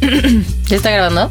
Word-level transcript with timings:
¿Ya 0.00 0.76
está 0.76 0.90
grabando? 0.90 1.30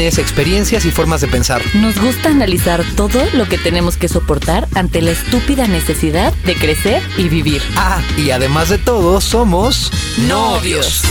experiencias 0.00 0.84
y 0.84 0.90
formas 0.90 1.20
de 1.20 1.28
pensar. 1.28 1.62
Nos 1.74 2.00
gusta 2.00 2.28
analizar 2.28 2.84
todo 2.96 3.22
lo 3.34 3.48
que 3.48 3.58
tenemos 3.58 3.96
que 3.96 4.08
soportar 4.08 4.68
ante 4.74 5.02
la 5.02 5.10
estúpida 5.10 5.66
necesidad 5.66 6.32
de 6.44 6.54
crecer 6.54 7.02
y 7.16 7.28
vivir. 7.28 7.62
Ah, 7.76 8.00
y 8.16 8.30
además 8.30 8.68
de 8.68 8.78
todo, 8.78 9.20
somos 9.20 9.90
novios. 10.28 11.02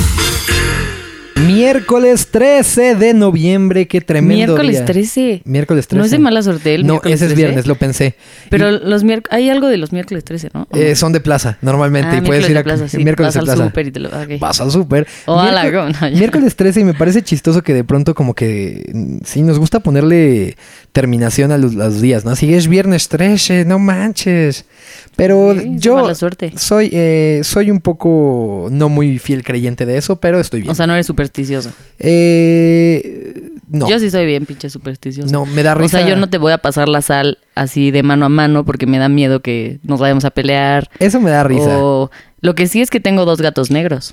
Miércoles 1.35 2.27
13 2.29 2.95
de 2.95 3.13
noviembre, 3.13 3.87
qué 3.87 3.99
tremendo 4.01 4.35
Miércoles 4.53 4.77
día. 4.77 4.85
13. 4.85 5.41
Miércoles 5.45 5.87
13. 5.87 5.97
No 5.99 6.05
es 6.05 6.11
de 6.11 6.19
mala 6.19 6.41
suerte 6.43 6.75
el 6.75 6.85
No, 6.85 6.93
miércoles 6.93 7.15
ese 7.15 7.25
es 7.25 7.29
13. 7.33 7.35
viernes, 7.45 7.67
lo 7.67 7.75
pensé. 7.75 8.15
Pero 8.49 8.71
los 8.71 9.03
miércoles, 9.03 9.33
hay 9.35 9.49
algo 9.49 9.67
de 9.67 9.77
los 9.77 9.91
miércoles 9.91 10.23
13, 10.23 10.49
¿no? 10.53 10.67
¿O 10.69 10.77
Eh, 10.77 10.89
no? 10.89 10.95
son 10.95 11.13
de 11.13 11.19
plaza, 11.19 11.57
normalmente. 11.61 12.09
Ah, 12.11 12.17
y 12.17 12.21
puedes 12.21 12.49
ir 12.49 12.57
a 12.57 12.63
plaza, 12.63 12.87
sí. 12.87 12.97
miércoles 12.97 13.27
Vas 13.29 13.33
de 13.33 13.39
al 13.39 13.45
plaza. 13.45 13.63
súper 13.65 13.87
y 13.87 13.91
te 13.91 13.99
lo- 14.01 14.09
ok. 14.09 14.39
Vas 14.39 14.61
al 14.61 14.71
súper. 14.71 15.07
Hola, 15.25 15.63
Miércoles- 15.63 15.71
¿cómo? 15.93 15.99
No, 16.01 16.09
ya. 16.13 16.17
miércoles 16.19 16.55
13 16.55 16.81
y 16.81 16.83
me 16.83 16.93
parece 16.93 17.21
chistoso 17.23 17.63
que 17.63 17.73
de 17.73 17.83
pronto 17.83 18.13
como 18.13 18.33
que 18.35 18.89
mm, 18.93 19.17
sí 19.23 19.41
nos 19.41 19.57
gusta 19.57 19.79
ponerle 19.79 20.57
terminación 20.91 21.51
a 21.51 21.57
los, 21.57 21.73
a 21.73 21.85
los 21.85 22.01
días, 22.01 22.25
¿no? 22.25 22.35
Si 22.35 22.53
es 22.53 22.67
viernes 22.67 23.07
13, 23.09 23.65
no 23.65 23.79
manches. 23.79 24.65
Pero 25.15 25.55
Sí, 25.59 25.73
yo 25.77 26.13
suerte. 26.15 26.53
soy 26.57 26.89
eh, 26.91 27.41
soy 27.43 27.71
un 27.71 27.79
poco 27.79 28.67
no 28.71 28.89
muy 28.89 29.17
fiel 29.19 29.43
creyente 29.43 29.85
de 29.85 29.97
eso, 29.97 30.17
pero 30.17 30.39
estoy 30.39 30.61
bien. 30.61 30.71
O 30.71 30.75
sea, 30.75 30.87
no 30.87 30.93
eres 30.93 31.05
supersticioso. 31.07 31.71
Eh, 31.99 33.51
no. 33.69 33.87
Yo 33.89 33.99
sí 33.99 34.09
soy 34.09 34.25
bien 34.25 34.45
pinche 34.45 34.69
supersticioso. 34.69 35.31
No, 35.31 35.45
me 35.45 35.63
da 35.63 35.73
O 35.73 35.75
risa. 35.79 35.99
sea, 35.99 36.07
yo 36.07 36.15
no 36.17 36.29
te 36.29 36.37
voy 36.37 36.51
a 36.51 36.57
pasar 36.57 36.89
la 36.89 37.01
sal 37.01 37.37
así 37.55 37.91
de 37.91 38.03
mano 38.03 38.25
a 38.25 38.29
mano 38.29 38.65
porque 38.65 38.85
me 38.85 38.97
da 38.97 39.07
miedo 39.09 39.41
que 39.41 39.79
nos 39.83 39.99
vayamos 39.99 40.25
a 40.25 40.31
pelear. 40.31 40.89
Eso 40.99 41.19
me 41.21 41.29
da 41.31 41.43
risa. 41.43 41.77
O 41.79 42.11
lo 42.41 42.55
que 42.55 42.67
sí 42.67 42.81
es 42.81 42.89
que 42.89 42.99
tengo 42.99 43.25
dos 43.25 43.41
gatos 43.41 43.71
negros. 43.71 44.11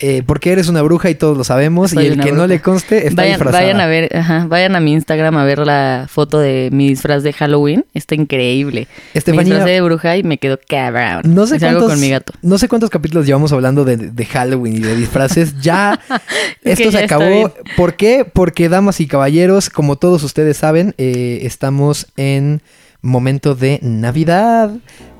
Eh, 0.00 0.22
porque 0.26 0.52
eres 0.52 0.68
una 0.68 0.82
bruja 0.82 1.10
y 1.10 1.14
todos 1.14 1.36
lo 1.36 1.44
sabemos. 1.44 1.90
Soy 1.92 2.04
y 2.04 2.06
el 2.08 2.20
que 2.20 2.32
no 2.32 2.46
le 2.46 2.60
conste 2.60 3.06
está 3.06 3.22
Vayan, 3.22 3.34
disfrazada. 3.34 3.62
vayan 3.64 3.80
a 3.80 3.86
ver, 3.86 4.16
ajá, 4.16 4.46
vayan 4.48 4.76
a 4.76 4.80
mi 4.80 4.92
Instagram 4.92 5.36
a 5.36 5.44
ver 5.44 5.58
la 5.60 6.06
foto 6.08 6.38
de 6.38 6.68
mi 6.72 6.88
disfraz 6.88 7.22
de 7.22 7.32
Halloween. 7.32 7.84
Está 7.94 8.14
increíble. 8.14 8.88
Estefanía- 9.14 9.36
Me 9.40 9.44
disfrazé 9.56 9.70
de 9.70 9.80
bruja 9.80 10.16
y 10.16 10.22
me 10.22 10.38
quedó 10.38 10.58
cabrón. 10.68 11.22
No 11.34 11.46
sé, 11.46 11.58
cuántos, 11.58 11.90
con 11.90 12.00
mi 12.00 12.10
gato. 12.10 12.32
no 12.42 12.58
sé 12.58 12.68
cuántos 12.68 12.90
capítulos 12.90 13.26
llevamos 13.26 13.52
hablando 13.52 13.84
de, 13.84 13.96
de 13.96 14.24
Halloween 14.26 14.76
y 14.76 14.80
de 14.80 14.96
disfraces. 14.96 15.60
Ya 15.60 15.98
que 16.62 16.72
esto 16.72 16.90
se 16.90 16.98
ya 16.98 17.04
acabó. 17.04 17.52
¿Por 17.76 17.94
qué? 17.94 18.24
Porque, 18.30 18.68
damas 18.68 19.00
y 19.00 19.06
caballeros, 19.06 19.70
como 19.70 19.96
todos 19.96 20.22
ustedes 20.22 20.56
saben, 20.56 20.94
eh, 20.98 21.40
estamos 21.42 22.06
en 22.16 22.60
momento 23.06 23.54
de 23.54 23.78
Navidad. 23.82 24.70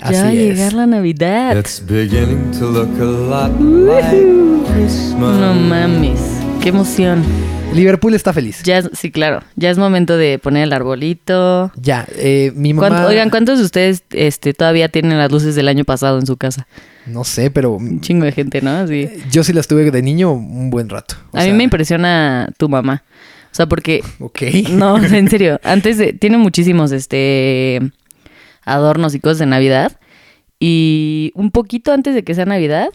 Así 0.01 0.13
ya 0.15 0.23
va 0.23 0.29
a 0.29 0.33
es. 0.33 0.39
llegar 0.39 0.73
la 0.75 0.87
Navidad. 0.87 1.57
It's 1.59 1.83
beginning 1.87 2.51
to 2.59 2.71
look 2.71 2.91
a 3.01 3.05
lot 3.05 3.61
like 3.61 4.27
Christmas. 4.75 5.37
No 5.39 5.55
mames. 5.55 6.21
Qué 6.63 6.69
emoción. 6.71 7.23
Liverpool 7.75 8.15
está 8.15 8.33
feliz. 8.33 8.63
Ya, 8.63 8.75
Ya 8.81 8.89
es- 8.89 8.91
sí, 8.99 9.11
claro. 9.11 9.41
Ya 9.57 9.71
es 9.71 9.79
momento 9.79 10.17
de 10.17 10.39
poner 10.39 10.63
el 10.65 10.73
arbolito. 10.73 11.73
eh, 12.17 12.53
mi 12.55 12.73
mamá... 12.73 12.89
¿Cuánto- 12.89 13.09
oigan, 13.09 13.31
¿cuántos 13.31 13.59
de 13.59 13.65
ustedes 13.65 14.05
este, 14.13 14.55
todavía 14.55 14.89
tienen 14.89 15.19
las 15.19 15.31
luces 15.31 15.55
del 15.57 15.69
año 15.69 15.85
pasado 15.85 16.19
en 16.19 16.27
su 16.27 16.37
casa? 16.37 16.67
No 17.07 17.25
sé, 17.25 17.51
pero 17.51 17.73
Un 17.73 18.01
chingo 18.01 18.25
de 18.25 18.33
gente, 18.33 18.61
¿no? 18.63 18.87
Yo 19.31 19.45
sí 19.45 19.53
las 19.53 19.67
tuve 19.69 19.91
de 19.91 20.03
niño 20.03 20.33
un 20.33 20.71
buen 20.71 20.89
rato. 20.89 21.17
O 21.33 21.37
A 21.37 21.41
mí 21.41 21.47
sea, 21.49 21.55
me 21.55 21.65
impresiona 21.65 22.49
tu 22.57 22.69
mamá. 22.69 23.03
O 23.57 23.61
sea, 23.65 23.67
porque 23.67 24.03
Ok. 24.21 24.43
No, 24.71 25.03
en 25.03 25.31
serio. 25.31 25.59
Antes 25.63 25.97
de, 25.97 26.13
tiene 26.13 26.37
muchísimos 26.37 26.93
este 26.93 27.81
adornos 28.67 29.15
y 29.15 29.21
cosas 29.21 29.39
de 29.39 29.47
Navidad. 29.47 29.99
Y 30.61 31.33
un 31.35 31.51
poquito 31.51 31.91
antes 31.91 32.15
de 32.15 32.23
que 32.23 32.35
sea 32.35 32.45
Navidad, 32.45 32.91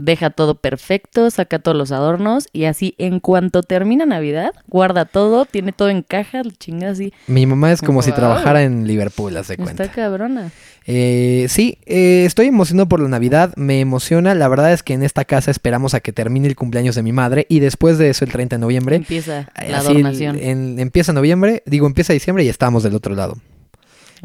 deja 0.00 0.30
todo 0.30 0.56
perfecto, 0.56 1.30
saca 1.30 1.58
todos 1.58 1.76
los 1.76 1.92
adornos 1.92 2.48
y 2.52 2.64
así 2.64 2.94
en 2.98 3.20
cuanto 3.20 3.62
termina 3.62 4.06
Navidad, 4.06 4.52
guarda 4.68 5.04
todo, 5.04 5.44
tiene 5.44 5.72
todo 5.72 5.88
en 5.90 6.02
caja, 6.02 6.42
chinga 6.58 6.90
así. 6.90 7.12
Mi 7.26 7.46
mamá 7.46 7.72
es 7.72 7.80
como 7.82 8.02
si 8.02 8.12
trabajara 8.12 8.62
en 8.62 8.86
Liverpool, 8.86 9.36
haz 9.36 9.48
de 9.48 9.56
cuenta. 9.56 9.84
Está 9.84 9.94
cabrona. 9.94 10.50
Eh, 10.86 11.46
sí, 11.48 11.78
eh, 11.86 12.24
estoy 12.26 12.46
emocionado 12.46 12.88
por 12.88 13.00
la 13.00 13.08
Navidad, 13.08 13.52
me 13.56 13.80
emociona. 13.80 14.34
La 14.34 14.48
verdad 14.48 14.72
es 14.72 14.82
que 14.82 14.94
en 14.94 15.02
esta 15.02 15.24
casa 15.24 15.50
esperamos 15.50 15.94
a 15.94 16.00
que 16.00 16.12
termine 16.12 16.48
el 16.48 16.56
cumpleaños 16.56 16.94
de 16.94 17.02
mi 17.02 17.12
madre 17.12 17.46
y 17.48 17.60
después 17.60 17.98
de 17.98 18.10
eso, 18.10 18.24
el 18.24 18.32
30 18.32 18.56
de 18.56 18.60
noviembre, 18.60 18.96
Empieza 18.96 19.40
eh, 19.60 19.70
la 19.70 19.78
así, 19.78 19.88
adornación. 19.88 20.38
en- 20.38 20.78
empieza 20.80 21.12
noviembre, 21.12 21.62
digo, 21.66 21.86
empieza 21.86 22.12
diciembre 22.12 22.44
y 22.44 22.48
estamos 22.48 22.82
del 22.82 22.94
otro 22.94 23.14
lado. 23.14 23.36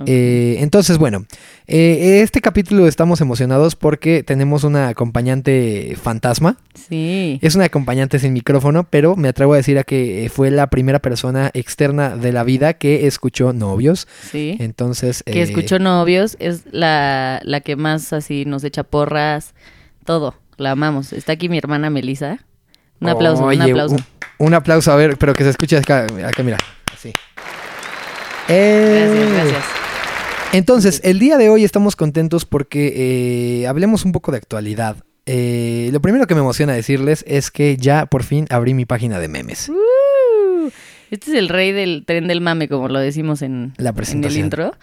Eh, 0.05 0.57
entonces, 0.59 0.97
bueno, 0.97 1.25
eh, 1.67 2.19
este 2.21 2.41
capítulo 2.41 2.87
estamos 2.87 3.21
emocionados 3.21 3.75
porque 3.75 4.23
tenemos 4.23 4.63
una 4.63 4.89
acompañante 4.89 5.97
fantasma. 6.01 6.57
sí. 6.73 7.39
Es 7.41 7.55
una 7.55 7.65
acompañante 7.65 8.19
sin 8.19 8.33
micrófono, 8.33 8.85
pero 8.89 9.15
me 9.15 9.29
atrevo 9.29 9.53
a 9.53 9.57
decir 9.57 9.77
a 9.79 9.83
que 9.83 10.25
eh, 10.25 10.29
fue 10.29 10.51
la 10.51 10.67
primera 10.67 10.99
persona 10.99 11.49
externa 11.53 12.17
de 12.17 12.31
la 12.33 12.43
vida 12.43 12.73
que 12.73 13.07
escuchó 13.07 13.53
novios. 13.53 14.07
Sí. 14.31 14.57
Entonces, 14.59 15.23
que 15.23 15.39
eh, 15.39 15.43
escuchó 15.43 15.79
novios, 15.79 16.35
es 16.39 16.63
la, 16.71 17.39
la 17.43 17.61
que 17.61 17.75
más 17.75 18.11
así 18.13 18.45
nos 18.45 18.63
echa 18.63 18.83
porras, 18.83 19.53
todo. 20.03 20.35
La 20.57 20.71
amamos. 20.71 21.13
Está 21.13 21.33
aquí 21.33 21.49
mi 21.49 21.57
hermana 21.57 21.89
Melissa. 21.89 22.39
Un 22.99 23.09
aplauso, 23.09 23.43
Oye, 23.43 23.57
un 23.57 23.69
aplauso. 23.69 23.95
Un, 23.95 24.47
un 24.47 24.53
aplauso, 24.53 24.91
a 24.91 24.95
ver, 24.95 25.17
pero 25.17 25.33
que 25.33 25.43
se 25.43 25.49
escuche 25.49 25.77
acá, 25.77 26.05
acá 26.25 26.43
mira, 26.43 26.57
así. 26.93 27.11
Gracias, 28.47 29.31
gracias. 29.33 29.84
Entonces, 30.55 31.01
el 31.03 31.19
día 31.19 31.37
de 31.37 31.49
hoy 31.49 31.65
estamos 31.65 31.97
contentos 31.97 32.45
porque 32.45 32.93
eh, 33.61 33.67
hablemos 33.67 34.05
un 34.05 34.13
poco 34.13 34.31
de 34.31 34.37
actualidad. 34.37 34.95
Eh, 35.25 35.89
lo 35.91 35.99
primero 36.01 36.27
que 36.27 36.33
me 36.33 36.39
emociona 36.39 36.71
decirles 36.71 37.25
es 37.27 37.51
que 37.51 37.75
ya 37.75 38.05
por 38.05 38.23
fin 38.23 38.45
abrí 38.49 38.73
mi 38.73 38.85
página 38.85 39.19
de 39.19 39.27
memes. 39.27 39.67
Uh, 39.67 40.69
este 41.11 41.31
es 41.31 41.37
el 41.37 41.49
rey 41.49 41.73
del 41.73 42.05
tren 42.05 42.29
del 42.29 42.39
mame, 42.39 42.69
como 42.69 42.87
lo 42.87 42.99
decimos 42.99 43.41
en, 43.41 43.73
La 43.75 43.81
en 43.81 43.87
el 43.87 43.93
presentación. 43.95 44.45
intro. 44.45 44.73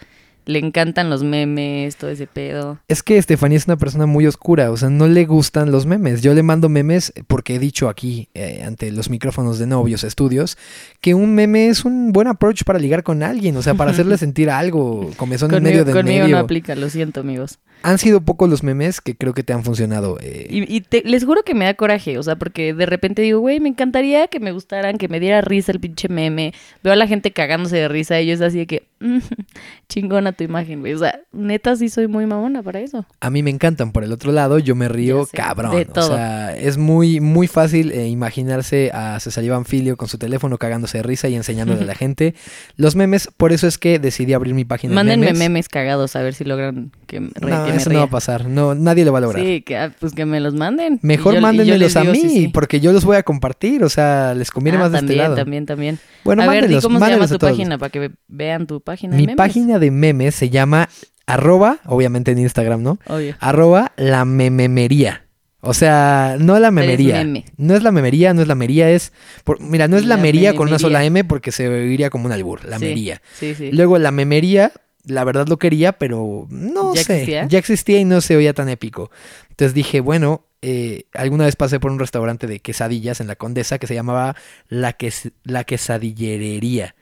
Le 0.45 0.59
encantan 0.59 1.09
los 1.09 1.23
memes, 1.23 1.95
todo 1.95 2.09
ese 2.09 2.27
pedo. 2.27 2.79
Es 2.87 3.03
que 3.03 3.17
Estefanía 3.17 3.57
es 3.57 3.65
una 3.67 3.77
persona 3.77 4.05
muy 4.05 4.27
oscura, 4.27 4.71
o 4.71 4.77
sea, 4.77 4.89
no 4.89 5.07
le 5.07 5.25
gustan 5.25 5.71
los 5.71 5.85
memes. 5.85 6.21
Yo 6.21 6.33
le 6.33 6.43
mando 6.43 6.69
memes 6.69 7.13
porque 7.27 7.55
he 7.55 7.59
dicho 7.59 7.89
aquí, 7.89 8.29
eh, 8.33 8.63
ante 8.65 8.91
los 8.91 9.09
micrófonos 9.09 9.59
de 9.59 9.67
novios 9.67 10.03
estudios, 10.03 10.57
que 11.01 11.13
un 11.13 11.33
meme 11.35 11.67
es 11.69 11.85
un 11.85 12.11
buen 12.11 12.27
approach 12.27 12.63
para 12.63 12.79
ligar 12.79 13.03
con 13.03 13.23
alguien, 13.23 13.55
o 13.57 13.61
sea, 13.61 13.73
para 13.73 13.91
hacerle 13.91 14.17
sentir 14.17 14.49
algo, 14.49 15.09
comezón 15.17 15.51
en 15.51 15.55
Conmigo, 15.57 15.71
medio 15.71 15.85
del 15.85 15.95
conmigo 15.95 16.23
medio. 16.23 16.35
no 16.37 16.43
aplica, 16.43 16.75
lo 16.75 16.89
siento, 16.89 17.21
amigos. 17.21 17.59
Han 17.83 17.97
sido 17.97 18.21
pocos 18.21 18.49
los 18.49 18.63
memes 18.63 19.01
que 19.01 19.15
creo 19.17 19.33
que 19.33 19.43
te 19.43 19.51
han 19.51 19.63
funcionado. 19.63 20.17
eh, 20.21 20.47
Y, 20.49 20.73
y 20.73 20.81
te- 20.81 21.03
les 21.05 21.25
juro 21.25 21.43
que 21.43 21.53
me 21.53 21.65
da 21.65 21.73
coraje, 21.73 22.17
o 22.17 22.23
sea, 22.23 22.37
porque 22.37 22.73
de 22.73 22.85
repente 22.85 23.21
digo, 23.21 23.39
güey, 23.39 23.59
me 23.59 23.67
encantaría 23.69 24.27
que 24.27 24.39
me 24.39 24.51
gustaran, 24.53 24.97
que 24.97 25.07
me 25.09 25.19
diera 25.19 25.41
risa 25.41 25.71
el 25.73 25.79
pinche 25.81 26.07
meme. 26.07 26.53
Veo 26.83 26.93
a 26.93 26.95
la 26.95 27.07
gente 27.07 27.31
cagándose 27.31 27.75
de 27.77 27.87
risa 27.89 28.21
y 28.21 28.27
yo 28.27 28.33
es 28.33 28.41
así 28.41 28.59
de 28.59 28.67
que, 28.67 28.83
chingona 29.89 30.31
tu 30.31 30.43
imagen, 30.43 30.79
güey. 30.81 30.93
O 30.93 30.97
sea, 30.99 31.19
neta 31.31 31.75
sí 31.75 31.89
soy 31.89 32.07
muy 32.07 32.25
mamona 32.25 32.63
para 32.63 32.79
eso. 32.79 33.05
A 33.19 33.29
mí 33.29 33.43
me 33.43 33.49
encantan. 33.49 33.91
Por 33.91 34.03
el 34.03 34.11
otro 34.11 34.31
lado, 34.31 34.59
yo 34.59 34.75
me 34.75 34.87
río 34.87 35.25
sé, 35.25 35.37
cabrón. 35.37 35.75
de 35.75 35.85
todo. 35.85 36.05
O 36.13 36.15
sea, 36.15 36.55
es 36.55 36.77
muy, 36.77 37.19
muy 37.19 37.47
fácil 37.47 37.91
eh, 37.91 38.07
imaginarse 38.07 38.91
a 38.93 39.19
César 39.19 39.43
Iván 39.43 39.65
Filio 39.65 39.97
con 39.97 40.07
su 40.07 40.17
teléfono 40.17 40.57
cagándose 40.57 40.99
de 40.99 41.03
risa 41.03 41.27
y 41.29 41.35
enseñándole 41.35 41.81
a 41.81 41.85
la 41.85 41.95
gente 42.03 42.35
los 42.75 42.95
memes. 42.95 43.29
Por 43.37 43.51
eso 43.51 43.67
es 43.67 43.77
que 43.77 43.99
decidí 43.99 44.33
abrir 44.33 44.53
mi 44.53 44.65
página 44.65 44.93
Mándenme 44.95 45.27
de 45.27 45.33
memes. 45.33 45.49
memes. 45.49 45.69
cagados 45.69 46.15
a 46.15 46.21
ver 46.21 46.33
si 46.33 46.43
logran 46.43 46.91
que, 47.07 47.19
re- 47.19 47.51
No, 47.51 47.65
que 47.65 47.71
me 47.71 47.77
eso 47.77 47.89
no 47.89 47.99
va 47.99 48.05
a 48.05 48.09
pasar. 48.09 48.47
No, 48.47 48.75
nadie 48.75 49.05
lo 49.05 49.11
va 49.11 49.19
a 49.19 49.21
lograr. 49.21 49.43
Sí, 49.43 49.61
que, 49.61 49.77
ah, 49.77 49.93
pues 49.99 50.13
que 50.13 50.25
me 50.25 50.39
los 50.39 50.53
manden. 50.53 50.99
Mejor 51.01 51.35
Y 51.35 51.37
y 51.37 51.41
mándenmelos 51.41 51.95
a 51.95 52.03
mí, 52.03 52.19
sí, 52.19 52.29
sí. 52.29 52.47
porque 52.47 52.79
yo 52.79 52.91
los 52.93 53.05
voy 53.05 53.17
a 53.17 53.23
compartir. 53.23 53.83
O 53.83 53.89
sea, 53.89 54.33
les 54.33 54.49
conviene 54.51 54.77
Ah, 54.77 54.81
más 54.81 54.91
de 54.91 54.97
también, 54.99 55.19
este 55.19 55.23
lado. 55.23 55.35
también, 55.35 55.65
también. 55.65 55.99
Bueno, 56.23 56.43
a 56.43 56.47
ver, 56.47 56.61
mándenlos, 56.61 56.83
cómo 56.83 56.99
se 56.99 57.09
llama 57.11 57.27
tu 57.27 57.37
página 57.37 57.77
para 57.77 57.89
que 57.89 57.99
ve- 57.99 58.11
vean 58.27 58.65
tu 58.67 58.79
página 58.81 58.92
de 59.01 59.17
Mi 59.17 59.23
memes. 59.23 59.35
página 59.37 59.79
de 59.79 59.91
memes 59.91 60.35
se 60.35 60.49
llama 60.49 60.89
arroba, 61.25 61.79
obviamente 61.85 62.31
en 62.31 62.39
Instagram, 62.39 62.81
¿no? 62.83 62.99
Obvio. 63.07 63.35
Arroba 63.39 63.91
la 63.97 64.25
mememería. 64.25 65.25
O 65.65 65.73
sea, 65.73 66.35
no 66.39 66.59
la 66.59 66.71
memería. 66.71 67.17
meme. 67.23 67.45
No 67.55 67.73
es 67.75 67.83
la 67.83 67.91
memería, 67.91 68.33
no 68.33 68.41
es 68.41 68.47
la 68.49 68.55
mería, 68.55 68.89
es... 68.89 69.13
por- 69.45 69.61
mira, 69.61 69.87
no 69.87 69.95
es 69.95 70.05
la, 70.05 70.17
La 70.17 70.21
mería 70.21 70.53
con 70.55 70.67
una 70.67 70.77
sola 70.79 71.05
M 71.05 71.23
porque 71.23 71.53
se 71.53 71.69
oiría 71.69 72.09
como 72.09 72.25
un 72.25 72.33
albur, 72.33 72.65
la 72.65 72.79
Sí, 72.79 72.85
mería. 72.85 73.21
Sí, 73.39 73.55
sí. 73.55 73.71
Luego 73.71 73.97
la 73.97 74.11
memería, 74.11 74.73
la 75.05 75.23
verdad 75.23 75.47
lo 75.47 75.57
quería, 75.57 75.93
pero 75.93 76.47
no 76.49 76.93
¿Ya 76.93 77.03
sé. 77.03 77.13
existía? 77.13 77.45
Ya 77.47 77.59
existía 77.59 77.99
y 77.99 78.03
no 78.05 78.19
se 78.19 78.35
oía 78.35 78.53
tan 78.53 78.67
épico. 78.67 79.09
Entonces 79.51 79.73
dije, 79.73 80.01
bueno, 80.01 80.45
eh, 80.61 81.05
alguna 81.13 81.45
vez 81.45 81.55
pasé 81.55 81.79
por 81.79 81.91
un 81.91 81.99
restaurante 81.99 82.45
de 82.45 82.59
quesadillas 82.59 83.21
en 83.21 83.27
la 83.27 83.37
Condesa 83.37 83.79
que 83.79 83.87
se 83.87 83.93
llamaba 83.95 84.35
La, 84.67 84.97
Ques- 84.97 85.31
la 85.45 85.63
Quesadillerería. 85.63 86.95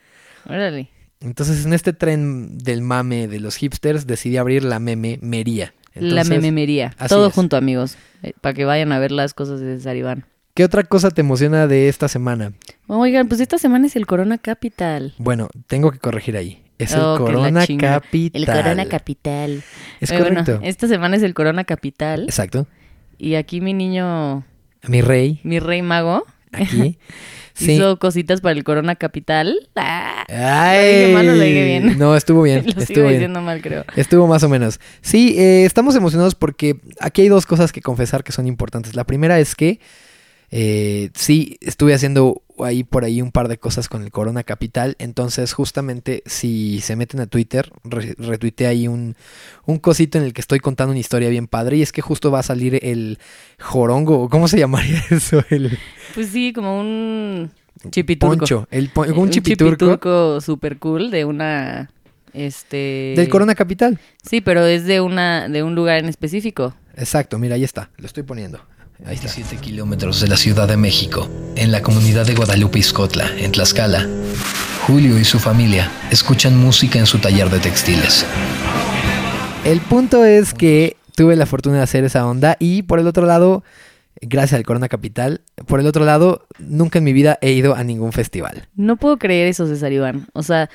Órale. 0.48 0.90
Entonces, 1.22 1.66
en 1.66 1.74
este 1.74 1.94
tren 1.94 2.58
del 2.58 2.82
mame 2.82 3.28
de 3.28 3.40
los 3.40 3.56
hipsters, 3.56 4.08
decidí 4.08 4.38
abrir 4.38 4.64
la 4.64 4.80
meme 4.80 5.20
Mería. 5.22 5.74
la 5.94 6.02
Entonces, 6.22 6.30
mememería. 6.30 6.94
Todo 7.08 7.28
es. 7.28 7.34
junto, 7.34 7.58
amigos. 7.58 7.98
para 8.42 8.54
que 8.54 8.66
vayan 8.66 8.92
a 8.92 9.00
ver 9.00 9.12
las 9.12 9.34
cosas 9.34 9.60
de 9.60 9.78
César 9.78 9.96
Iván. 9.96 10.26
¿Qué 10.54 10.64
otra 10.66 10.84
cosa 10.84 11.12
te 11.12 11.22
emociona 11.22 11.66
de 11.68 11.88
esta 11.88 12.08
semana? 12.08 12.54
Oigan, 12.88 13.28
pues 13.30 13.40
esta 13.40 13.58
semana 13.58 13.88
es 13.88 13.96
el 13.96 14.06
Corona 14.06 14.38
Capital. 14.38 15.14
Bueno, 15.18 15.48
tengo 15.68 15.92
que 15.92 16.00
corregir 16.00 16.36
ahí. 16.36 16.62
Es 16.78 16.94
Oh, 16.96 17.14
el 17.14 17.20
Corona. 17.22 17.66
Capital. 17.78 18.42
El 18.42 18.46
Corona 18.48 18.86
Capital. 18.88 19.64
Es 20.02 20.12
Eh, 20.12 20.18
bueno, 20.20 20.44
correcto. 20.44 20.60
esta 20.64 20.88
semana 20.88 21.16
es 21.16 21.24
el 21.24 21.34
Corona 21.34 21.64
Capital. 21.64 22.24
Exacto. 22.24 22.68
Y 23.18 23.36
aquí 23.36 23.62
mi 23.62 23.74
niño, 23.74 24.44
Mi 24.88 25.02
rey, 25.02 25.40
mi 25.44 25.60
rey 25.60 25.82
mago, 25.84 26.26
aquí. 26.52 26.98
Sí. 27.54 27.74
hizo 27.74 28.00
cositas 28.00 28.40
para 28.40 28.54
el 28.54 28.64
Corona 28.64 28.96
Capital. 28.96 29.54
Ah, 29.76 30.24
Ay, 30.30 31.00
dije 31.02 31.14
mal 31.14 31.28
lo 31.28 31.34
dije 31.34 31.66
bien? 31.66 32.00
No, 32.00 32.16
estuvo 32.16 32.44
bien. 32.44 32.66
lo 32.76 32.82
estuvo 32.82 33.04
bien. 33.04 33.16
diciendo 33.16 33.42
mal, 33.42 33.62
creo. 33.62 33.84
Estuvo 33.98 34.26
más 34.26 34.42
o 34.44 34.50
menos. 34.50 34.80
Sí, 35.02 35.36
eh, 35.38 35.66
estamos 35.66 35.96
emocionados 35.96 36.34
porque 36.34 36.78
aquí 37.02 37.24
hay 37.24 37.28
dos 37.28 37.46
cosas 37.46 37.74
que 37.74 37.82
confesar 37.82 38.24
que 38.24 38.32
son 38.32 38.48
importantes. 38.48 38.96
La 38.96 39.04
primera 39.04 39.38
es 39.38 39.56
que 39.56 39.80
eh, 40.50 41.10
sí, 41.14 41.58
estuve 41.62 41.94
haciendo 41.94 42.42
ahí 42.64 42.84
por 42.84 43.04
ahí 43.04 43.22
un 43.22 43.32
par 43.32 43.48
de 43.48 43.58
cosas 43.58 43.88
con 43.90 44.04
el 44.04 44.12
Corona 44.12 44.44
Capital. 44.44 44.96
Entonces, 45.00 45.54
justamente, 45.54 46.24
si 46.26 46.80
se 46.82 46.96
meten 46.96 47.20
a 47.20 47.28
Twitter, 47.28 47.72
re- 47.84 48.16
retuiteé 48.18 48.68
ahí 48.68 48.88
un, 48.88 49.16
un 49.66 49.78
cosito 49.80 50.18
en 50.18 50.24
el 50.24 50.34
que 50.34 50.42
estoy 50.42 50.60
contando 50.60 50.92
una 50.92 51.00
historia 51.00 51.30
bien 51.30 51.48
padre. 51.48 51.78
Y 51.78 51.82
es 51.82 51.92
que 51.92 52.02
justo 52.02 52.32
va 52.32 52.40
a 52.40 52.44
salir 52.44 52.80
el 52.84 53.20
jorongo. 53.60 54.30
¿Cómo 54.30 54.48
se 54.48 54.58
llamaría 54.60 55.04
eso? 55.10 55.44
El 55.50 55.78
Pues 56.14 56.30
sí, 56.30 56.54
como 56.54 56.80
un 56.80 57.52
chipiturco. 57.90 58.38
poncho. 58.38 58.68
El 58.72 58.90
pon- 58.90 59.10
Eh, 59.10 59.12
un 59.14 59.30
chipiturco 59.30 60.40
super 60.42 60.78
cool 60.78 61.12
de 61.12 61.26
una 61.26 61.90
este 62.34 63.14
del 63.18 63.28
Corona 63.30 63.56
Capital. 63.56 64.00
Sí, 64.24 64.42
pero 64.42 64.66
es 64.66 64.86
de 64.86 65.02
una 65.02 65.50
de 65.50 65.64
un 65.64 65.76
lugar 65.76 66.00
en 66.00 66.06
específico. 66.06 66.74
Exacto, 66.96 67.38
mira, 67.40 67.56
ahí 67.56 67.64
está. 67.64 67.90
Lo 67.98 68.06
estoy 68.06 68.24
poniendo. 68.24 68.60
Está. 69.02 69.10
17 69.10 69.58
kilómetros 69.58 70.22
de 70.22 70.28
la 70.28 70.38
Ciudad 70.38 70.68
de 70.68 70.78
México, 70.78 71.28
en 71.56 71.72
la 71.72 71.82
comunidad 71.82 72.26
de 72.28 72.36
Guadalupe 72.36 72.78
Izcotla, 72.78 73.32
en 73.36 73.52
Tlaxcala. 73.52 74.08
Julio 74.86 75.18
y 75.18 75.26
su 75.26 75.40
familia 75.40 75.92
escuchan 76.12 76.56
música 76.56 77.00
en 77.00 77.08
su 77.08 77.18
taller 77.18 77.50
de 77.50 77.60
textiles. 77.60 78.26
El 79.66 79.82
punto 79.82 80.24
es 80.24 80.54
que 80.54 80.98
tuve 81.16 81.36
la 81.36 81.48
fortuna 81.48 81.78
de 81.78 81.84
hacer 81.84 82.04
esa 82.04 82.28
onda 82.28 82.58
y 82.60 82.84
por 82.84 83.00
el 83.00 83.08
otro 83.08 83.26
lado, 83.26 83.64
gracias 84.22 84.60
al 84.60 84.66
Corona 84.66 84.88
Capital, 84.88 85.42
por 85.66 85.80
el 85.80 85.88
otro 85.88 86.06
lado, 86.06 86.46
nunca 86.60 87.00
en 87.00 87.04
mi 87.04 87.12
vida 87.12 87.40
he 87.42 87.54
ido 87.54 87.76
a 87.76 87.84
ningún 87.84 88.12
festival. 88.12 88.68
No 88.76 88.98
puedo 88.98 89.18
creer 89.18 89.48
eso, 89.48 89.66
César 89.66 89.92
Iván. 89.92 90.28
O 90.34 90.44
sea, 90.44 90.70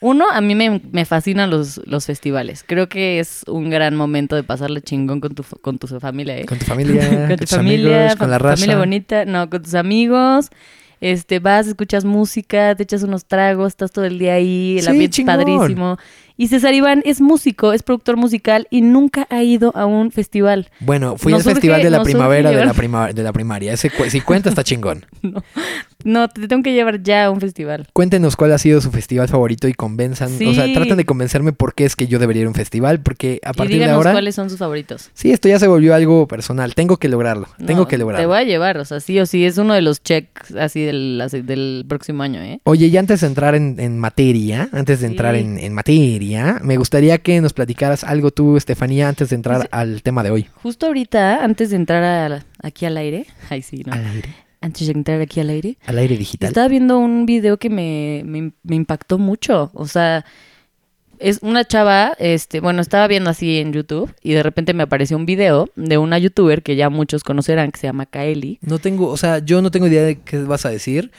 uno, 0.00 0.26
a 0.30 0.40
mí 0.40 0.54
me, 0.54 0.80
me 0.92 1.04
fascinan 1.04 1.50
los, 1.50 1.80
los 1.86 2.06
festivales. 2.06 2.64
Creo 2.66 2.88
que 2.88 3.18
es 3.18 3.42
un 3.48 3.68
gran 3.70 3.96
momento 3.96 4.36
de 4.36 4.44
pasarle 4.44 4.80
chingón 4.80 5.20
con 5.20 5.34
tu, 5.34 5.42
con 5.60 5.78
tu 5.78 5.86
familia, 5.88 6.38
¿eh? 6.38 6.46
Con 6.46 6.58
tu 6.58 6.66
familia, 6.66 7.08
con 7.28 7.36
tu 7.36 7.44
tus 7.44 7.50
familia, 7.50 7.96
amigos, 8.02 8.16
con 8.16 8.30
la 8.30 8.38
raza. 8.38 8.56
familia 8.56 8.78
bonita, 8.78 9.24
no, 9.24 9.50
con 9.50 9.62
tus 9.62 9.74
amigos. 9.74 10.50
Este, 11.00 11.38
vas, 11.38 11.68
escuchas 11.68 12.04
música, 12.04 12.74
te 12.74 12.82
echas 12.82 13.04
unos 13.04 13.24
tragos, 13.24 13.68
estás 13.68 13.92
todo 13.92 14.04
el 14.04 14.18
día 14.18 14.34
ahí, 14.34 14.78
el 14.78 14.84
Sí, 14.84 14.90
ambiente 14.90 15.20
es 15.20 15.26
padrísimo. 15.26 15.96
Y 16.40 16.46
César 16.48 16.72
Iván 16.72 17.02
es 17.04 17.20
músico, 17.20 17.72
es 17.72 17.82
productor 17.82 18.16
musical 18.16 18.68
y 18.70 18.80
nunca 18.80 19.26
ha 19.28 19.42
ido 19.42 19.76
a 19.76 19.84
un 19.86 20.12
festival. 20.12 20.68
Bueno, 20.80 21.18
fui 21.18 21.32
Nos 21.32 21.44
al 21.46 21.52
festival 21.54 21.82
de 21.82 21.90
la 21.90 22.02
primavera 22.04 22.50
de 22.50 22.56
la, 22.56 22.62
llevar- 22.66 22.76
prima- 22.76 23.12
de 23.12 23.22
la 23.24 23.32
primaria. 23.32 23.72
Ese 23.72 23.90
si 24.08 24.20
cuenta 24.20 24.48
está 24.48 24.62
chingón. 24.64 25.04
No, 26.04 26.28
te 26.28 26.46
tengo 26.46 26.62
que 26.62 26.72
llevar 26.72 27.02
ya 27.02 27.24
a 27.24 27.30
un 27.32 27.40
festival. 27.40 27.88
Cuéntenos 27.92 28.36
cuál 28.36 28.52
ha 28.52 28.58
sido 28.58 28.80
su 28.80 28.92
festival 28.92 29.26
favorito 29.26 29.66
y 29.66 29.74
convenzan, 29.74 30.30
o 30.32 30.54
sea, 30.54 30.72
traten 30.72 30.96
de 30.96 31.04
convencerme 31.04 31.52
por 31.52 31.74
qué 31.74 31.84
es 31.86 31.96
que 31.96 32.06
yo 32.06 32.20
debería 32.20 32.42
ir 32.42 32.46
a 32.46 32.50
un 32.50 32.54
festival, 32.54 33.00
porque 33.00 33.40
a 33.44 33.50
Y 33.50 33.54
partir 33.54 33.78
de 33.80 33.86
ahora... 33.90 34.12
cuáles 34.12 34.36
son 34.36 34.48
sus 34.48 34.60
favoritos. 34.60 35.10
Sí, 35.14 35.32
esto 35.32 35.48
ya 35.48 35.58
se 35.58 35.66
volvió 35.66 35.96
algo 35.96 36.28
personal. 36.28 36.76
Tengo 36.76 36.98
que 36.98 37.08
lograrlo. 37.08 37.48
Tengo 37.66 37.88
que 37.88 37.96
Te 37.96 37.98
lograrlo. 37.98 38.28
voy 38.28 38.38
a 38.38 38.44
llevar, 38.44 38.78
o 38.78 38.84
sea, 38.84 39.00
sí 39.00 39.18
o 39.18 39.26
sí, 39.26 39.44
es 39.44 39.58
uno 39.58 39.74
de 39.74 39.82
los 39.82 40.00
checks 40.00 40.54
así 40.54 40.82
del, 40.82 41.20
así 41.20 41.42
del 41.42 41.84
próximo 41.88 42.22
año, 42.22 42.40
¿eh? 42.42 42.60
Oye, 42.62 42.86
y 42.86 42.96
antes 42.96 43.22
de 43.22 43.26
entrar 43.26 43.56
en, 43.56 43.80
en 43.80 43.98
materia, 43.98 44.68
antes 44.72 45.00
de 45.00 45.08
Sí. 45.08 45.12
entrar 45.12 45.34
en, 45.34 45.58
en 45.58 45.72
materia, 45.74 46.27
me 46.62 46.76
gustaría 46.76 47.18
que 47.18 47.40
nos 47.40 47.52
platicaras 47.52 48.04
algo 48.04 48.30
tú, 48.30 48.56
Estefanía, 48.56 49.08
antes 49.08 49.30
de 49.30 49.36
entrar 49.36 49.58
Pues, 49.58 49.68
al 49.72 50.02
tema 50.02 50.22
de 50.22 50.30
hoy. 50.30 50.46
Justo 50.62 50.86
ahorita, 50.86 51.42
antes 51.44 51.70
de 51.70 51.76
entrar 51.76 52.02
a- 52.04 52.44
aquí 52.62 52.86
al 52.86 52.96
aire, 52.96 53.26
ay 53.50 53.62
sí, 53.62 53.82
no, 53.86 53.92
Al 53.92 54.04
aire. 54.06 54.28
antes 54.60 54.86
de 54.86 54.92
entrar 54.92 55.20
aquí 55.20 55.40
al 55.40 55.50
aire, 55.50 55.78
Al 55.86 55.98
aire 55.98 56.16
digital. 56.16 56.48
estaba 56.48 56.68
viendo 56.68 56.98
un 56.98 57.26
video 57.26 57.58
que 57.58 57.70
me, 57.70 58.22
me, 58.24 58.52
me 58.62 58.76
impactó 58.76 59.18
mucho, 59.18 59.70
o 59.74 59.86
sea, 59.86 60.24
es 61.20 61.40
una 61.42 61.64
chava, 61.64 62.14
este, 62.20 62.60
bueno, 62.60 62.80
estaba 62.80 63.08
viendo 63.08 63.28
así 63.30 63.58
en 63.58 63.72
YouTube 63.72 64.14
y 64.22 64.34
de 64.34 64.42
repente 64.44 64.72
me 64.72 64.84
apareció 64.84 65.16
un 65.16 65.26
video 65.26 65.68
de 65.74 65.98
una 65.98 66.16
youtuber 66.18 66.62
que 66.62 66.76
ya 66.76 66.90
muchos 66.90 67.24
conocerán, 67.24 67.72
que 67.72 67.80
se 67.80 67.88
llama 67.88 68.06
Kaeli. 68.06 68.60
No 68.62 68.78
tengo, 68.78 69.08
o 69.08 69.16
sea, 69.16 69.38
yo 69.40 69.60
no 69.60 69.72
tengo 69.72 69.88
idea 69.88 70.04
de 70.04 70.20
qué 70.20 70.38
vas 70.38 70.64
a 70.64 70.70
decir, 70.70 71.10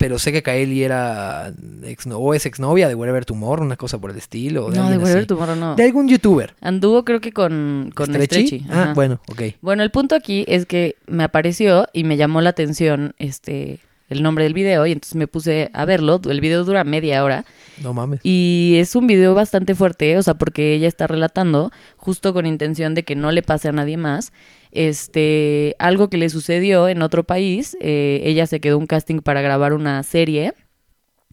pero 0.00 0.18
sé 0.18 0.32
que 0.32 0.42
Kaeli 0.42 0.82
era 0.82 1.52
ex, 1.84 2.06
o 2.06 2.32
es 2.32 2.46
exnovia 2.46 2.88
de 2.88 2.94
Wherever 2.94 3.26
Tomorrow, 3.26 3.66
una 3.66 3.76
cosa 3.76 3.98
por 4.00 4.10
el 4.10 4.16
estilo. 4.16 4.70
No, 4.70 4.88
de 4.88 4.96
así. 4.96 5.26
Tomorrow 5.26 5.56
no. 5.56 5.76
De 5.76 5.84
algún 5.84 6.08
youtuber. 6.08 6.54
Anduvo 6.62 7.04
creo 7.04 7.20
que 7.20 7.32
con, 7.32 7.92
con 7.94 8.06
¿Stretchy? 8.06 8.46
Stretchy. 8.46 8.66
Ah, 8.70 8.94
bueno, 8.94 9.20
ok. 9.28 9.42
Bueno, 9.60 9.82
el 9.82 9.90
punto 9.90 10.14
aquí 10.14 10.46
es 10.48 10.64
que 10.64 10.96
me 11.06 11.22
apareció 11.22 11.86
y 11.92 12.04
me 12.04 12.16
llamó 12.16 12.40
la 12.40 12.48
atención 12.48 13.12
este 13.18 13.80
el 14.08 14.22
nombre 14.22 14.44
del 14.44 14.54
video 14.54 14.86
y 14.86 14.92
entonces 14.92 15.16
me 15.16 15.26
puse 15.26 15.70
a 15.74 15.84
verlo. 15.84 16.18
El 16.30 16.40
video 16.40 16.64
dura 16.64 16.82
media 16.82 17.22
hora 17.22 17.44
No 17.82 17.92
mames. 17.92 18.20
y 18.22 18.76
es 18.78 18.96
un 18.96 19.06
video 19.06 19.34
bastante 19.34 19.74
fuerte, 19.74 20.16
o 20.16 20.22
sea, 20.22 20.32
porque 20.32 20.72
ella 20.72 20.88
está 20.88 21.08
relatando 21.08 21.72
justo 21.98 22.32
con 22.32 22.46
intención 22.46 22.94
de 22.94 23.02
que 23.02 23.16
no 23.16 23.32
le 23.32 23.42
pase 23.42 23.68
a 23.68 23.72
nadie 23.72 23.98
más. 23.98 24.32
Este, 24.72 25.74
algo 25.78 26.08
que 26.08 26.16
le 26.16 26.28
sucedió 26.28 26.88
en 26.88 27.02
otro 27.02 27.24
país, 27.24 27.76
eh, 27.80 28.20
ella 28.24 28.46
se 28.46 28.60
quedó 28.60 28.78
un 28.78 28.86
casting 28.86 29.20
para 29.20 29.42
grabar 29.42 29.72
una 29.72 30.02
serie 30.02 30.54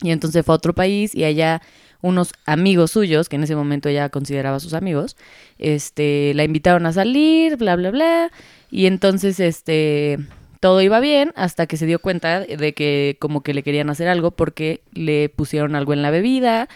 y 0.01 0.12
entonces 0.12 0.45
fue 0.45 0.54
a 0.54 0.57
otro 0.57 0.74
país 0.74 1.16
y 1.16 1.24
allá 1.24 1.62
unos 2.01 2.34
amigos 2.45 2.92
suyos, 2.92 3.30
que 3.30 3.36
en 3.36 3.44
ese 3.44 3.56
momento 3.56 3.89
ella 3.89 4.10
consideraba 4.10 4.60
sus 4.60 4.74
amigos, 4.74 5.18
este, 5.57 6.34
la 6.36 6.44
invitaron 6.44 6.86
a 6.86 6.94
salir, 6.94 7.57
bla, 7.57 7.75
bla, 7.75 7.89
bla. 7.89 8.31
Y 8.69 8.86
entonces, 8.86 9.40
este, 9.40 10.19
todo 10.60 10.81
iba 10.81 11.00
bien 11.00 11.33
hasta 11.36 11.66
que 11.66 11.78
se 11.78 11.86
dio 11.86 12.00
cuenta 12.00 12.42
de 12.42 12.74
que 12.74 13.18
como 13.19 13.42
que 13.42 13.54
le 13.54 13.63
querían 13.63 13.90
hacer 13.90 14.07
algo 14.07 14.31
porque 14.31 14.81
le 14.94 15.30
pusieron 15.30 15.76
algo 15.76 15.94
en 15.94 16.02
la 16.02 16.12
bebida. 16.12 16.68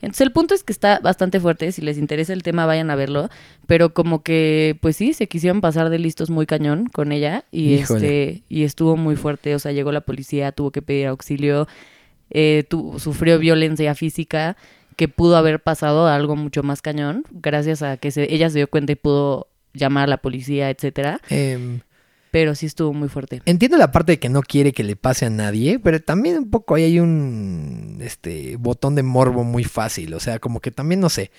Entonces 0.00 0.20
el 0.20 0.32
punto 0.32 0.54
es 0.54 0.62
que 0.62 0.72
está 0.72 1.00
bastante 1.00 1.40
fuerte, 1.40 1.72
si 1.72 1.82
les 1.82 1.98
interesa 1.98 2.32
el 2.32 2.42
tema 2.44 2.66
vayan 2.66 2.88
a 2.90 2.94
verlo, 2.94 3.28
pero 3.66 3.92
como 3.92 4.22
que 4.22 4.78
pues 4.80 4.96
sí, 4.96 5.12
se 5.12 5.26
quisieron 5.26 5.60
pasar 5.60 5.90
de 5.90 5.98
listos 5.98 6.30
muy 6.30 6.46
cañón 6.46 6.86
con 6.86 7.10
ella 7.10 7.44
y 7.50 7.74
Híjole. 7.74 7.98
este 8.32 8.42
y 8.48 8.62
estuvo 8.62 8.96
muy 8.96 9.16
fuerte, 9.16 9.54
o 9.56 9.58
sea, 9.58 9.72
llegó 9.72 9.90
la 9.90 10.02
policía, 10.02 10.52
tuvo 10.52 10.70
que 10.70 10.82
pedir 10.82 11.08
auxilio, 11.08 11.66
eh, 12.30 12.64
tu- 12.68 12.98
sufrió 13.00 13.38
violencia 13.40 13.94
física 13.96 14.56
que 14.96 15.08
pudo 15.08 15.36
haber 15.36 15.60
pasado 15.60 16.06
a 16.06 16.14
algo 16.14 16.36
mucho 16.36 16.62
más 16.62 16.80
cañón 16.82 17.24
gracias 17.30 17.82
a 17.82 17.96
que 17.96 18.10
se- 18.10 18.32
ella 18.32 18.50
se 18.50 18.58
dio 18.58 18.68
cuenta 18.70 18.92
y 18.92 18.96
pudo 18.96 19.48
llamar 19.74 20.04
a 20.04 20.06
la 20.08 20.16
policía, 20.18 20.70
etcétera, 20.70 21.20
Em, 21.28 21.80
pero 22.30 22.54
sí 22.54 22.66
estuvo 22.66 22.92
muy 22.92 23.08
fuerte. 23.08 23.42
Entiendo 23.46 23.76
la 23.76 23.90
parte 23.92 24.12
de 24.12 24.18
que 24.18 24.28
no 24.28 24.42
quiere 24.42 24.72
que 24.72 24.84
le 24.84 24.96
pase 24.96 25.26
a 25.26 25.30
nadie, 25.30 25.78
pero 25.78 26.00
también 26.00 26.38
un 26.38 26.50
poco 26.50 26.74
ahí 26.74 26.84
hay 26.84 27.00
un 27.00 27.98
este 28.00 28.56
botón 28.56 28.94
de 28.94 29.02
morbo 29.02 29.44
muy 29.44 29.64
fácil, 29.64 30.14
o 30.14 30.20
sea, 30.20 30.38
como 30.38 30.60
que 30.60 30.70
también 30.70 31.00
no 31.00 31.08
sé. 31.08 31.30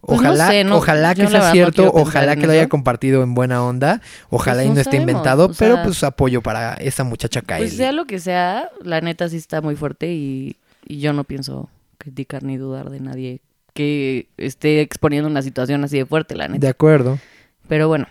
Pues 0.00 0.20
no 0.20 0.28
Ojalá, 0.28 0.48
sé, 0.48 0.62
no- 0.62 0.76
ojalá 0.76 1.14
que 1.14 1.26
sea 1.26 1.40
no 1.40 1.50
cierto, 1.50 1.90
ojalá 1.92 2.36
que 2.36 2.46
lo 2.46 2.52
haya 2.52 2.68
compartido 2.68 3.22
en 3.24 3.34
buena 3.34 3.64
onda, 3.64 4.00
ojalá 4.30 4.58
Pues 4.62 4.66
y 4.66 4.68
no 4.68 4.80
esté 4.80 4.84
sabemos, 4.92 5.10
inventado, 5.10 5.46
o 5.46 5.52
pero 5.58 5.82
pues 5.82 6.04
apoyo 6.04 6.40
para 6.40 6.74
esa 6.74 7.02
muchacha 7.02 7.40
Kylie. 7.40 7.64
Pues 7.66 7.76
sea 7.76 7.90
lo 7.90 8.04
que 8.04 8.20
sea, 8.20 8.70
la 8.84 9.00
neta 9.00 9.28
sí 9.28 9.36
está 9.36 9.60
muy 9.60 9.74
fuerte 9.74 10.12
y, 10.12 10.54
y 10.86 11.00
yo 11.00 11.12
no 11.12 11.24
pienso 11.24 11.68
criticar 11.98 12.44
ni 12.44 12.56
dudar 12.56 12.90
de 12.90 13.00
nadie 13.00 13.40
que 13.74 14.28
esté 14.36 14.82
exponiendo 14.82 15.28
una 15.28 15.42
situación 15.42 15.82
así 15.82 15.98
de 15.98 16.06
fuerte, 16.06 16.36
la 16.36 16.46
neta. 16.46 16.60
De 16.60 16.68
acuerdo. 16.68 17.18
Pero 17.66 17.88
bueno, 17.88 18.06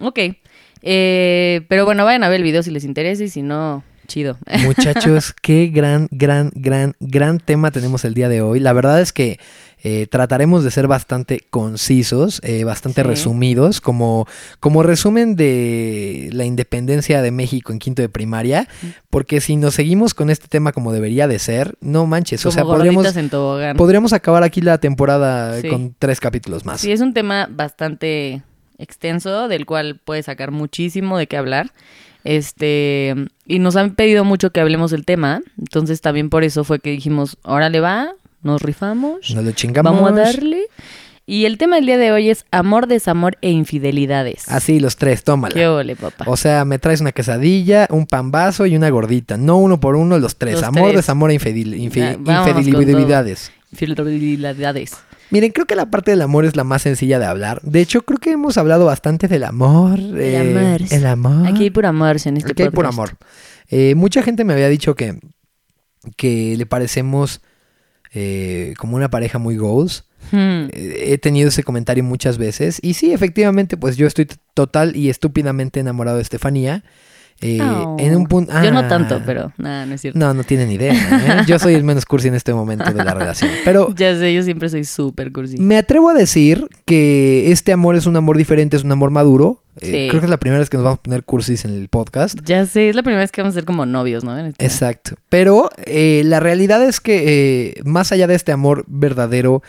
ok. 0.00 0.18
Eh, 0.90 1.66
pero 1.68 1.84
bueno, 1.84 2.06
vayan 2.06 2.24
a 2.24 2.30
ver 2.30 2.36
el 2.38 2.44
video 2.44 2.62
si 2.62 2.70
les 2.70 2.84
interesa 2.84 3.22
y 3.22 3.28
si 3.28 3.42
no, 3.42 3.84
chido. 4.06 4.38
Muchachos, 4.64 5.34
qué 5.42 5.66
gran, 5.66 6.08
gran, 6.10 6.50
gran, 6.54 6.94
gran 6.98 7.40
tema 7.40 7.70
tenemos 7.70 8.06
el 8.06 8.14
día 8.14 8.30
de 8.30 8.40
hoy. 8.40 8.58
La 8.58 8.72
verdad 8.72 8.98
es 9.02 9.12
que 9.12 9.38
eh, 9.84 10.06
trataremos 10.10 10.64
de 10.64 10.70
ser 10.70 10.88
bastante 10.88 11.40
concisos, 11.50 12.40
eh, 12.42 12.64
bastante 12.64 13.02
Sí. 13.02 13.06
resumidos, 13.06 13.82
como, 13.82 14.26
como 14.60 14.82
resumen 14.82 15.36
de 15.36 16.30
la 16.32 16.46
independencia 16.46 17.20
de 17.20 17.30
México 17.32 17.70
en 17.70 17.78
quinto 17.78 18.00
de 18.00 18.08
primaria, 18.08 18.66
porque 19.10 19.42
si 19.42 19.56
nos 19.56 19.74
seguimos 19.74 20.14
con 20.14 20.30
este 20.30 20.48
tema 20.48 20.72
como 20.72 20.90
debería 20.94 21.28
de 21.28 21.38
ser, 21.38 21.76
no 21.82 22.06
manches, 22.06 22.46
o 22.46 22.50
sea, 22.50 22.64
podríamos, 22.64 23.14
en 23.14 23.28
podríamos 23.76 24.14
acabar 24.14 24.42
aquí 24.42 24.62
la 24.62 24.78
temporada 24.78 25.60
Sí. 25.60 25.68
con 25.68 25.94
tres 25.98 26.18
capítulos 26.18 26.64
más. 26.64 26.80
Sí, 26.80 26.90
es 26.90 27.00
un 27.02 27.12
tema 27.12 27.46
bastante 27.50 28.42
extenso 28.78 29.48
del 29.48 29.66
cual 29.66 30.00
puede 30.04 30.22
sacar 30.22 30.50
muchísimo 30.50 31.18
de 31.18 31.26
qué 31.26 31.36
hablar. 31.36 31.72
Este, 32.24 33.14
y 33.46 33.58
nos 33.58 33.76
han 33.76 33.94
pedido 33.94 34.24
mucho 34.24 34.50
que 34.50 34.60
hablemos 34.60 34.90
del 34.90 35.04
tema, 35.04 35.40
entonces 35.58 36.00
también 36.00 36.30
por 36.30 36.44
eso 36.44 36.64
fue 36.64 36.78
que 36.78 36.90
dijimos, 36.90 37.38
órale 37.42 37.80
va, 37.80 38.10
nos 38.42 38.60
rifamos, 38.62 39.30
Nos 39.34 39.44
lo 39.44 39.52
chingamos. 39.52 39.92
vamos 39.92 40.10
a 40.12 40.14
darle. 40.14 40.62
Y 41.24 41.44
el 41.44 41.58
tema 41.58 41.76
del 41.76 41.84
día 41.86 41.98
de 41.98 42.10
hoy 42.10 42.30
es 42.30 42.46
amor, 42.50 42.86
desamor 42.86 43.36
e 43.42 43.50
infidelidades. 43.50 44.48
Así, 44.48 44.80
los 44.80 44.96
tres, 44.96 45.24
tómala. 45.24 45.54
Qué 45.54 45.66
ole, 45.68 45.94
papá. 45.94 46.24
O 46.26 46.36
sea, 46.38 46.64
me 46.64 46.78
traes 46.78 47.02
una 47.02 47.12
quesadilla, 47.12 47.86
un 47.90 48.06
pambazo 48.06 48.64
y 48.64 48.74
una 48.76 48.88
gordita. 48.88 49.36
No 49.36 49.58
uno 49.58 49.78
por 49.78 49.94
uno, 49.96 50.18
los 50.18 50.36
tres. 50.36 50.54
Los 50.54 50.62
Amor, 50.62 50.84
tres. 50.84 50.96
desamor 50.96 51.30
e 51.30 51.34
infidel- 51.34 51.74
infi- 51.74 52.16
infidelidades. 52.58 53.52
Infidelidades. 53.72 54.96
Miren, 55.30 55.52
creo 55.52 55.66
que 55.66 55.74
la 55.76 55.90
parte 55.90 56.10
del 56.10 56.22
amor 56.22 56.44
es 56.44 56.56
la 56.56 56.64
más 56.64 56.82
sencilla 56.82 57.18
de 57.18 57.26
hablar. 57.26 57.60
De 57.62 57.80
hecho, 57.80 58.02
creo 58.02 58.18
que 58.18 58.30
hemos 58.32 58.56
hablado 58.56 58.86
bastante 58.86 59.28
del 59.28 59.44
amor. 59.44 59.98
eh, 60.00 60.38
amor. 60.38 60.80
El 60.90 61.06
amor. 61.06 61.46
Aquí 61.46 61.64
hay 61.64 61.70
puro 61.70 61.88
amor 61.88 62.16
en 62.24 62.36
este 62.38 62.52
Aquí 62.52 62.62
hay 62.62 62.70
puro 62.70 62.88
podcast. 62.88 62.98
amor. 62.98 63.18
Eh, 63.68 63.94
mucha 63.94 64.22
gente 64.22 64.44
me 64.44 64.54
había 64.54 64.68
dicho 64.68 64.94
que, 64.94 65.18
que 66.16 66.54
le 66.56 66.64
parecemos 66.66 67.42
eh, 68.14 68.74
como 68.78 68.96
una 68.96 69.10
pareja 69.10 69.38
muy 69.38 69.56
goals. 69.56 70.04
Hmm. 70.32 70.68
He 70.72 71.18
tenido 71.18 71.48
ese 71.48 71.62
comentario 71.62 72.02
muchas 72.04 72.38
veces. 72.38 72.78
Y 72.82 72.94
sí, 72.94 73.12
efectivamente, 73.12 73.76
pues 73.76 73.96
yo 73.96 74.06
estoy 74.06 74.26
total 74.54 74.96
y 74.96 75.10
estúpidamente 75.10 75.80
enamorado 75.80 76.16
de 76.16 76.22
Estefanía. 76.22 76.84
Eh, 77.40 77.58
Oh. 77.62 77.96
En 78.00 78.16
un 78.16 78.26
punto. 78.26 78.52
Yo 78.62 78.72
no 78.72 78.80
Ah. 78.80 78.88
tanto, 78.88 79.20
pero 79.24 79.52
nada, 79.58 79.86
no 79.86 79.94
es 79.94 80.00
cierto. 80.00 80.18
No, 80.18 80.34
no 80.34 80.42
tienen 80.44 80.70
idea. 80.72 80.92
¿eh? 80.92 81.44
Yo 81.46 81.58
soy 81.58 81.74
el 81.74 81.84
menos 81.84 82.04
cursi 82.04 82.28
en 82.28 82.34
este 82.34 82.52
momento 82.52 82.92
de 82.92 83.04
la 83.04 83.14
relación. 83.14 83.50
Pero 83.64 83.94
Ya 83.96 84.16
sé, 84.16 84.34
yo 84.34 84.42
siempre 84.42 84.68
soy 84.68 84.84
súper 84.84 85.30
cursi. 85.32 85.56
me 85.58 85.76
atrevo 85.76 86.08
a 86.10 86.14
decir 86.14 86.66
que 86.84 87.52
este 87.52 87.72
amor 87.72 87.94
es 87.96 88.06
un 88.06 88.16
amor 88.16 88.36
diferente, 88.36 88.76
es 88.76 88.82
un 88.84 88.90
amor 88.92 89.10
maduro. 89.10 89.62
Eh, 89.80 90.08
creo 90.10 90.20
que 90.20 90.26
es 90.26 90.30
la 90.30 90.36
primera 90.38 90.58
vez 90.60 90.70
que 90.70 90.76
nos 90.76 90.84
vamos 90.84 90.98
a 91.00 91.02
poner 91.02 91.24
cursis 91.24 91.64
en 91.64 91.72
el 91.72 91.88
podcast. 91.88 92.38
Ya 92.44 92.64
sé, 92.66 92.88
es 92.88 92.96
la 92.96 93.02
primera 93.02 93.20
vez 93.22 93.32
que 93.32 93.40
vamos 93.42 93.54
a 93.54 93.58
ser 93.58 93.64
como 93.64 93.86
novios, 93.86 94.24
¿no? 94.24 94.36
Este- 94.38 94.64
Exacto. 94.64 95.16
Pero 95.28 95.70
eh, 95.84 96.22
la 96.24 96.40
realidad 96.40 96.82
es 96.84 97.00
que 97.00 97.24
eh, 97.78 97.80
más 97.84 98.12
allá 98.12 98.26
de 98.26 98.34
este 98.34 98.52
amor 98.52 98.84
verdadero, 98.88 99.62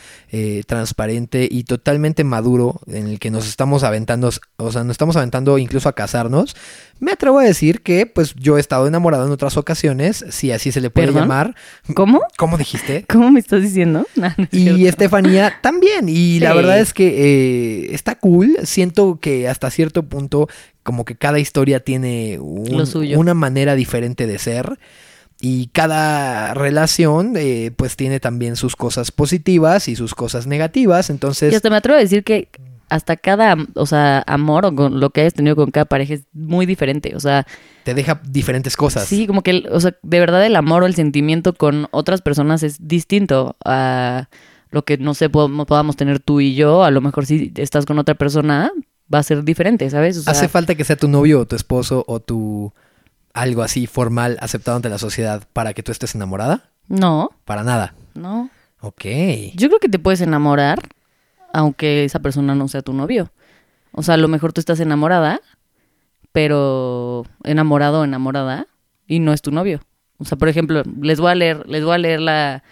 transparente 0.67 1.47
y 1.49 1.63
totalmente 1.63 2.23
maduro 2.23 2.79
en 2.87 3.07
el 3.07 3.19
que 3.19 3.31
nos 3.31 3.47
estamos 3.47 3.83
aventando, 3.83 4.29
o 4.57 4.71
sea, 4.71 4.83
nos 4.83 4.91
estamos 4.91 5.15
aventando 5.15 5.57
incluso 5.57 5.89
a 5.89 5.93
casarnos, 5.93 6.55
me 6.99 7.11
atrevo 7.13 7.39
a 7.39 7.43
decir 7.43 7.81
que 7.81 8.05
pues 8.05 8.35
yo 8.35 8.57
he 8.57 8.59
estado 8.59 8.85
enamorado 8.87 9.25
en 9.25 9.31
otras 9.31 9.57
ocasiones, 9.57 10.25
si 10.29 10.51
así 10.51 10.71
se 10.71 10.81
le 10.81 10.89
puede 10.89 11.07
¿Perdón? 11.07 11.23
llamar. 11.23 11.55
¿Cómo? 11.93 12.21
¿Cómo 12.37 12.57
dijiste? 12.57 13.05
¿Cómo 13.09 13.31
me 13.31 13.39
estás 13.39 13.61
diciendo? 13.61 14.05
No, 14.19 14.27
no 14.37 14.43
es 14.43 14.49
Y 14.53 14.63
cierto. 14.65 14.87
Estefanía 14.89 15.53
también. 15.61 16.09
Y 16.09 16.39
la 16.39 16.53
verdad 16.53 16.79
es 16.79 16.93
que 16.93 17.89
está 17.93 18.15
cool. 18.15 18.57
Siento 18.63 19.17
que 19.21 19.47
hasta 19.47 19.69
cierto 19.71 19.98
punto, 20.03 20.47
como 20.83 21.05
que 21.05 21.15
cada 21.15 21.39
historia 21.39 21.79
tiene 21.81 22.37
un- 22.39 22.67
una 23.17 23.33
manera 23.33 23.75
diferente 23.75 24.27
de 24.27 24.39
ser. 24.39 24.79
Y 25.41 25.67
cada 25.67 26.53
relación, 26.53 27.33
eh, 27.37 27.71
pues 27.75 27.95
tiene 27.95 28.19
también 28.19 28.55
sus 28.57 28.75
cosas 28.75 29.11
positivas 29.11 29.87
y 29.87 29.95
sus 29.95 30.13
cosas 30.13 30.47
negativas. 30.47 31.09
Entonces, 31.09 31.53
Y 31.53 31.55
hasta 31.55 31.69
me 31.69 31.77
atrevo 31.77 31.97
a 31.97 32.01
decir 32.01 32.23
que 32.25 32.49
hasta 32.89 33.15
cada, 33.15 33.55
o 33.75 33.85
sea, 33.85 34.23
amor 34.27 34.65
o 34.65 34.75
con 34.75 34.99
lo 34.99 35.11
que 35.11 35.21
hayas 35.21 35.35
tenido 35.35 35.55
con 35.55 35.71
cada 35.71 35.85
pareja 35.85 36.15
es 36.15 36.23
muy 36.33 36.65
diferente. 36.65 37.15
O 37.15 37.19
sea, 37.21 37.45
te 37.85 37.93
deja 37.93 38.19
diferentes 38.27 38.75
cosas. 38.75 39.05
sí, 39.05 39.27
como 39.27 39.41
que, 39.41 39.63
o 39.71 39.79
sea, 39.79 39.95
de 40.01 40.19
verdad 40.19 40.45
el 40.45 40.55
amor 40.57 40.83
o 40.83 40.87
el 40.87 40.95
sentimiento 40.95 41.53
con 41.53 41.87
otras 41.91 42.21
personas 42.21 42.61
es 42.63 42.85
distinto 42.87 43.55
a 43.63 44.27
lo 44.71 44.83
que, 44.83 44.97
no 44.97 45.13
sé, 45.13 45.29
po- 45.29 45.49
podamos 45.65 45.95
tener 45.95 46.19
tú 46.19 46.41
y 46.41 46.55
yo. 46.55 46.83
A 46.83 46.91
lo 46.91 46.99
mejor 46.99 47.25
si 47.25 47.53
estás 47.55 47.85
con 47.85 47.97
otra 47.97 48.15
persona 48.15 48.71
va 49.13 49.19
a 49.19 49.23
ser 49.23 49.43
diferente, 49.43 49.89
¿sabes? 49.89 50.17
O 50.17 50.21
sea, 50.23 50.31
¿Hace 50.31 50.47
falta 50.47 50.75
que 50.75 50.83
sea 50.83 50.95
tu 50.95 51.07
novio 51.07 51.39
o 51.41 51.45
tu 51.47 51.55
esposo 51.55 52.03
o 52.07 52.19
tu 52.19 52.73
algo 53.33 53.61
así 53.61 53.87
formal 53.87 54.37
aceptado 54.41 54.75
ante 54.77 54.89
la 54.89 54.97
sociedad 54.97 55.43
para 55.53 55.73
que 55.73 55.83
tú 55.83 55.91
estés 55.91 56.15
enamorada? 56.15 56.69
no, 56.87 57.29
Para 57.45 57.63
nada. 57.63 57.93
no. 58.15 58.49
Ok. 58.81 59.03
Yo 59.55 59.67
creo 59.67 59.79
que 59.79 59.89
te 59.89 59.99
puedes 59.99 60.21
enamorar 60.21 60.79
aunque 61.51 62.05
esa 62.05 62.19
persona 62.19 62.55
no 62.55 62.67
sea 62.67 62.81
tu 62.81 62.93
novio. 62.93 63.31
O 63.91 64.03
sea, 64.03 64.13
a 64.13 64.17
lo 64.17 64.27
mejor 64.29 64.53
tú 64.53 64.61
estás 64.61 64.79
enamorada, 64.79 65.41
pero 66.31 67.25
enamorado 67.43 68.01
o 68.01 68.03
enamorada 68.03 68.67
y 69.07 69.19
no 69.19 69.33
es 69.33 69.41
tu 69.41 69.51
novio. 69.51 69.81
O 70.17 70.25
sea, 70.25 70.37
por 70.37 70.47
ejemplo, 70.49 70.83
les 71.01 71.19
voy 71.19 71.31
a 71.31 71.35
leer, 71.35 71.67
les 71.67 71.83
voy 71.83 71.95
a 71.95 71.97
leer 71.97 72.19
la 72.21 72.63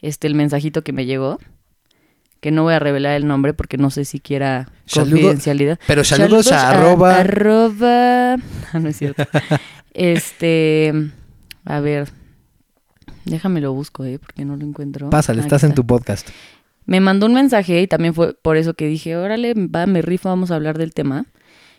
este 0.00 0.26
el 0.26 0.34
mensajito 0.34 0.82
que 0.82 0.92
me 0.92 1.06
llegó, 1.06 1.38
que 2.40 2.50
no 2.50 2.62
voy 2.62 2.74
a 2.74 2.78
revelar 2.78 3.14
el 3.16 3.26
nombre 3.26 3.52
porque 3.54 3.76
no 3.78 3.90
sé 3.90 4.04
si 4.04 4.20
quiera 4.20 4.68
Saludo- 4.86 5.10
confidencialidad. 5.12 5.78
pero 5.86 6.04
saludos 6.04 6.52
a 6.52 6.70
arroba- 6.70 7.18
arroba- 7.20 8.36
Ah, 8.72 8.78
no 8.78 8.88
es 8.88 8.96
cierto. 8.96 9.24
este, 9.94 10.92
a 11.64 11.80
ver, 11.80 12.08
déjame 13.24 13.60
lo 13.60 13.72
busco, 13.72 14.04
eh, 14.04 14.18
porque 14.18 14.44
no 14.44 14.56
lo 14.56 14.64
encuentro. 14.64 15.10
Pásale, 15.10 15.40
Aquí 15.40 15.46
estás 15.46 15.64
en 15.64 15.74
tu 15.74 15.86
podcast. 15.86 16.28
Me 16.86 17.00
mandó 17.00 17.26
un 17.26 17.34
mensaje 17.34 17.82
y 17.82 17.86
también 17.86 18.14
fue 18.14 18.34
por 18.34 18.56
eso 18.56 18.74
que 18.74 18.86
dije, 18.86 19.16
órale, 19.16 19.54
va, 19.54 19.86
me 19.86 20.00
rifo, 20.00 20.28
vamos 20.30 20.50
a 20.50 20.54
hablar 20.54 20.78
del 20.78 20.94
tema. 20.94 21.26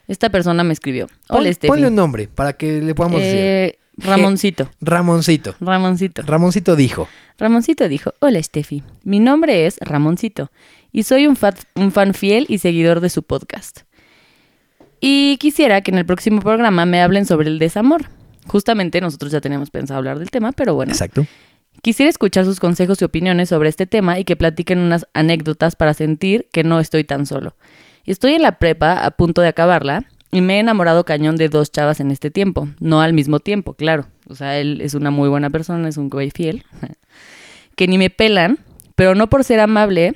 Esta 0.07 0.29
persona 0.29 0.63
me 0.63 0.73
escribió. 0.73 1.07
Pon- 1.27 1.39
Hola, 1.39 1.53
Steffi. 1.53 1.67
ponle 1.67 1.87
un 1.87 1.95
nombre 1.95 2.27
para 2.27 2.53
que 2.53 2.81
le 2.81 2.93
podamos 2.95 3.21
decir. 3.21 3.78
Ramoncito. 4.03 4.69
Ramoncito. 4.81 5.55
Ramoncito. 5.59 6.21
Ramoncito 6.23 6.75
dijo. 6.75 7.07
Ramoncito 7.37 7.87
dijo, 7.87 8.13
hola 8.19 8.41
Steffi, 8.41 8.83
mi 9.03 9.19
nombre 9.19 9.65
es 9.65 9.77
Ramoncito 9.81 10.51
y 10.91 11.03
soy 11.03 11.27
un, 11.27 11.35
fat- 11.35 11.63
un 11.75 11.91
fan 11.91 12.13
fiel 12.13 12.45
y 12.49 12.57
seguidor 12.59 12.99
de 12.99 13.09
su 13.09 13.23
podcast. 13.23 13.81
Y 14.99 15.37
quisiera 15.37 15.81
que 15.81 15.91
en 15.91 15.97
el 15.97 16.05
próximo 16.05 16.41
programa 16.41 16.85
me 16.85 17.01
hablen 17.01 17.25
sobre 17.25 17.47
el 17.47 17.59
desamor. 17.59 18.05
Justamente 18.47 18.99
nosotros 18.99 19.31
ya 19.31 19.39
teníamos 19.41 19.69
pensado 19.69 19.97
hablar 19.99 20.19
del 20.19 20.31
tema, 20.31 20.51
pero 20.51 20.73
bueno. 20.75 20.91
Exacto. 20.91 21.25
Quisiera 21.81 22.09
escuchar 22.09 22.43
sus 22.43 22.59
consejos 22.59 23.01
y 23.01 23.05
opiniones 23.05 23.47
sobre 23.49 23.69
este 23.69 23.87
tema 23.87 24.19
y 24.19 24.25
que 24.25 24.35
platiquen 24.35 24.79
unas 24.79 25.07
anécdotas 25.13 25.77
para 25.77 25.93
sentir 25.93 26.47
que 26.51 26.65
no 26.65 26.79
estoy 26.81 27.05
tan 27.05 27.25
solo. 27.25 27.55
Estoy 28.05 28.33
en 28.33 28.41
la 28.41 28.59
prepa 28.59 29.05
a 29.05 29.11
punto 29.11 29.41
de 29.41 29.47
acabarla 29.47 30.05
y 30.31 30.41
me 30.41 30.57
he 30.57 30.59
enamorado 30.59 31.05
cañón 31.05 31.35
de 31.37 31.49
dos 31.49 31.71
chavas 31.71 31.99
en 31.99 32.11
este 32.11 32.29
tiempo. 32.29 32.67
No 32.79 33.01
al 33.01 33.13
mismo 33.13 33.39
tiempo, 33.39 33.73
claro. 33.73 34.05
O 34.27 34.35
sea, 34.35 34.59
él 34.59 34.81
es 34.81 34.93
una 34.93 35.11
muy 35.11 35.29
buena 35.29 35.49
persona, 35.49 35.89
es 35.89 35.97
un 35.97 36.09
güey 36.09 36.31
fiel. 36.31 36.63
que 37.75 37.87
ni 37.87 37.97
me 37.97 38.09
pelan, 38.09 38.59
pero 38.95 39.15
no 39.15 39.29
por 39.29 39.43
ser 39.43 39.59
amable, 39.59 40.13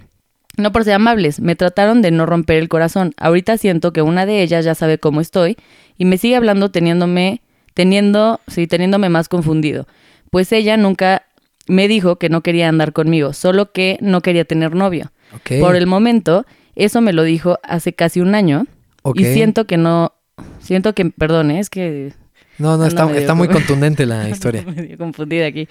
no 0.58 0.72
por 0.72 0.84
ser 0.84 0.94
amables, 0.94 1.40
me 1.40 1.56
trataron 1.56 2.02
de 2.02 2.12
no 2.12 2.26
romper 2.26 2.58
el 2.58 2.70
corazón. 2.70 3.14
Ahorita 3.18 3.58
siento 3.58 3.92
que 3.94 4.02
una 4.02 4.26
de 4.26 4.44
ellas 4.44 4.66
ya 4.66 4.76
sabe 4.76 5.00
cómo 5.00 5.22
estoy 5.22 5.58
y 5.98 6.06
me 6.06 6.18
sigue 6.18 6.36
hablando 6.36 6.70
teniéndome, 6.70 7.42
teniendo, 7.74 8.40
sí, 8.48 8.68
teniéndome 8.68 9.10
más 9.10 9.30
confundido. 9.30 9.88
Pues 10.30 10.52
ella 10.52 10.78
nunca 10.78 11.24
me 11.68 11.88
dijo 11.88 12.18
que 12.18 12.30
no 12.30 12.42
quería 12.42 12.70
andar 12.70 12.94
conmigo, 12.94 13.34
solo 13.34 13.72
que 13.72 13.98
no 14.02 14.22
quería 14.22 14.46
tener 14.46 14.76
novio. 14.76 15.12
Por 15.60 15.76
el 15.76 15.88
momento, 15.88 16.46
eso 16.76 17.02
me 17.02 17.14
lo 17.14 17.24
dijo 17.24 17.58
hace 17.64 17.94
casi 17.94 18.20
un 18.20 18.36
año 18.36 18.68
Y 19.16 19.26
siento 19.26 19.66
que 19.66 19.78
no, 19.78 20.14
siento 20.60 20.94
que, 20.94 21.06
perdón, 21.06 21.52
¿eh? 21.52 21.60
es 21.60 21.70
que 21.70 22.14
No, 22.58 22.78
no, 22.78 22.86
está, 22.86 23.06
medio 23.06 23.20
está 23.20 23.34
muy 23.34 23.48
contundente 23.48 24.06
la 24.06 24.30
historia. 24.30 24.64
medio 24.64 24.98
confundida 24.98 25.46
aquí. 25.48 25.68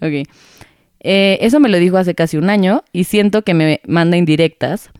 Ok. 0.00 0.28
Eh, 1.00 1.38
eso 1.40 1.60
me 1.60 1.68
lo 1.68 1.78
dijo 1.78 1.98
hace 1.98 2.14
casi 2.14 2.36
un 2.36 2.50
año 2.50 2.82
y 2.92 3.04
siento 3.04 3.42
que 3.42 3.54
me 3.54 3.80
manda 3.86 4.16
indirectas, 4.16 4.90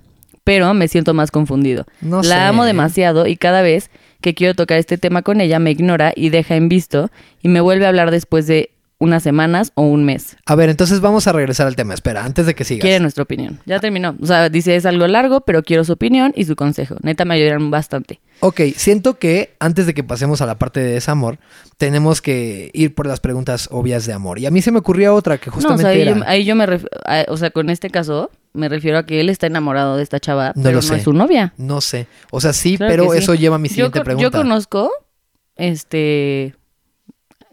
pero 0.45 0.73
me 0.75 0.89
siento 0.89 1.15
más 1.15 1.31
confundido. 1.31 1.87
No 2.01 2.19
La 2.19 2.23
sé. 2.23 2.35
amo 2.35 2.65
demasiado 2.65 3.27
y 3.27 3.37
cada 3.37 3.63
vez 3.63 3.91
que 4.21 4.35
quiero 4.35 4.55
tocar 4.55 4.79
este 4.79 4.99
tema 4.99 5.23
con 5.23 5.41
ella 5.41 5.59
me 5.59 5.71
ignora 5.71 6.13
y 6.15 6.31
deja 6.31 6.57
en 6.57 6.69
visto 6.69 7.11
y 7.43 7.49
me 7.49 7.61
vuelve 7.61 7.87
a 7.87 7.89
hablar 7.89 8.11
después 8.11 8.47
de 8.47 8.71
unas 8.99 9.23
semanas 9.23 9.73
o 9.75 9.83
un 9.83 10.05
mes. 10.05 10.37
A 10.47 10.55
ver, 10.55 10.71
entonces 10.71 11.01
vamos 11.01 11.27
a 11.27 11.33
regresar 11.33 11.67
al 11.67 11.77
tema. 11.77 11.93
Espera, 11.93 12.25
antes 12.25 12.47
de 12.47 12.55
que 12.55 12.65
sigas. 12.65 12.81
Quiere 12.83 12.99
nuestra 13.01 13.25
opinión. 13.25 13.61
Ya 13.67 13.79
terminó. 13.79 14.17
O 14.23 14.27
sea, 14.27 14.49
dice 14.49 14.75
es 14.75 14.87
algo 14.87 15.07
largo, 15.07 15.43
pero 15.43 15.63
quiero 15.63 15.85
su 15.85 15.93
opinión 15.93 16.33
y 16.35 16.45
su 16.47 16.57
consejo. 16.57 16.97
Neta 17.03 17.25
me 17.27 17.35
ayudaron 17.35 17.71
bastante. 17.71 18.21
Ok, 18.41 18.61
siento 18.77 19.19
que 19.19 19.55
antes 19.61 19.87
de 19.87 19.93
que 19.95 20.03
pasemos 20.03 20.41
a 20.41 20.47
la 20.47 20.59
parte 20.59 20.81
de 20.81 20.93
desamor, 20.93 21.39
tenemos 21.77 22.23
que 22.23 22.71
ir 22.73 22.95
por 22.95 23.07
las 23.07 23.21
preguntas 23.21 23.69
obvias 23.71 24.07
de 24.07 24.13
amor. 24.15 24.39
Y 24.39 24.47
a 24.47 24.51
mí 24.51 24.63
se 24.63 24.71
me 24.73 24.79
ocurría 24.79 25.13
otra 25.13 25.39
que 25.39 25.51
No, 25.51 25.57
o 25.57 25.61
justamente 25.61 25.83
sea, 25.85 25.91
ahí 25.93 26.01
era... 26.03 26.15
yo, 26.17 26.25
ahí 26.27 26.45
yo 26.45 26.55
me 26.57 26.65
refiero, 26.67 26.91
o 27.29 27.37
sea, 27.37 27.51
con 27.51 27.69
este 27.71 27.91
caso 27.91 28.31
me 28.55 28.69
refiero 28.71 28.97
a 28.99 29.05
que 29.05 29.21
él 29.21 29.29
está 29.29 29.47
enamorado 29.47 29.97
de 29.99 30.03
esta 30.03 30.21
chava, 30.21 30.53
No 30.57 30.63
pero 30.63 30.71
lo 30.77 30.77
no 30.77 30.83
sé. 30.83 30.97
es 30.97 31.03
su 31.03 31.13
novia. 31.13 31.53
No 31.59 31.83
sé. 31.83 32.07
O 32.31 32.41
sea, 32.41 32.55
sí, 32.55 32.79
Claro 32.79 32.91
pero 32.91 33.13
sí. 33.13 33.19
eso 33.19 33.35
lleva 33.35 33.57
a 33.57 33.59
mi 33.59 33.69
siguiente 33.69 34.01
pregunta. 34.01 34.23
Yo 34.23 34.31
conozco, 34.31 34.91
este, 35.57 36.55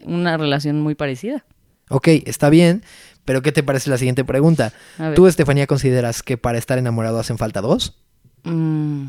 una 0.04 0.36
relación 0.36 0.80
muy 0.80 0.94
parecida. 0.94 1.44
Ok, 1.90 2.08
está 2.26 2.48
bien, 2.50 2.82
pero 3.24 3.42
¿qué 3.42 3.52
te 3.52 3.62
parece 3.62 3.90
la 3.90 3.98
siguiente 3.98 4.24
pregunta? 4.24 4.72
¿Tú, 5.14 5.26
Estefanía, 5.26 5.66
consideras 5.66 6.22
que 6.22 6.38
para 6.38 6.58
estar 6.58 6.78
enamorado 6.78 7.18
hacen 7.18 7.36
falta 7.38 7.60
dos? 7.60 7.98
Mm, 8.44 9.06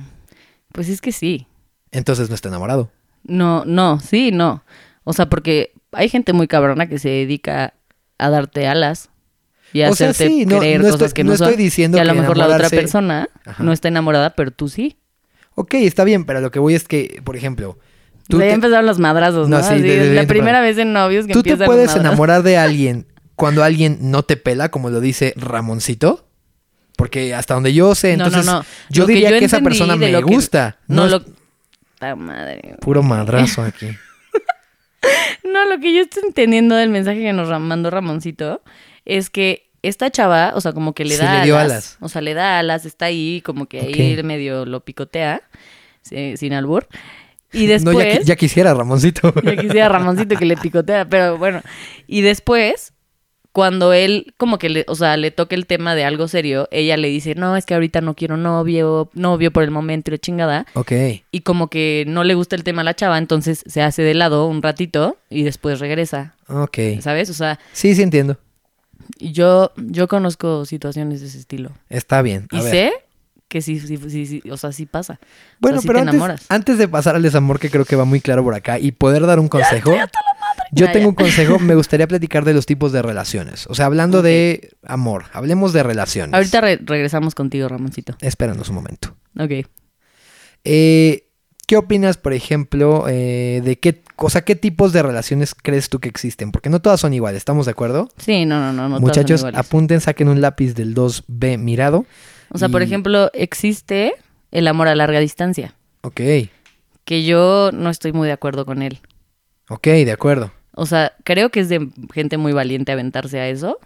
pues 0.72 0.90
es 0.90 1.02
que 1.02 1.12
sí. 1.12 1.48
Entonces 1.92 2.30
no 2.30 2.36
está 2.36 2.50
enamorado. 2.50 2.92
No, 3.24 3.64
no, 3.66 4.00
sí, 4.00 4.32
no. 4.32 4.64
O 5.04 5.14
sea, 5.14 5.30
porque 5.30 5.72
hay 5.92 6.10
gente 6.10 6.34
muy 6.34 6.48
cabrona 6.48 6.88
que 6.88 7.00
se 7.00 7.10
dedica 7.10 7.74
a 8.18 8.30
darte 8.30 8.68
alas 8.68 9.10
y 9.74 9.82
a 9.82 9.90
O 9.90 9.96
sea, 9.96 10.10
hacerte 10.10 10.34
sí, 10.34 10.46
no- 10.46 10.60
creer 10.60 10.80
no 10.82 10.86
cosas 10.92 11.02
estoy- 11.08 11.14
que 11.14 11.24
no 11.24 11.32
no, 11.32 11.38
son. 11.38 11.50
estoy 11.50 11.64
diciendo 11.64 11.98
y 11.98 12.02
a 12.02 12.06
lo 12.06 12.14
mejor 12.16 12.38
la 12.38 12.48
otra 12.48 12.70
persona 12.70 13.30
Ajá. 13.46 13.64
no 13.64 13.72
está 13.74 13.88
enamorada, 13.88 14.32
pero 14.36 14.52
tú 14.52 14.68
sí. 14.70 14.98
Ok, 15.56 15.76
está 15.76 16.04
bien, 16.04 16.26
pero 16.26 16.42
lo 16.42 16.52
que 16.52 16.60
voy 16.60 16.76
es 16.76 16.86
que, 16.88 17.22
por 17.24 17.36
ejemplo, 17.38 17.80
tú 18.28 18.40
ya 18.40 18.46
te, 18.46 18.52
empezaron 18.54 18.86
los 18.86 19.00
madrazos, 19.00 19.48
¿no? 19.50 19.58
No, 19.58 19.64
sí, 19.64 19.74
Así, 19.76 19.82
desde 19.84 20.14
la 20.16 20.26
primera 20.28 20.62
vez 20.62 20.78
en 20.78 20.94
novios 20.94 21.28
que 21.28 21.34
tú 21.34 21.44
te 21.44 21.56
los 21.58 21.66
puedes 21.66 21.96
enamorar 21.96 22.44
de 22.44 22.58
alguien 22.58 23.08
cuando 23.36 23.64
alguien 23.64 23.98
no 24.02 24.24
te 24.24 24.38
pela, 24.38 24.70
como 24.70 24.90
lo 24.90 25.00
dice 25.02 25.34
Ramoncito. 25.36 26.22
Porque 26.98 27.36
hasta 27.36 27.54
donde 27.56 27.74
yo 27.74 27.94
sé, 27.94 28.16
No, 28.16 28.24
no, 28.24 28.26
entonces 28.28 28.46
no. 28.52 28.66
yo 28.90 29.04
Lo 29.04 29.08
que 29.08 29.14
diría 29.16 29.32
yo 29.32 29.40
que 29.40 29.46
esa 29.46 29.60
persona 29.60 29.98
de 29.98 30.12
me 30.12 30.18
que- 30.18 30.22
gusta. 30.24 30.78
No, 30.88 31.08
lo... 31.08 31.22
Puro 32.82 33.04
madrazo 33.04 33.62
aquí. 33.64 33.88
No, 35.44 35.70
lo 35.70 35.80
que 35.80 35.94
yo 35.94 36.02
estoy 36.02 36.24
entendiendo 36.26 36.76
del 36.76 36.90
mensaje 36.90 37.20
que 37.22 37.32
nos 37.32 37.48
mandó 37.62 37.92
Ramoncito 37.92 38.64
es 39.06 39.30
que 39.30 39.70
esta 39.84 40.10
chava, 40.10 40.54
o 40.56 40.62
sea, 40.62 40.74
como 40.74 40.94
que 40.96 41.06
le 41.06 41.16
Sí, 41.16 41.22
da 41.24 41.38
le 41.40 41.44
dio 41.46 41.58
alas. 41.60 41.72
alas. 41.72 41.98
O 42.02 42.10
sea, 42.10 42.22
le 42.22 42.34
da 42.34 42.58
alas, 42.58 42.86
está 42.86 43.06
ahí, 43.06 43.42
como 43.46 43.68
que 43.68 43.82
ahí 43.82 44.24
medio 44.24 44.66
lo 44.66 44.84
picotea, 44.84 45.44
sí, 46.02 46.38
sin 46.38 46.54
albur. 46.54 46.88
Y 47.56 47.68
después... 47.68 47.96
No, 47.96 48.02
ya, 48.04 48.20
qui- 48.20 48.24
ya 48.24 48.36
quisiera, 48.36 48.74
Ramoncito. 48.74 49.34
Ya 49.44 49.56
quisiera 49.56 49.90
Ramoncito 49.90 50.36
que 50.36 50.46
le 50.46 50.58
picotea, 50.58 51.06
pero 51.08 51.38
bueno. 51.38 51.62
Y 52.08 52.22
después, 52.22 52.94
cuando 53.52 53.94
él 53.94 54.34
como 54.38 54.58
que 54.58 54.70
le, 54.70 54.84
o 54.90 54.96
sea, 54.96 55.16
le 55.16 55.32
toca 55.32 55.56
el 55.56 55.66
tema 55.66 55.96
de 55.96 56.04
algo 56.04 56.28
serio, 56.28 56.68
ella 56.72 56.98
le 56.98 57.08
dice, 57.08 57.36
no, 57.36 57.56
es 57.56 57.66
que 57.66 57.74
ahorita 57.74 58.02
no 58.02 58.14
quiero 58.14 58.36
novio, 58.36 59.10
novio 59.14 59.52
por 59.52 59.64
el 59.64 59.72
momento 59.72 60.12
y 60.12 60.14
la 60.14 60.18
chingada. 60.18 60.66
ok. 60.74 60.92
Y 61.32 61.42
como 61.42 61.70
que 61.70 62.04
no 62.08 62.24
le 62.26 62.34
gusta 62.36 62.56
el 62.58 62.64
tema 62.66 62.82
a 62.82 62.84
la 62.86 62.96
chava, 62.96 63.18
entonces 63.18 63.64
se 63.66 63.82
hace 63.82 64.02
de 64.02 64.14
lado 64.14 64.46
un 64.48 64.62
ratito 64.62 65.18
y 65.30 65.44
después 65.44 65.80
regresa, 65.80 66.36
Ok. 66.50 66.78
¿sabes? 67.00 67.30
O 67.30 67.34
sea, 67.34 67.60
Sí, 67.72 67.96
sí 67.96 68.02
entiendo. 68.02 68.38
yo, 69.20 69.72
yo 69.78 70.08
conozco 70.08 70.66
situaciones 70.66 71.22
de 71.22 71.28
ese 71.28 71.38
estilo. 71.38 71.72
Está 71.90 72.22
bien. 72.22 72.48
A 72.52 72.58
Y 72.58 72.62
ver. 72.62 72.70
sé 72.72 72.94
que 73.56 73.62
sí, 73.62 73.80
sí, 73.80 73.96
sí, 74.10 74.26
sí, 74.26 74.42
o 74.52 74.58
sea, 74.58 74.74
sí 74.74 74.86
pasa. 74.86 75.18
Bueno, 75.62 75.78
o 75.78 75.82
sea, 75.82 75.84
sí 75.84 75.88
pero 75.88 76.00
te 76.00 76.02
antes, 76.02 76.14
enamoras. 76.16 76.46
antes 76.50 76.78
de 76.78 76.88
pasar 76.90 77.16
al 77.16 77.22
desamor, 77.22 77.58
que 77.58 77.70
creo 77.70 77.86
que 77.86 77.96
va 77.96 78.04
muy 78.04 78.20
claro 78.20 78.44
por 78.44 78.54
acá, 78.54 78.80
y 78.80 78.92
poder 78.92 79.26
dar 79.26 79.40
un 79.40 79.48
consejo, 79.48 79.92
yo 80.74 80.86
Ya, 80.88 80.92
tengo 80.92 81.04
ya. 81.06 81.10
un 81.10 81.16
consejo, 81.16 81.58
me 81.60 81.74
gustaría 81.76 82.06
platicar 82.06 82.44
de 82.44 82.54
los 82.54 82.66
tipos 82.66 82.92
de 82.92 83.02
relaciones. 83.02 83.66
O 83.68 83.74
sea, 83.76 83.86
hablando 83.86 84.22
de 84.22 84.72
amor, 84.86 85.26
hablemos 85.32 85.72
de 85.72 85.84
relaciones. 85.84 86.34
Ahorita 86.34 86.60
re- 86.60 86.80
regresamos 86.84 87.34
contigo, 87.34 87.70
Ramoncito. 87.70 88.18
Espéranos 88.20 88.68
un 88.68 88.76
momento. 88.76 89.16
Ok. 89.40 89.52
Eh, 90.66 91.22
¿Qué 91.68 91.78
opinas, 91.78 92.18
por 92.18 92.34
ejemplo, 92.34 93.06
eh, 93.08 93.62
de 93.64 93.80
qué, 93.80 94.04
o 94.18 94.30
sea, 94.30 94.42
qué 94.44 94.56
tipos 94.56 94.94
de 94.94 95.02
relaciones 95.02 95.56
crees 95.56 95.90
tú 95.90 96.00
que 96.00 96.10
existen? 96.10 96.52
Porque 96.52 96.70
no 96.70 96.80
todas 96.80 97.00
son 97.00 97.14
iguales, 97.14 97.38
¿estamos 97.40 97.66
de 97.66 97.72
acuerdo? 97.72 98.10
Sí, 98.18 98.46
no, 98.46 98.60
no, 98.60 98.72
no. 98.74 98.74
no 98.74 98.88
todas 98.88 98.92
son 99.00 99.02
Muchachos, 99.02 99.40
iguales. 99.42 99.60
apunten, 99.60 100.02
saquen 100.02 100.28
un 100.28 100.42
lápiz 100.42 100.74
del 100.76 100.94
2B 100.94 101.58
mirado. 101.58 102.06
O 102.50 102.58
sea, 102.58 102.70
por 102.70 102.82
ejemplo, 102.82 103.30
existe 103.34 104.14
el 104.52 104.68
amor 104.68 104.88
a 104.88 104.96
larga 104.96 105.20
distancia, 105.20 105.76
Ok, 106.02 106.22
que 107.04 107.24
yo 107.26 107.72
no 107.74 107.90
estoy 107.90 108.14
muy 108.14 108.28
de 108.28 108.34
acuerdo 108.34 108.66
con 108.66 108.82
él. 108.82 109.00
ok, 109.70 109.88
de 109.88 110.12
acuerdo. 110.12 110.52
O 110.74 110.86
sea, 110.86 111.14
creo 111.24 111.50
que 111.50 111.62
es 111.62 111.70
de 111.70 111.90
gente 112.14 112.38
muy 112.38 112.52
valiente 112.54 112.92
aventarse 112.92 113.40
a 113.40 113.48
eso. 113.50 113.80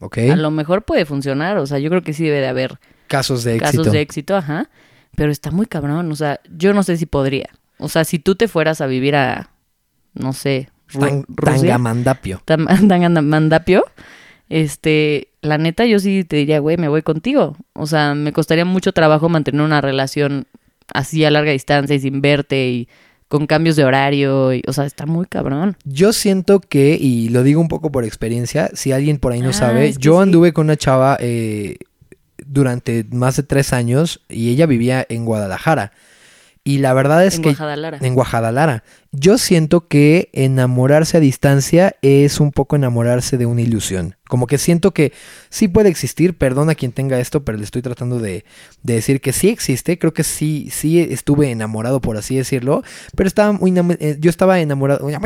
Ok, 0.00 0.18
A 0.32 0.36
lo 0.36 0.50
mejor 0.50 0.84
puede 0.84 1.04
funcionar, 1.06 1.56
o 1.58 1.66
sea, 1.66 1.78
yo 1.78 1.88
creo 1.90 2.02
que 2.02 2.12
sí 2.12 2.24
debe 2.24 2.40
de 2.40 2.48
haber 2.48 2.78
casos 3.06 3.44
de 3.44 3.56
éxito. 3.56 3.78
casos 3.78 3.92
de 3.92 4.00
éxito, 4.00 4.36
ajá. 4.36 4.68
Pero 5.16 5.30
está 5.30 5.50
muy 5.52 5.66
cabrón, 5.66 6.10
o 6.10 6.16
sea, 6.16 6.40
yo 6.50 6.72
no 6.74 6.82
sé 6.82 6.96
si 6.96 7.06
podría. 7.06 7.48
O 7.78 7.88
sea, 7.88 8.04
si 8.04 8.18
tú 8.18 8.34
te 8.34 8.48
fueras 8.48 8.80
a 8.80 8.86
vivir 8.86 9.14
a, 9.14 9.50
no 10.14 10.32
sé, 10.32 10.68
Tan- 10.92 11.24
Rusia, 11.28 11.60
Tangamandapio. 11.60 12.42
Tangamandapio, 12.44 13.84
este, 14.48 15.28
la 15.44 15.58
neta 15.58 15.84
yo 15.86 15.98
sí 16.00 16.24
te 16.24 16.36
diría, 16.36 16.58
güey, 16.58 16.76
me 16.76 16.88
voy 16.88 17.02
contigo. 17.02 17.56
O 17.74 17.86
sea, 17.86 18.14
me 18.14 18.32
costaría 18.32 18.64
mucho 18.64 18.92
trabajo 18.92 19.28
mantener 19.28 19.62
una 19.62 19.80
relación 19.80 20.46
así 20.92 21.24
a 21.24 21.30
larga 21.30 21.52
distancia 21.52 21.94
y 21.96 22.00
sin 22.00 22.20
verte 22.20 22.68
y 22.68 22.88
con 23.28 23.46
cambios 23.46 23.76
de 23.76 23.84
horario. 23.84 24.52
y- 24.52 24.62
o 24.66 24.72
sea, 24.72 24.84
está 24.84 25.06
muy 25.06 25.26
cabrón. 25.26 25.76
Yo 25.84 26.12
siento 26.12 26.60
que, 26.60 26.96
y 27.00 27.28
lo 27.30 27.42
digo 27.42 27.60
un 27.60 27.68
poco 27.68 27.90
por 27.92 28.04
experiencia, 28.04 28.70
si 28.74 28.92
alguien 28.92 29.18
por 29.18 29.32
ahí 29.32 29.40
no 29.40 29.50
Ah, 29.50 29.52
sabe, 29.54 29.92
yo 29.98 30.16
sí. 30.16 30.22
anduve 30.22 30.52
con 30.52 30.66
una 30.66 30.76
chava 30.76 31.16
eh, 31.20 31.76
durante 32.46 33.04
más 33.10 33.36
de 33.36 33.42
tres 33.42 33.72
años 33.72 34.20
y 34.28 34.50
ella 34.50 34.66
vivía 34.66 35.06
en 35.08 35.24
Guadalajara. 35.24 35.92
Y 36.66 36.78
la 36.78 36.94
verdad 36.94 37.26
es 37.26 37.36
en 37.36 37.42
que... 37.42 37.52
Guadalajara. 37.52 37.98
En 38.00 38.14
Guadalajara. 38.14 38.84
Yo 39.12 39.36
siento 39.36 39.86
que 39.86 40.30
enamorarse 40.32 41.18
a 41.18 41.20
distancia 41.20 41.94
es 42.00 42.40
un 42.40 42.52
poco 42.52 42.74
enamorarse 42.74 43.36
de 43.36 43.44
una 43.44 43.60
ilusión. 43.60 44.16
Como 44.28 44.46
que 44.46 44.56
siento 44.56 44.92
que 44.92 45.12
sí 45.50 45.68
puede 45.68 45.90
existir, 45.90 46.38
perdona 46.38 46.74
quien 46.74 46.92
tenga 46.92 47.20
esto, 47.20 47.44
pero 47.44 47.58
le 47.58 47.64
estoy 47.64 47.82
tratando 47.82 48.18
de, 48.18 48.46
de 48.82 48.94
decir 48.94 49.20
que 49.20 49.34
sí 49.34 49.50
existe. 49.50 49.98
Creo 49.98 50.14
que 50.14 50.24
sí, 50.24 50.68
sí 50.72 51.00
estuve 51.00 51.50
enamorado, 51.50 52.00
por 52.00 52.16
así 52.16 52.36
decirlo. 52.36 52.82
Pero 53.14 53.28
estaba 53.28 53.52
muy 53.52 53.74
eh, 54.00 54.16
yo 54.18 54.30
estaba 54.30 54.58
enamorado. 54.58 55.06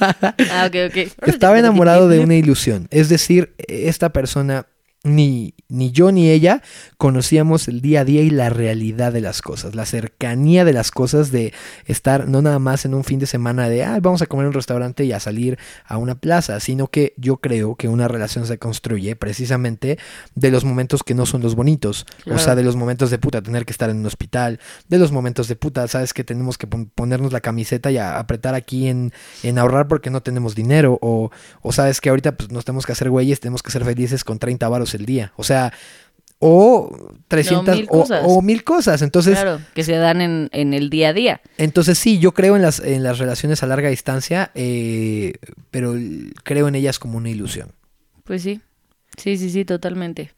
Ah, 0.00 0.68
ok, 0.68 0.76
ok. 0.90 1.26
Estaba 1.26 1.58
enamorado 1.58 2.08
de 2.08 2.20
una 2.20 2.36
ilusión. 2.36 2.86
Es 2.90 3.08
decir, 3.08 3.52
esta 3.66 4.10
persona, 4.12 4.66
ni, 5.04 5.54
ni 5.68 5.90
yo 5.90 6.12
ni 6.12 6.30
ella, 6.30 6.62
conocíamos 6.96 7.66
el 7.66 7.80
día 7.80 8.02
a 8.02 8.04
día 8.04 8.22
y 8.22 8.30
la 8.30 8.50
realidad 8.50 9.12
de 9.12 9.20
las 9.20 9.42
cosas, 9.42 9.74
la 9.74 9.84
cercanía 9.84 10.64
de 10.64 10.72
las 10.72 10.92
cosas, 10.92 11.32
de 11.32 11.52
estar 11.86 12.28
no 12.28 12.40
nada 12.40 12.60
más 12.60 12.84
en 12.84 12.94
un 12.94 13.02
fin 13.02 13.18
de 13.18 13.26
semana 13.26 13.68
de, 13.68 13.82
ah, 13.82 13.98
vamos 14.00 14.22
a 14.22 14.26
comer 14.26 14.44
en 14.44 14.48
un 14.48 14.54
restaurante 14.54 15.04
y 15.04 15.10
a 15.12 15.18
salir 15.18 15.58
a 15.86 15.96
una 15.96 16.14
plaza, 16.14 16.60
sino 16.60 16.86
que 16.86 17.14
yo 17.16 17.38
creo 17.38 17.74
que 17.74 17.88
una 17.88 18.06
relación 18.06 18.46
se 18.46 18.58
construye 18.58 19.16
precisamente 19.16 19.98
de 20.36 20.50
los 20.52 20.64
momentos 20.64 21.02
que 21.02 21.14
no 21.14 21.26
son 21.26 21.42
los 21.42 21.56
bonitos. 21.56 22.06
O 22.36 22.38
sea, 22.38 22.54
de 22.54 22.62
los 22.62 22.76
momentos 22.76 23.10
de 23.10 23.18
puta, 23.18 23.42
tener 23.42 23.64
que 23.64 23.72
estar 23.72 23.90
en 23.90 23.96
un 23.98 24.06
hospital, 24.06 24.60
de 24.88 24.98
los 24.98 25.10
momentos 25.10 25.48
de 25.48 25.56
puta, 25.56 25.88
sabes 25.88 26.14
que 26.14 26.22
tenemos 26.22 26.58
que 26.58 26.68
pon- 26.68 26.90
ponernos 26.94 27.32
la 27.32 27.40
camiseta 27.40 27.90
y 27.90 27.96
a- 27.98 28.20
apretar 28.20 28.54
aquí 28.54 28.86
en, 28.88 29.12
en 29.42 29.58
ahorrar 29.58 29.88
porque 29.88 30.10
no 30.10 30.22
tenemos 30.22 30.54
dinero, 30.54 30.96
o, 31.02 31.30
o 31.60 31.72
sabes 31.72 32.00
que 32.00 32.08
ahorita 32.10 32.36
pues 32.36 32.52
nos 32.52 32.64
tenemos 32.64 32.86
que 32.86 32.92
hacer 32.92 33.10
güeyes, 33.10 33.40
tenemos 33.40 33.64
que 33.64 33.72
ser 33.72 33.84
felices 33.84 34.22
con 34.22 34.38
30 34.38 34.68
varos 34.68 34.91
el 34.94 35.06
día. 35.06 35.32
O 35.36 35.44
sea, 35.44 35.72
o 36.44 36.90
300 37.28 37.76
mil 37.76 37.86
o, 37.90 38.42
mil 38.42 38.64
cosas. 38.64 39.00
Entonces, 39.02 39.34
Claro, 39.34 39.60
que 39.74 39.84
se 39.84 39.92
dan 39.92 40.20
en, 40.20 40.48
en 40.52 40.74
el 40.74 40.90
día 40.90 41.10
a 41.10 41.12
día. 41.12 41.40
entonces 41.56 41.98
sí, 41.98 42.18
yo 42.18 42.32
creo 42.32 42.56
en 42.56 42.62
las, 42.62 42.80
en 42.80 43.04
las 43.04 43.18
relaciones 43.18 43.62
a 43.62 43.66
larga 43.66 43.88
distancia, 43.90 44.50
eh, 44.56 45.34
pero 45.70 45.94
creo 46.42 46.66
en 46.66 46.74
ellas 46.74 46.98
como 46.98 47.18
una 47.18 47.30
ilusión. 47.30 47.72
Pues 48.24 48.42
sí, 48.42 48.60
sí, 49.16 49.36
sí, 49.36 49.50
sí, 49.50 49.64
totalmente. 49.64 50.32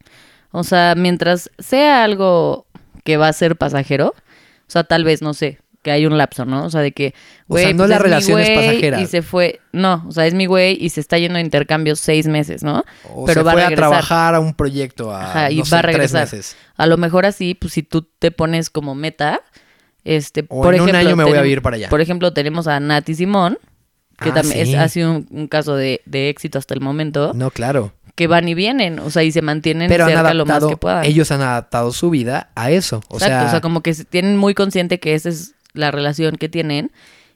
O 0.51 0.63
sea, 0.63 0.95
mientras 0.95 1.51
sea 1.59 2.05
algo 2.05 2.67
que 3.03 3.17
va 3.17 3.29
a 3.29 3.33
ser 3.33 3.57
pasajero, 3.57 4.09
o 4.09 4.71
sea, 4.71 4.85
tal 4.85 5.05
vez, 5.05 5.23
no 5.23 5.33
sé, 5.33 5.59
que 5.85 5.93
hay 5.93 6.05
un 6.07 6.19
lapso, 6.19 6.45
¿no? 6.45 6.65
O 6.65 6.71
sea, 6.71 6.81
de 6.81 6.91
que, 6.91 7.15
O 7.47 7.57
sea, 7.57 7.67
güey, 7.67 7.75
no 7.75 7.79
pues 7.79 7.91
la 7.91 7.99
relación 7.99 8.41
es 8.41 8.49
güey 8.49 8.57
pasajera. 8.67 9.01
Y 9.01 9.07
se 9.07 9.23
fue, 9.23 9.61
no, 9.71 10.05
o 10.09 10.11
sea, 10.11 10.27
es 10.27 10.35
mi 10.35 10.47
güey 10.47 10.77
y 10.81 10.89
se 10.89 10.99
está 11.01 11.17
yendo 11.19 11.39
a 11.39 11.41
intercambio 11.41 11.95
seis 11.95 12.27
meses, 12.27 12.65
¿no? 12.65 12.83
O 13.15 13.27
Pero 13.27 13.43
se 13.43 13.45
va 13.45 13.53
a 13.53 13.55
fue 13.55 13.63
a, 13.63 13.69
regresar. 13.69 13.91
trabajar 13.91 14.35
a 14.35 14.41
un 14.41 14.55
proyecto 14.55 15.13
a, 15.15 15.31
Ajá, 15.31 15.51
y 15.53 15.59
no 15.59 15.63
va 15.63 15.67
sé, 15.69 15.77
a 15.77 15.83
tres 15.83 15.95
regresar. 15.95 16.21
meses. 16.23 16.57
A 16.77 16.87
lo 16.87 16.97
mejor 16.97 17.27
así, 17.27 17.55
pues 17.55 17.73
si 17.75 17.83
tú 17.85 18.03
te 18.19 18.33
pones 18.33 18.71
como 18.71 18.97
meta, 18.97 19.41
este, 20.03 20.45
O 20.49 20.63
por 20.63 20.75
en 20.75 20.81
un 20.83 20.89
ejemplo, 20.89 21.09
año 21.09 21.17
me 21.17 21.25
voy 21.25 21.39
a 21.39 21.43
vivir 21.43 21.63
para 21.63 21.77
allá. 21.77 21.89
Por 21.89 22.01
ejemplo, 22.01 22.33
tenemos 22.33 22.67
a 22.67 22.81
Nati 22.81 23.15
Simón, 23.15 23.59
que 24.21 24.31
Ah, 24.31 24.35
también 24.35 24.67
sí. 24.67 24.73
es, 24.75 24.79
ha 24.79 24.89
sido 24.89 25.11
un, 25.13 25.27
un 25.31 25.49
caso 25.49 25.77
de, 25.77 26.01
de 26.07 26.29
éxito 26.29 26.59
hasta 26.59 26.75
el 26.75 26.81
momento, 26.81 27.33
No, 27.35 27.51
claro. 27.51 27.93
que 28.15 28.27
van 28.29 28.47
y 28.49 28.55
vienen, 28.55 29.01
o 29.01 29.11
sea, 29.11 29.25
y 29.25 29.33
se 29.33 29.43
mantienen 29.43 29.89
Pero 29.89 30.07
cerca 30.07 30.33
lo 30.35 30.45
más 30.45 30.51
adaptado, 30.59 30.69
que 30.69 30.77
puedan. 30.77 31.05
ellos 31.05 31.31
han 31.33 31.41
adaptado 31.43 31.91
su 31.93 32.11
vida 32.11 32.51
a 32.55 32.71
eso. 32.71 32.99
O 33.09 33.17
Exacto, 33.17 33.27
sea, 33.27 33.47
o 33.47 33.51
sea, 33.51 33.61
como 33.61 33.81
que 33.83 33.93
tienen 33.95 34.37
muy 34.37 34.55
consciente 34.55 35.01
que 35.01 35.15
esa 35.15 35.31
es 35.31 35.55
la 35.75 35.91
relación 35.91 36.37
que 36.37 36.49
tienen 36.49 36.91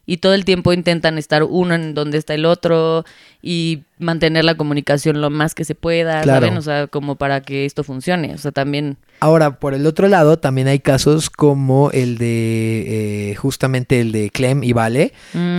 y 0.06 0.16
todo 0.18 0.32
el 0.32 0.46
tiempo 0.46 0.72
intentan 0.72 1.18
estar 1.18 1.42
uno 1.42 1.74
en 1.74 1.92
donde 1.92 2.16
está 2.16 2.32
el 2.32 2.46
otro 2.46 3.04
y 3.42 3.80
mantener 3.98 4.42
la 4.44 4.56
comunicación 4.56 5.20
lo 5.20 5.28
más 5.28 5.54
que 5.54 5.66
se 5.66 5.74
pueda, 5.74 6.22
Claro. 6.22 6.46
¿saben? 6.46 6.56
O 6.58 6.62
sea, 6.62 6.86
como 6.86 7.16
para 7.16 7.42
que 7.42 7.66
esto 7.66 7.84
funcione. 7.84 8.32
O 8.32 8.38
sea, 8.38 8.50
también... 8.50 8.96
ahora 9.20 9.58
por 9.58 9.74
el 9.74 9.84
otro 9.86 10.08
lado 10.08 10.38
también 10.38 10.66
hay 10.66 10.78
casos 10.78 11.28
como 11.28 11.90
el 11.90 12.16
de 12.16 13.32
eh, 13.32 13.34
justamente 13.34 14.00
el 14.00 14.12
de 14.12 14.30
Clem 14.30 14.62
y 14.64 14.72
Vale, 14.72 15.12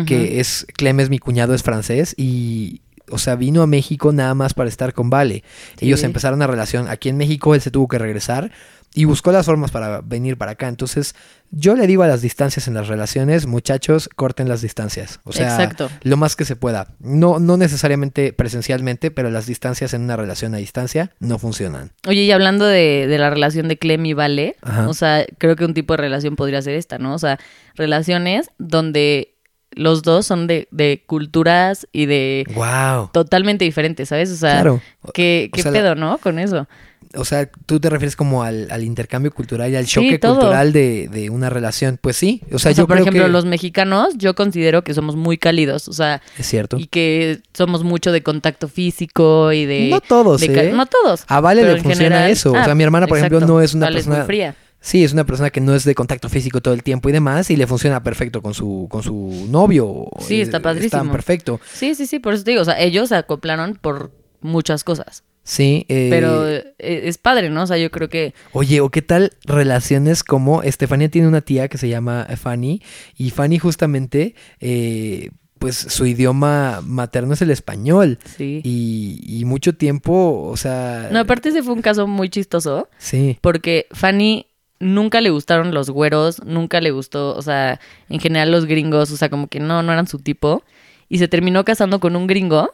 que 0.08 0.40
es 0.40 0.66
Clem 0.76 1.00
es 1.00 1.12
mi 1.12 1.20
cuñado, 1.20 1.54
es 1.54 1.62
francés 1.62 2.16
y 2.18 2.82
o 3.12 3.18
sea, 3.18 3.36
vino 3.36 3.64
a 3.64 3.68
México 3.68 4.12
nada 4.14 4.36
más 4.36 4.54
para 4.54 4.70
estar 4.70 4.94
con 4.94 5.10
Vale. 5.10 5.44
Ellos 5.80 6.00
Sí. 6.00 6.06
empezaron 6.06 6.38
una 6.40 6.48
relación 6.48 6.88
aquí 6.88 7.10
en 7.10 7.18
México, 7.18 7.54
él 7.56 7.62
se 7.62 7.72
tuvo 7.72 7.88
que 7.88 7.98
regresar 8.00 8.52
y 8.94 9.06
buscó 9.06 9.32
las 9.32 9.46
formas 9.46 9.72
para 9.72 10.02
venir 10.02 10.38
para 10.38 10.52
acá. 10.54 10.68
Entonces, 10.68 11.14
yo 11.52 11.76
le 11.76 11.86
digo 11.88 12.04
a 12.04 12.08
las 12.08 12.22
distancias 12.22 12.68
en 12.68 12.74
las 12.74 12.88
relaciones, 12.88 13.46
muchachos, 13.46 14.10
corten 14.16 14.50
las 14.50 14.62
distancias. 14.62 15.20
O 15.24 15.32
sea, 15.32 15.48
Exacto. 15.50 15.90
lo 16.02 16.18
más 16.18 16.36
que 16.36 16.44
se 16.46 16.56
pueda. 16.56 16.88
No, 17.00 17.40
no 17.40 17.56
necesariamente 17.58 18.34
presencialmente, 18.34 19.12
pero 19.12 19.30
las 19.30 19.46
distancias 19.46 19.94
en 19.94 20.02
una 20.02 20.16
relación 20.16 20.54
a 20.56 20.58
distancia 20.58 21.12
no 21.20 21.38
funcionan. 21.40 21.92
Oye, 22.08 22.24
y 22.24 22.32
hablando 22.32 22.66
de, 22.66 23.06
de 23.08 23.18
la 23.20 23.30
relación 23.30 23.68
de 23.68 23.78
Clem 23.78 24.06
y 24.08 24.14
Vale, 24.14 24.56
Ajá. 24.62 24.90
o 24.90 24.94
sea, 24.94 25.26
creo 25.38 25.56
que 25.56 25.66
un 25.66 25.74
tipo 25.74 25.94
de 25.94 25.98
relación 25.98 26.36
podría 26.36 26.62
ser 26.62 26.74
esta, 26.76 26.98
¿no? 26.98 27.14
O 27.14 27.20
sea, 27.20 27.40
relaciones 27.76 28.50
donde 28.58 29.36
los 29.72 30.02
dos 30.02 30.26
son 30.26 30.48
de, 30.48 30.68
de 30.72 31.04
culturas 31.06 31.88
y 31.92 32.08
de 32.08 32.44
Wow. 32.56 33.12
totalmente 33.14 33.66
diferentes, 33.66 34.10
¿sabes? 34.10 34.32
O 34.32 34.36
sea, 34.36 34.54
Claro. 34.62 34.82
¿qué, 35.14 35.50
O 35.54 35.56
qué 35.56 35.64
la- 35.64 35.72
pedo, 35.72 35.96
no? 35.96 36.18
Con 36.18 36.40
eso. 36.40 36.68
O 37.16 37.26
sea, 37.26 37.50
tú 37.66 37.80
te 37.80 37.90
refieres 37.90 38.16
como 38.16 38.44
al, 38.44 38.68
al 38.70 38.84
intercambio 38.84 39.32
cultural 39.34 39.72
y 39.72 39.76
al 39.76 39.86
choque 39.88 40.20
cultural 40.20 40.72
de, 40.72 41.08
de 41.12 41.30
una 41.32 41.50
relación. 41.50 41.98
Pues 42.00 42.16
sí. 42.18 42.42
O 42.46 42.48
sea, 42.50 42.56
O 42.56 42.60
sea, 42.60 42.72
yo 42.74 42.88
por 42.88 42.98
creo 42.98 43.04
ejemplo, 43.06 43.24
que 43.24 43.30
los 43.32 43.46
mexicanos, 43.46 44.10
yo 44.18 44.36
considero 44.36 44.84
que 44.84 44.94
somos 44.94 45.16
muy 45.16 45.38
cálidos, 45.40 45.88
o 45.88 45.94
sea, 45.94 46.22
es 46.38 46.46
cierto. 46.48 46.78
y 46.78 46.86
que 46.86 47.42
somos 47.54 47.84
mucho 47.84 48.12
de 48.12 48.22
contacto 48.22 48.68
físico 48.68 49.52
y 49.52 49.66
de... 49.66 49.90
no 49.90 50.02
todos, 50.02 50.42
de 50.42 50.70
¿eh? 50.70 50.72
No 50.72 50.86
todos. 50.86 51.24
A 51.28 51.40
Vale 51.42 51.64
le 51.64 51.72
funciona 51.82 51.96
general- 51.96 52.30
eso. 52.30 52.52
o 52.52 52.56
Ah, 52.56 52.66
sea, 52.66 52.76
mi 52.76 52.84
hermana, 52.84 53.08
por 53.08 53.18
ejemplo, 53.18 53.40
no 53.40 53.60
es 53.62 53.74
una 53.74 53.88
Vale, 53.88 53.96
persona 53.98 54.18
muy 54.18 54.26
fría. 54.26 54.56
Sí, 54.82 55.04
es 55.04 55.12
una 55.12 55.26
persona 55.26 55.50
que 55.50 55.60
no 55.62 55.74
es 55.76 55.84
de 55.84 55.94
contacto 55.96 56.30
físico 56.30 56.62
todo 56.62 56.74
el 56.74 56.84
tiempo 56.84 57.10
y 57.10 57.12
demás, 57.12 57.50
y 57.50 57.58
le 57.58 57.66
funciona 57.68 58.02
perfecto 58.04 58.42
con 58.42 58.54
su, 58.54 58.88
con 58.90 59.02
su 59.04 59.48
novio. 59.50 60.08
Sí, 60.20 60.40
está 60.42 60.62
padrísimo. 60.62 61.02
Está 61.02 61.12
perfecto. 61.12 61.60
Sí, 61.74 61.96
sí, 61.96 62.06
sí, 62.06 62.20
por 62.20 62.34
eso 62.36 62.44
te 62.44 62.52
digo, 62.52 62.62
o 62.62 62.66
sea, 62.66 62.80
ellos 62.80 63.10
se 63.10 63.16
acoplaron 63.16 63.76
por 63.82 64.12
muchas 64.42 64.84
cosas. 64.86 65.24
Sí. 65.50 65.88
eh, 65.90 66.10
Pero 66.12 66.48
eh, 66.48 66.76
es 66.78 67.18
padre, 67.18 67.50
¿no? 67.50 67.64
O 67.64 67.68
sea, 67.68 67.80
yo 67.80 67.90
creo 67.90 68.08
que... 68.08 68.36
Oye, 68.54 68.82
¿o 68.82 68.92
qué 68.92 69.02
tal 69.02 69.32
relaciones 69.46 70.24
como 70.24 70.62
Estefanía 70.62 71.10
tiene 71.10 71.28
una 71.28 71.42
tía 71.42 71.70
que 71.70 71.80
se 71.80 71.90
llama 71.90 72.28
Fanny, 72.38 72.84
y 73.18 73.32
Fanny 73.32 73.58
justamente, 73.58 74.36
eh, 74.60 75.32
pues 75.58 75.76
su 75.76 76.06
idioma 76.06 76.82
materno 76.86 77.34
es 77.34 77.42
el 77.42 77.50
español. 77.50 78.20
Sí. 78.38 78.62
Y, 78.64 79.22
y 79.26 79.46
mucho 79.46 79.74
tiempo, 79.74 80.44
o 80.44 80.56
sea... 80.56 81.10
No, 81.12 81.18
aparte 81.18 81.50
ese 81.50 81.64
fue 81.64 81.74
un 81.74 81.82
caso 81.82 82.06
muy 82.06 82.30
chistoso. 82.30 82.88
Sí. 83.00 83.40
Porque 83.42 83.88
Fanny 83.92 84.46
nunca 84.80 85.20
le 85.20 85.32
gustaron 85.32 85.74
los 85.74 85.90
güeros, 85.90 86.44
nunca 86.46 86.80
le 86.80 86.92
gustó, 86.92 87.36
o 87.36 87.42
sea, 87.42 87.80
en 88.08 88.20
general 88.20 88.52
los 88.52 88.68
gringos, 88.68 89.10
o 89.10 89.18
sea, 89.18 89.30
como 89.30 89.48
que 89.48 89.60
no, 89.60 89.82
no 89.82 89.92
eran 89.92 90.06
su 90.06 90.20
tipo. 90.20 90.64
Y 91.10 91.18
se 91.18 91.28
terminó 91.28 91.66
casando 91.66 92.00
con 92.00 92.16
un 92.16 92.28
gringo 92.28 92.72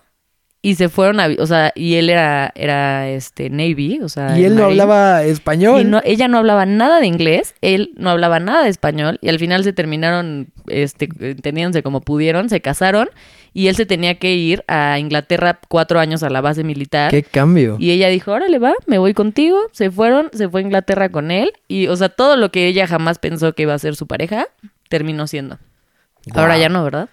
y 0.65 0.73
se 0.73 0.89
fueron 0.89 1.19
a, 1.19 1.28
o 1.38 1.45
sea, 1.45 1.71
y 1.75 1.93
él 1.93 2.10
era, 2.10 2.51
era 2.56 3.08
este, 3.08 3.51
Navy, 3.51 3.99
o 4.01 4.10
sea. 4.10 4.36
Y 4.36 4.45
él 4.45 4.56
no 4.56 4.63
marine. 4.63 4.82
hablaba 4.82 5.21
español. 5.23 5.80
Y 5.80 5.84
no, 5.84 6.01
ella 6.04 6.28
no 6.28 6.39
hablaba 6.39 6.65
nada 6.65 6.99
de 6.99 7.06
inglés, 7.06 7.54
él 7.62 7.91
no 7.97 8.10
hablaba 8.10 8.39
nada 8.39 8.63
de 8.63 8.69
español 8.71 9.19
y 9.21 9.30
al 9.30 9.38
final 9.38 9.63
se 9.63 9.73
terminaron 9.73 10.47
este, 10.65 11.08
entendiéndose 11.19 11.84
como 11.84 12.01
pudieron, 12.01 12.49
se 12.49 12.62
casaron 12.62 13.10
y 13.54 13.67
él 13.67 13.75
se 13.75 13.86
tenía 13.86 14.15
que 14.15 14.34
ir 14.34 14.63
a 14.67 14.97
Inglaterra 14.97 15.60
cuatro 15.69 15.99
años 15.99 16.23
a 16.23 16.32
la 16.32 16.41
base 16.41 16.63
militar. 16.63 17.12
Qué 17.12 17.21
cambio. 17.21 17.78
Y 17.80 17.91
ella 17.91 18.10
dijo, 18.10 18.32
órale, 18.32 18.58
va, 18.58 18.73
me 18.88 18.97
voy 18.97 19.13
contigo. 19.13 19.60
Se 19.71 19.91
fueron, 19.91 20.32
se 20.34 20.49
fue 20.49 20.62
a 20.62 20.63
Inglaterra 20.63 21.10
con 21.10 21.30
él. 21.30 21.54
Y, 21.67 21.89
o 21.89 21.95
sea, 21.95 22.10
todo 22.10 22.38
lo 22.38 22.49
que 22.49 22.65
ella 22.65 22.88
jamás 22.88 23.19
pensó 23.19 23.54
que 23.54 23.62
iba 23.62 23.75
a 23.75 23.80
ser 23.80 23.95
su 23.95 24.08
pareja, 24.08 24.47
terminó 24.89 25.28
siendo. 25.28 25.60
Ahora 26.34 26.58
ya 26.58 26.69
no, 26.69 26.84
¿verdad? 26.84 27.08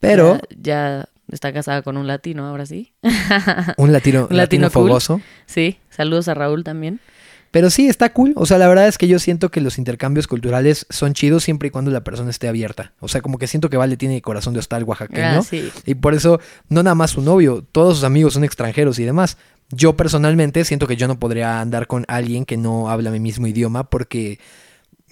Pero 0.00 0.34
Ya, 0.34 0.42
ya 0.60 1.08
está 1.30 1.52
casada 1.52 1.82
con 1.82 1.96
un 1.96 2.06
latino, 2.06 2.46
ahora 2.46 2.66
sí. 2.66 2.92
un 3.76 3.92
latino, 3.92 4.26
Un 4.30 4.36
latino 4.36 4.36
latino 4.36 4.70
cool. 4.70 4.88
fogoso. 4.88 5.20
Sí, 5.46 5.78
saludos 5.90 6.28
a 6.28 6.34
Raúl 6.34 6.64
también. 6.64 7.00
Pero 7.54 7.70
sí, 7.70 7.86
está 7.86 8.12
cool. 8.12 8.32
O 8.34 8.46
sea, 8.46 8.58
la 8.58 8.66
verdad 8.66 8.88
es 8.88 8.98
que 8.98 9.06
yo 9.06 9.20
siento 9.20 9.52
que 9.52 9.60
los 9.60 9.78
intercambios 9.78 10.26
culturales 10.26 10.86
son 10.90 11.14
chidos 11.14 11.44
siempre 11.44 11.68
y 11.68 11.70
cuando 11.70 11.92
la 11.92 12.02
persona 12.02 12.30
esté 12.30 12.48
abierta. 12.48 12.94
O 12.98 13.06
sea, 13.06 13.20
como 13.20 13.38
que 13.38 13.46
siento 13.46 13.70
que 13.70 13.76
Vale 13.76 13.96
tiene 13.96 14.20
corazón 14.22 14.54
de 14.54 14.58
hostal 14.58 14.82
oaxaqueño. 14.82 15.38
Ah, 15.38 15.42
sí. 15.42 15.70
Y 15.86 15.94
por 15.94 16.14
eso, 16.14 16.40
no 16.68 16.82
nada 16.82 16.96
más 16.96 17.12
su 17.12 17.22
novio, 17.22 17.64
todos 17.70 17.98
sus 17.98 18.04
amigos 18.04 18.34
son 18.34 18.42
extranjeros 18.42 18.98
y 18.98 19.04
demás. 19.04 19.36
Yo 19.70 19.96
personalmente 19.96 20.64
siento 20.64 20.88
que 20.88 20.96
yo 20.96 21.06
no 21.06 21.20
podría 21.20 21.60
andar 21.60 21.86
con 21.86 22.04
alguien 22.08 22.44
que 22.44 22.56
no 22.56 22.90
habla 22.90 23.12
mi 23.12 23.20
mismo 23.20 23.46
idioma 23.46 23.88
porque, 23.88 24.40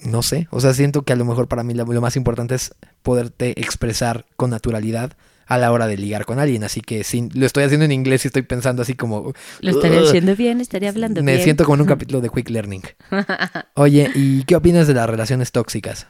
no 0.03 0.21
sé, 0.21 0.49
o 0.51 0.59
sea, 0.59 0.73
siento 0.73 1.03
que 1.03 1.13
a 1.13 1.15
lo 1.15 1.23
mejor 1.23 1.47
para 1.47 1.63
mí 1.63 1.73
lo, 1.73 1.85
lo 1.85 2.01
más 2.01 2.17
importante 2.17 2.55
es 2.55 2.75
poderte 3.03 3.57
expresar 3.57 4.25
con 4.35 4.49
naturalidad 4.49 5.13
a 5.53 5.57
la 5.57 5.71
hora 5.71 5.87
de 5.87 5.97
ligar 5.97 6.25
con 6.25 6.39
alguien. 6.39 6.63
Así 6.63 6.81
que 6.81 7.03
sí, 7.03 7.29
lo 7.33 7.45
estoy 7.45 7.63
haciendo 7.63 7.85
en 7.85 7.91
inglés 7.91 8.25
y 8.25 8.27
estoy 8.27 8.41
pensando 8.43 8.81
así 8.81 8.93
como... 8.95 9.33
Lo 9.61 9.71
estaría 9.71 10.01
haciendo 10.01 10.35
bien, 10.35 10.61
estaría 10.61 10.89
hablando 10.89 11.21
Me 11.23 11.33
bien. 11.33 11.43
siento 11.43 11.63
como 11.65 11.75
en 11.75 11.81
un 11.81 11.87
capítulo 11.87 12.21
de 12.21 12.29
Quick 12.29 12.49
Learning. 12.49 12.81
Oye, 13.75 14.09
¿y 14.15 14.43
qué 14.43 14.55
opinas 14.55 14.87
de 14.87 14.93
las 14.93 15.09
relaciones 15.09 15.51
tóxicas? 15.51 16.07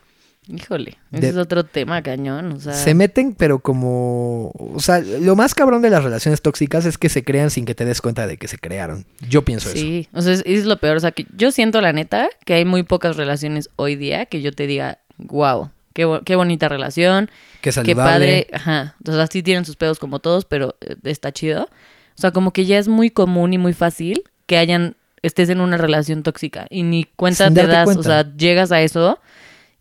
Híjole, 0.47 0.97
ese 1.13 1.21
De- 1.21 1.29
es 1.29 1.37
otro 1.37 1.63
tema 1.63 2.01
cañón. 2.03 2.51
O 2.51 2.59
sea, 2.59 2.73
Se 2.73 2.93
meten, 2.93 3.33
pero 3.33 3.59
como... 3.59 4.49
O 4.55 4.79
sea, 4.79 4.99
lo 4.99 5.37
más 5.37 5.55
cabrón 5.55 5.81
de 5.81 5.89
las 5.89 6.03
relaciones 6.03 6.41
tóxicas 6.41 6.85
es 6.85 6.97
que 6.97 7.07
se 7.07 7.23
crean 7.23 7.49
sin 7.49 7.63
que 7.65 7.75
te 7.75 7.85
des 7.85 8.01
cuenta 8.01 8.27
de 8.27 8.35
que 8.37 8.49
se 8.49 8.57
crearon. 8.57 9.05
Yo 9.29 9.45
pienso 9.45 9.69
eso. 9.69 9.77
Sí, 9.77 10.09
o 10.11 10.21
sea, 10.21 10.33
es, 10.33 10.43
es 10.45 10.65
lo 10.65 10.77
peor. 10.79 10.97
O 10.97 10.99
sea, 10.99 11.11
que 11.11 11.25
yo 11.37 11.51
siento 11.51 11.79
la 11.79 11.93
neta 11.93 12.27
que 12.45 12.55
hay 12.55 12.65
muy 12.65 12.83
pocas 12.83 13.15
relaciones 13.15 13.69
hoy 13.77 13.95
día 13.95 14.25
que 14.25 14.41
yo 14.41 14.51
te 14.51 14.67
diga, 14.67 14.99
wow, 15.17 15.69
qué, 15.93 16.19
qué 16.25 16.35
bonita 16.35 16.67
relación, 16.69 17.29
Qué 17.61 17.69
qué 17.69 17.71
saludable. 17.71 18.03
padre. 18.03 18.47
Ajá. 18.53 18.95
O 19.07 19.11
sea, 19.11 19.27
sí 19.27 19.41
tienen 19.43 19.65
sus 19.65 19.75
pedos 19.75 19.99
como 19.99 20.19
todos, 20.19 20.45
pero 20.45 20.75
eh, 20.81 20.95
está 21.03 21.31
chido. 21.31 21.63
O 21.63 22.21
sea, 22.21 22.31
como 22.31 22.51
que 22.51 22.65
ya 22.65 22.77
es 22.77 22.87
muy 22.87 23.09
común 23.09 23.53
y 23.53 23.57
muy 23.57 23.73
fácil 23.73 24.23
que 24.45 24.57
hayan, 24.57 24.95
estés 25.21 25.49
en 25.49 25.61
una 25.61 25.77
relación 25.77 26.21
tóxica 26.23 26.67
y 26.69 26.83
ni 26.83 27.05
cuenta 27.05 27.45
Sin 27.45 27.55
te 27.55 27.65
das, 27.65 27.85
cuenta. 27.85 27.99
o 28.01 28.03
sea, 28.03 28.35
llegas 28.35 28.71
a 28.71 28.81
eso. 28.81 29.19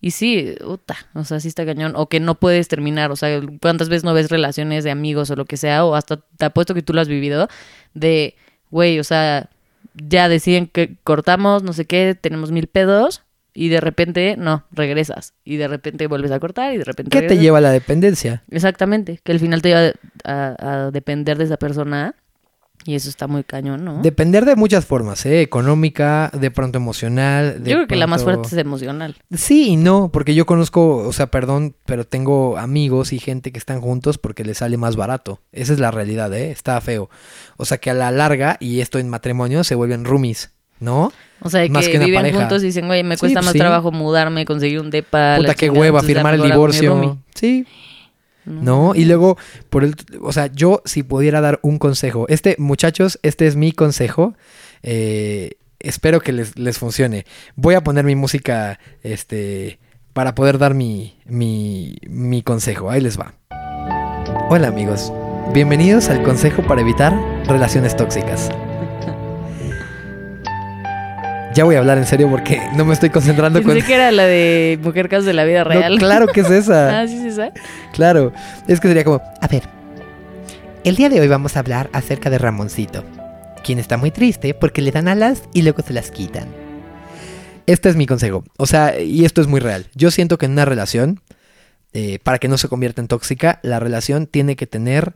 Y 0.01 0.11
sí, 0.12 0.55
puta, 0.61 0.96
o 1.14 1.25
sea, 1.25 1.38
sí 1.40 1.46
está 1.48 1.64
cañón. 1.64 1.92
O 1.94 2.09
que 2.09 2.18
no 2.20 2.35
puedes 2.37 2.66
terminar. 2.68 3.11
O 3.12 3.16
sea, 3.16 3.40
¿cuántas 3.61 3.88
veces 3.88 4.03
no 4.05 4.14
ves 4.14 4.31
relaciones 4.31 4.83
de 4.83 4.90
amigos 4.90 5.31
o 5.31 5.37
lo 5.37 5.44
que 5.44 5.57
sea? 5.57 5.85
O 5.85 5.94
hasta 5.94 6.16
te 6.37 6.44
apuesto 6.44 6.75
que 6.75 6.83
tú 6.83 6.92
lo 6.92 7.01
has 7.01 7.09
vivido. 7.09 7.48
De, 7.94 8.35
güey, 8.70 8.98
o 8.98 9.05
sea, 9.05 9.48
ya 9.94 10.29
deciden 10.29 10.66
que 10.66 10.96
cortamos, 11.05 11.62
no 11.62 11.72
sé 11.72 11.85
qué, 11.85 12.16
tenemos 12.20 12.51
mil 12.51 12.66
pedos. 12.66 13.22
Y 13.54 13.68
de 13.68 13.80
repente, 13.80 14.36
no, 14.38 14.64
regresas. 14.72 15.34
Y 15.44 15.56
de 15.56 15.68
repente 15.68 16.06
vuelves 16.06 16.30
a 16.30 16.40
cortar 16.40 16.72
y 16.72 16.78
de 16.78 16.84
repente. 16.84 17.10
¿Qué 17.10 17.26
te 17.26 17.38
lleva 17.38 17.58
a 17.58 17.60
la 17.60 17.70
dependencia? 17.70 18.42
Exactamente. 18.50 19.20
Que 19.22 19.32
al 19.32 19.40
final 19.40 19.62
te 19.62 19.68
lleva 19.68 19.92
a, 20.24 20.56
a 20.58 20.90
depender 20.90 21.38
de 21.38 21.44
esa 21.44 21.56
persona. 21.56 22.14
Y 22.84 22.96
eso 22.96 23.08
está 23.08 23.28
muy 23.28 23.44
cañón, 23.44 23.84
¿no? 23.84 24.02
Depender 24.02 24.44
de 24.44 24.56
muchas 24.56 24.84
formas, 24.84 25.24
¿eh? 25.24 25.40
Económica, 25.40 26.32
de 26.34 26.50
pronto 26.50 26.78
emocional. 26.78 27.62
de 27.62 27.70
Yo 27.70 27.76
creo 27.76 27.86
que 27.86 27.94
la 27.94 28.08
más 28.08 28.24
fuerte 28.24 28.48
es 28.48 28.54
emocional. 28.54 29.16
Sí 29.32 29.68
y 29.68 29.76
no, 29.76 30.10
porque 30.10 30.34
yo 30.34 30.46
conozco, 30.46 30.96
o 30.96 31.12
sea, 31.12 31.28
perdón, 31.28 31.76
pero 31.86 32.04
tengo 32.04 32.58
amigos 32.58 33.12
y 33.12 33.20
gente 33.20 33.52
que 33.52 33.58
están 33.58 33.80
juntos 33.80 34.18
porque 34.18 34.44
les 34.44 34.58
sale 34.58 34.78
más 34.78 34.96
barato. 34.96 35.40
Esa 35.52 35.72
es 35.72 35.78
la 35.78 35.92
realidad, 35.92 36.34
¿eh? 36.34 36.50
Está 36.50 36.80
feo. 36.80 37.08
O 37.56 37.64
sea, 37.64 37.78
que 37.78 37.90
a 37.90 37.94
la 37.94 38.10
larga, 38.10 38.56
y 38.58 38.80
esto 38.80 38.98
en 38.98 39.08
matrimonio, 39.08 39.62
se 39.62 39.76
vuelven 39.76 40.04
roomies, 40.04 40.50
¿no? 40.80 41.12
O 41.44 41.50
sea, 41.50 41.68
Más 41.68 41.87
que, 41.87 41.92
que 41.92 41.98
viven 41.98 42.20
pareja. 42.20 42.38
juntos 42.38 42.62
y 42.62 42.66
dicen, 42.66 42.87
güey, 42.87 43.02
me 43.02 43.16
cuesta 43.16 43.40
pues 43.40 43.46
más 43.46 43.52
sí. 43.52 43.59
trabajo 43.59 43.90
mudarme, 43.90 44.44
conseguir 44.44 44.81
un 44.81 44.90
depa. 44.90 45.37
Puta, 45.38 45.55
qué 45.55 45.70
hueva 45.70 46.02
firmar 46.02 46.35
el 46.35 46.42
divorcio. 46.42 47.18
Sí, 47.35 47.66
¿no? 48.44 48.94
Y 48.94 49.05
luego, 49.05 49.37
por 49.70 49.85
el, 49.85 49.94
o 50.20 50.33
sea, 50.33 50.46
yo 50.52 50.83
si 50.85 51.02
pudiera 51.02 51.40
dar 51.40 51.59
un 51.62 51.78
consejo, 51.78 52.26
este, 52.28 52.57
muchachos, 52.59 53.18
este 53.22 53.46
es 53.46 53.57
mi 53.57 53.72
consejo, 53.72 54.35
eh, 54.83 55.52
espero 55.78 56.20
que 56.20 56.33
les, 56.33 56.59
les 56.59 56.78
funcione. 56.78 57.24
Voy 57.57 57.74
a 57.74 57.83
poner 57.83 58.05
mi 58.05 58.16
música, 58.16 58.78
este, 59.02 59.78
para 60.12 60.35
poder 60.35 60.59
dar 60.59 60.74
mi, 60.74 61.16
mi, 61.24 61.96
mi 62.09 62.42
consejo, 62.42 62.90
ahí 62.90 63.00
les 63.00 63.18
va. 63.18 63.35
Hola 64.48 64.68
amigos, 64.68 65.12
bienvenidos 65.55 66.09
al 66.09 66.22
consejo 66.22 66.62
para 66.62 66.81
evitar 66.81 67.14
relaciones 67.46 67.96
tóxicas. 67.96 68.50
Ya 71.54 71.64
voy 71.64 71.74
a 71.74 71.80
hablar 71.80 71.98
en 71.98 72.06
serio 72.06 72.30
porque 72.30 72.60
no 72.76 72.84
me 72.84 72.94
estoy 72.94 73.10
concentrando 73.10 73.60
Pensé 73.60 73.80
con... 73.80 73.86
que 73.86 73.94
era 73.94 74.10
la 74.10 74.24
de 74.24 74.78
Mujer 74.82 75.08
Casos 75.08 75.26
de 75.26 75.34
la 75.34 75.44
Vida 75.44 75.64
No, 75.64 75.70
Real. 75.70 75.98
claro 75.98 76.26
que 76.28 76.40
es 76.40 76.50
esa. 76.50 77.00
ah, 77.00 77.06
sí, 77.06 77.18
sí, 77.20 77.30
sí. 77.30 77.42
Claro, 77.92 78.32
es 78.68 78.80
que 78.80 78.88
sería 78.88 79.04
como, 79.04 79.20
A 79.40 79.48
ver, 79.48 79.64
el 80.84 80.96
día 80.96 81.08
de 81.08 81.20
hoy 81.20 81.28
vamos 81.28 81.56
a 81.56 81.60
hablar 81.60 81.90
acerca 81.92 82.30
de 82.30 82.38
Ramoncito, 82.38 83.04
quien 83.62 83.78
está 83.78 83.96
muy 83.98 84.10
triste 84.10 84.54
porque 84.54 84.80
le 84.82 84.92
dan 84.92 85.08
alas 85.08 85.42
y 85.52 85.62
luego 85.62 85.82
se 85.82 85.92
las 85.92 86.10
quitan. 86.10 86.48
este 87.66 87.88
es 87.90 87.96
mi 87.96 88.06
consejo. 88.06 88.44
O 88.56 88.66
sea, 88.66 88.98
y 88.98 89.24
esto 89.24 89.40
es 89.40 89.46
muy 89.46 89.60
real. 89.60 89.86
Yo 89.94 90.10
siento 90.10 90.38
que 90.38 90.46
en 90.46 90.52
una 90.52 90.64
relación, 90.64 91.20
eh, 91.92 92.18
para 92.22 92.38
que 92.38 92.48
no 92.48 92.56
se 92.56 92.68
convierta 92.68 93.02
en 93.02 93.08
tóxica, 93.08 93.60
la 93.62 93.78
relación 93.78 94.26
tiene 94.26 94.56
que 94.56 94.66
tener 94.66 95.14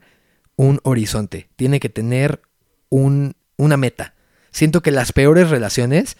un 0.55 0.79
horizonte, 0.83 1.49
tiene 1.55 1.79
que 1.79 1.89
tener 1.89 2.41
un, 2.89 3.35
una 3.57 3.75
meta. 3.77 4.13
Siento 4.57 4.81
que 4.81 4.89
las 4.89 5.11
peores 5.11 5.51
relaciones 5.51 6.17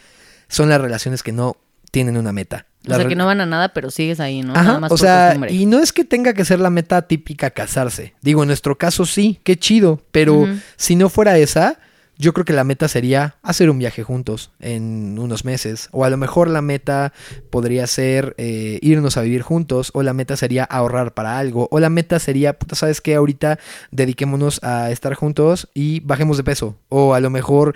son 0.47 0.69
las 0.69 0.80
relaciones 0.80 1.23
que 1.23 1.32
no 1.32 1.58
tienen 1.89 2.17
una 2.17 2.32
meta. 2.32 2.67
O 2.88 2.93
sea, 2.93 3.08
que 3.08 3.15
no 3.15 3.26
van 3.26 3.41
a 3.41 3.47
nada, 3.47 3.69
pero 3.69 3.89
sigues 3.89 4.19
ahí, 4.19 4.43
¿no? 4.43 4.54
Ajá, 4.54 4.63
Nada 4.63 4.80
más 4.80 4.91
o 4.91 4.97
sea, 4.97 5.36
y 5.50 5.65
no 5.65 5.80
es 5.80 5.91
que 5.91 6.06
tenga 6.06 6.34
que 6.34 6.45
ser 6.45 6.60
la 6.60 6.69
meta 6.69 7.02
típica 7.02 7.50
casarse. 7.50 8.13
Digo, 8.21 8.43
en 8.43 8.47
nuestro 8.50 8.78
caso 8.78 9.08
sí, 9.08 9.39
qué 9.43 9.58
chido, 9.58 10.04
pero 10.12 10.45
si 10.76 10.95
no 10.95 11.10
fuera 11.10 11.39
esa, 11.39 11.80
yo 12.17 12.34
creo 12.34 12.45
que 12.45 12.53
la 12.53 12.63
meta 12.63 12.88
sería 12.88 13.36
hacer 13.43 13.69
un 13.69 13.80
viaje 13.80 14.03
juntos 14.03 14.51
en 14.60 15.19
unos 15.19 15.45
meses. 15.45 15.89
O 15.91 16.03
a 16.03 16.10
lo 16.10 16.17
mejor 16.17 16.49
la 16.49 16.62
meta 16.62 17.13
podría 17.49 17.86
ser 17.88 18.34
eh, 18.38 18.80
irnos 18.82 19.17
a 19.17 19.21
vivir 19.21 19.41
juntos. 19.41 19.91
O 19.93 20.03
la 20.03 20.13
meta 20.13 20.36
sería 20.36 20.63
ahorrar 20.63 21.13
para 21.13 21.38
algo. 21.38 21.67
O 21.71 21.80
la 21.80 21.89
meta 21.89 22.19
sería, 22.19 22.58
¿sabes 22.73 23.01
qué? 23.01 23.15
Ahorita 23.15 23.60
dediquémonos 23.91 24.63
a 24.63 24.91
estar 24.91 25.13
juntos 25.13 25.69
y 25.73 25.99
bajemos 26.01 26.38
de 26.38 26.43
peso. 26.43 26.75
O 26.89 27.13
a 27.13 27.19
lo 27.19 27.30
mejor, 27.30 27.75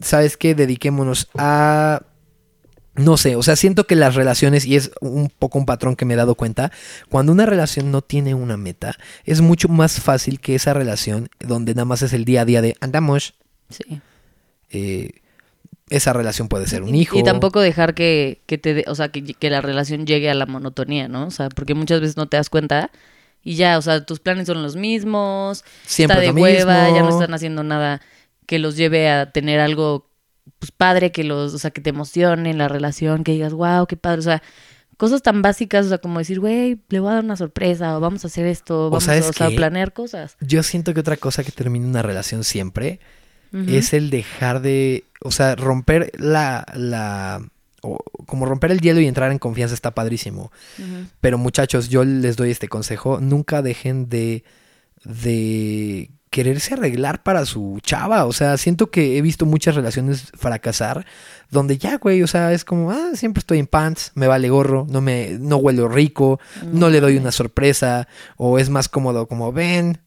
¿sabes 0.00 0.36
qué? 0.36 0.54
Dediquémonos 0.54 1.28
a 1.36 2.02
no 2.96 3.16
sé, 3.16 3.36
o 3.36 3.42
sea, 3.42 3.56
siento 3.56 3.86
que 3.86 3.94
las 3.94 4.14
relaciones, 4.14 4.66
y 4.66 4.76
es 4.76 4.90
un 5.00 5.30
poco 5.30 5.58
un 5.58 5.64
patrón 5.64 5.96
que 5.96 6.04
me 6.04 6.14
he 6.14 6.16
dado 6.16 6.34
cuenta, 6.34 6.72
cuando 7.08 7.32
una 7.32 7.46
relación 7.46 7.90
no 7.90 8.02
tiene 8.02 8.34
una 8.34 8.56
meta, 8.56 8.96
es 9.24 9.40
mucho 9.40 9.68
más 9.68 10.00
fácil 10.00 10.40
que 10.40 10.54
esa 10.54 10.74
relación, 10.74 11.28
donde 11.38 11.74
nada 11.74 11.84
más 11.84 12.02
es 12.02 12.12
el 12.12 12.24
día 12.24 12.42
a 12.42 12.44
día 12.44 12.62
de 12.62 12.76
andamos, 12.80 13.34
Sí. 13.70 14.00
eh, 14.70 15.10
esa 15.88 16.12
relación 16.12 16.46
puede 16.48 16.68
ser 16.68 16.82
un 16.84 16.94
hijo. 16.94 17.18
Y 17.18 17.24
tampoco 17.24 17.60
dejar 17.60 17.94
que, 17.94 18.42
que 18.46 18.58
te, 18.58 18.74
de- 18.74 18.84
o 18.86 18.94
sea, 18.94 19.08
que, 19.08 19.24
que 19.24 19.50
la 19.50 19.60
relación 19.60 20.06
llegue 20.06 20.30
a 20.30 20.34
la 20.34 20.46
monotonía, 20.46 21.08
¿no? 21.08 21.26
O 21.26 21.30
sea, 21.32 21.48
porque 21.48 21.74
muchas 21.74 22.00
veces 22.00 22.16
no 22.16 22.28
te 22.28 22.36
das 22.36 22.48
cuenta 22.48 22.92
y 23.42 23.56
ya, 23.56 23.76
o 23.76 23.82
sea, 23.82 24.04
tus 24.06 24.20
planes 24.20 24.46
son 24.46 24.62
los 24.62 24.76
mismos, 24.76 25.64
Siempre 25.84 26.18
está 26.18 26.32
de 26.32 26.38
lo 26.38 26.42
hueva, 26.44 26.90
ya 26.90 27.02
no 27.02 27.08
están 27.08 27.34
haciendo 27.34 27.64
nada 27.64 28.00
que 28.46 28.60
los 28.60 28.76
lleve 28.76 29.08
a 29.10 29.32
tener 29.32 29.58
algo 29.58 30.08
pues 30.60 30.70
padre, 30.70 31.10
que 31.10 31.24
los, 31.24 31.54
o 31.54 31.58
sea, 31.58 31.70
que 31.72 31.80
te 31.80 31.90
emocione 31.90 32.50
en 32.50 32.58
la 32.58 32.68
relación, 32.68 33.24
que 33.24 33.32
digas, 33.32 33.52
wow, 33.52 33.86
qué 33.86 33.96
padre, 33.96 34.18
o 34.20 34.22
sea, 34.22 34.42
cosas 34.96 35.22
tan 35.22 35.42
básicas, 35.42 35.86
o 35.86 35.88
sea, 35.88 35.98
como 35.98 36.18
decir, 36.20 36.38
güey, 36.38 36.78
le 36.88 37.00
voy 37.00 37.10
a 37.10 37.14
dar 37.14 37.24
una 37.24 37.36
sorpresa, 37.36 37.96
o 37.96 38.00
vamos 38.00 38.22
a 38.24 38.28
hacer 38.28 38.46
esto, 38.46 38.90
vamos 38.90 39.04
¿sabes 39.04 39.26
a, 39.26 39.30
o 39.30 39.32
sea, 39.32 39.48
qué? 39.48 39.56
planear 39.56 39.92
cosas. 39.92 40.36
Yo 40.40 40.62
siento 40.62 40.92
que 40.94 41.00
otra 41.00 41.16
cosa 41.16 41.42
que 41.42 41.50
termina 41.52 41.86
una 41.86 42.02
relación 42.02 42.44
siempre 42.44 43.00
Es 43.52 43.92
el 43.92 44.10
dejar 44.10 44.62
de, 44.62 45.04
o 45.22 45.30
sea, 45.30 45.56
romper 45.56 46.12
la, 46.16 46.64
la, 46.74 47.42
o 47.82 47.98
como 48.26 48.46
romper 48.46 48.70
el 48.70 48.80
hielo 48.80 49.00
y 49.00 49.06
entrar 49.06 49.32
en 49.32 49.38
confianza 49.38 49.74
está 49.74 49.92
padrísimo. 49.92 50.52
Pero 51.20 51.38
muchachos, 51.38 51.88
yo 51.88 52.04
les 52.04 52.36
doy 52.36 52.50
este 52.50 52.68
consejo, 52.68 53.20
nunca 53.20 53.62
dejen 53.62 54.08
de, 54.08 54.44
de 55.04 56.10
quererse 56.30 56.74
arreglar 56.74 57.22
para 57.22 57.44
su 57.44 57.78
chava. 57.82 58.24
O 58.24 58.32
sea, 58.32 58.56
siento 58.56 58.90
que 58.90 59.18
he 59.18 59.22
visto 59.22 59.46
muchas 59.46 59.74
relaciones 59.74 60.30
fracasar 60.38 61.04
donde 61.50 61.76
ya, 61.76 61.98
güey, 61.98 62.22
o 62.22 62.26
sea, 62.26 62.52
es 62.52 62.64
como, 62.64 62.92
ah, 62.92 63.10
siempre 63.14 63.40
estoy 63.40 63.58
en 63.58 63.66
pants, 63.66 64.12
me 64.14 64.28
vale 64.28 64.48
gorro, 64.48 64.86
no 64.88 65.00
me, 65.00 65.36
no 65.40 65.56
huelo 65.56 65.88
rico, 65.88 66.38
no 66.72 66.88
le 66.88 67.00
doy 67.00 67.16
una 67.16 67.32
sorpresa, 67.32 68.06
o 68.36 68.58
es 68.58 68.70
más 68.70 68.88
cómodo 68.88 69.26
como, 69.26 69.52
ven, 69.52 69.98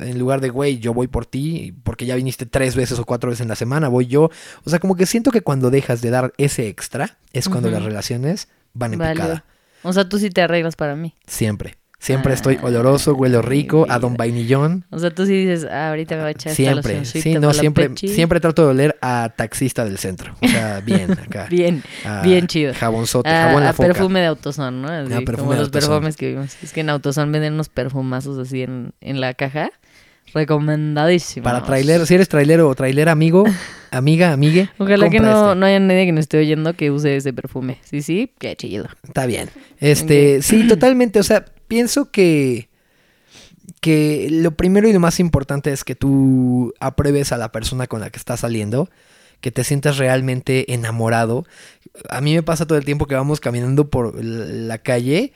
en 0.00 0.18
lugar 0.18 0.40
de, 0.40 0.50
güey, 0.50 0.78
yo 0.78 0.94
voy 0.94 1.06
por 1.08 1.26
ti, 1.26 1.74
porque 1.84 2.06
ya 2.06 2.16
viniste 2.16 2.46
tres 2.46 2.74
veces 2.76 2.98
o 2.98 3.04
cuatro 3.04 3.30
veces 3.30 3.42
en 3.42 3.48
la 3.48 3.56
semana, 3.56 3.88
voy 3.88 4.06
yo. 4.06 4.30
O 4.64 4.70
sea, 4.70 4.78
como 4.78 4.96
que 4.96 5.06
siento 5.06 5.30
que 5.30 5.40
cuando 5.42 5.70
dejas 5.70 6.00
de 6.02 6.10
dar 6.10 6.32
ese 6.38 6.68
extra, 6.68 7.18
es 7.32 7.48
cuando 7.48 7.70
las 7.70 7.82
relaciones 7.82 8.48
van 8.74 8.94
en 8.94 8.98
Vale. 8.98 9.12
picada. 9.14 9.44
O 9.82 9.92
sea, 9.92 10.08
tú 10.08 10.18
sí 10.18 10.30
te 10.30 10.42
arreglas 10.42 10.76
para 10.76 10.94
mí. 10.96 11.14
Siempre. 11.26 11.76
Siempre 11.98 12.32
Ah, 12.32 12.34
estoy 12.34 12.58
oloroso, 12.62 13.14
huelo 13.14 13.42
rico, 13.42 13.86
a 13.88 14.00
don 14.00 14.16
vainillón. 14.16 14.84
O 14.90 14.98
sea, 14.98 15.10
tú 15.10 15.24
sí 15.24 15.44
dices, 15.46 15.64
ah, 15.70 15.90
ahorita 15.90 16.16
me 16.16 16.22
voy 16.22 16.28
a 16.28 16.32
echar 16.32 16.52
Siempre. 16.52 17.04
Sí, 17.04 17.34
no, 17.34 17.48
la 17.48 17.54
siempre, 17.54 17.88
pechi. 17.90 18.08
siempre 18.08 18.40
trato 18.40 18.62
de 18.64 18.68
oler 18.70 18.98
a 19.00 19.32
taxista 19.36 19.84
del 19.84 19.98
centro. 19.98 20.34
O 20.42 20.48
sea, 20.48 20.80
bien 20.80 21.12
acá. 21.12 21.46
Bien, 21.50 21.84
A 22.04 22.22
bien 22.22 22.48
chido. 22.48 22.74
Jabonzote, 22.74 23.30
a, 23.30 23.46
jabón 23.46 23.62
la 23.62 23.70
a 23.70 23.72
foca. 23.72 23.86
perfume 23.86 24.18
de 24.18 24.26
Autoson, 24.26 24.82
¿no? 24.82 24.88
Así, 24.88 25.12
Ah, 25.12 25.20
perfume 25.24 25.36
como 25.38 25.52
de 25.52 25.58
los 25.58 25.66
Autoson. 25.68 25.90
perfumes 25.90 26.16
que 26.16 26.28
vimos. 26.30 26.56
Es 26.60 26.72
que 26.72 26.80
en 26.80 26.90
Autoson 26.90 27.30
venden 27.30 27.52
unos 27.54 27.68
perfumazos 27.68 28.36
así 28.36 28.62
en, 28.62 28.94
en 29.00 29.20
la 29.20 29.34
caja. 29.34 29.70
Recomendadísimo. 30.34 31.44
Para 31.44 31.62
trailer, 31.62 32.06
si 32.06 32.14
eres 32.14 32.28
trailero 32.28 32.68
o 32.68 32.74
trailer 32.74 33.08
amigo, 33.08 33.44
amiga, 33.90 34.32
amigue. 34.32 34.70
Ojalá 34.78 35.10
que 35.10 35.20
no, 35.20 35.50
este. 35.50 35.60
no 35.60 35.66
haya 35.66 35.80
nadie 35.80 36.06
que 36.06 36.12
nos 36.12 36.22
esté 36.22 36.38
oyendo 36.38 36.74
que 36.74 36.90
use 36.90 37.16
ese 37.16 37.32
perfume. 37.32 37.78
Sí, 37.82 38.02
sí, 38.02 38.32
qué 38.38 38.56
chido. 38.56 38.86
Está 39.02 39.26
bien. 39.26 39.50
Este, 39.78 40.42
sí, 40.42 40.66
totalmente. 40.68 41.20
O 41.20 41.22
sea, 41.22 41.44
pienso 41.68 42.10
que, 42.10 42.68
que 43.80 44.28
lo 44.30 44.52
primero 44.52 44.88
y 44.88 44.92
lo 44.92 45.00
más 45.00 45.20
importante 45.20 45.72
es 45.72 45.84
que 45.84 45.94
tú 45.94 46.72
apruebes 46.80 47.32
a 47.32 47.38
la 47.38 47.52
persona 47.52 47.86
con 47.86 48.00
la 48.00 48.10
que 48.10 48.18
estás 48.18 48.40
saliendo, 48.40 48.88
que 49.40 49.50
te 49.50 49.64
sientas 49.64 49.98
realmente 49.98 50.72
enamorado. 50.72 51.44
A 52.08 52.20
mí 52.20 52.34
me 52.34 52.42
pasa 52.42 52.66
todo 52.66 52.78
el 52.78 52.84
tiempo 52.84 53.06
que 53.06 53.14
vamos 53.14 53.40
caminando 53.40 53.90
por 53.90 54.24
la 54.24 54.78
calle 54.78 55.32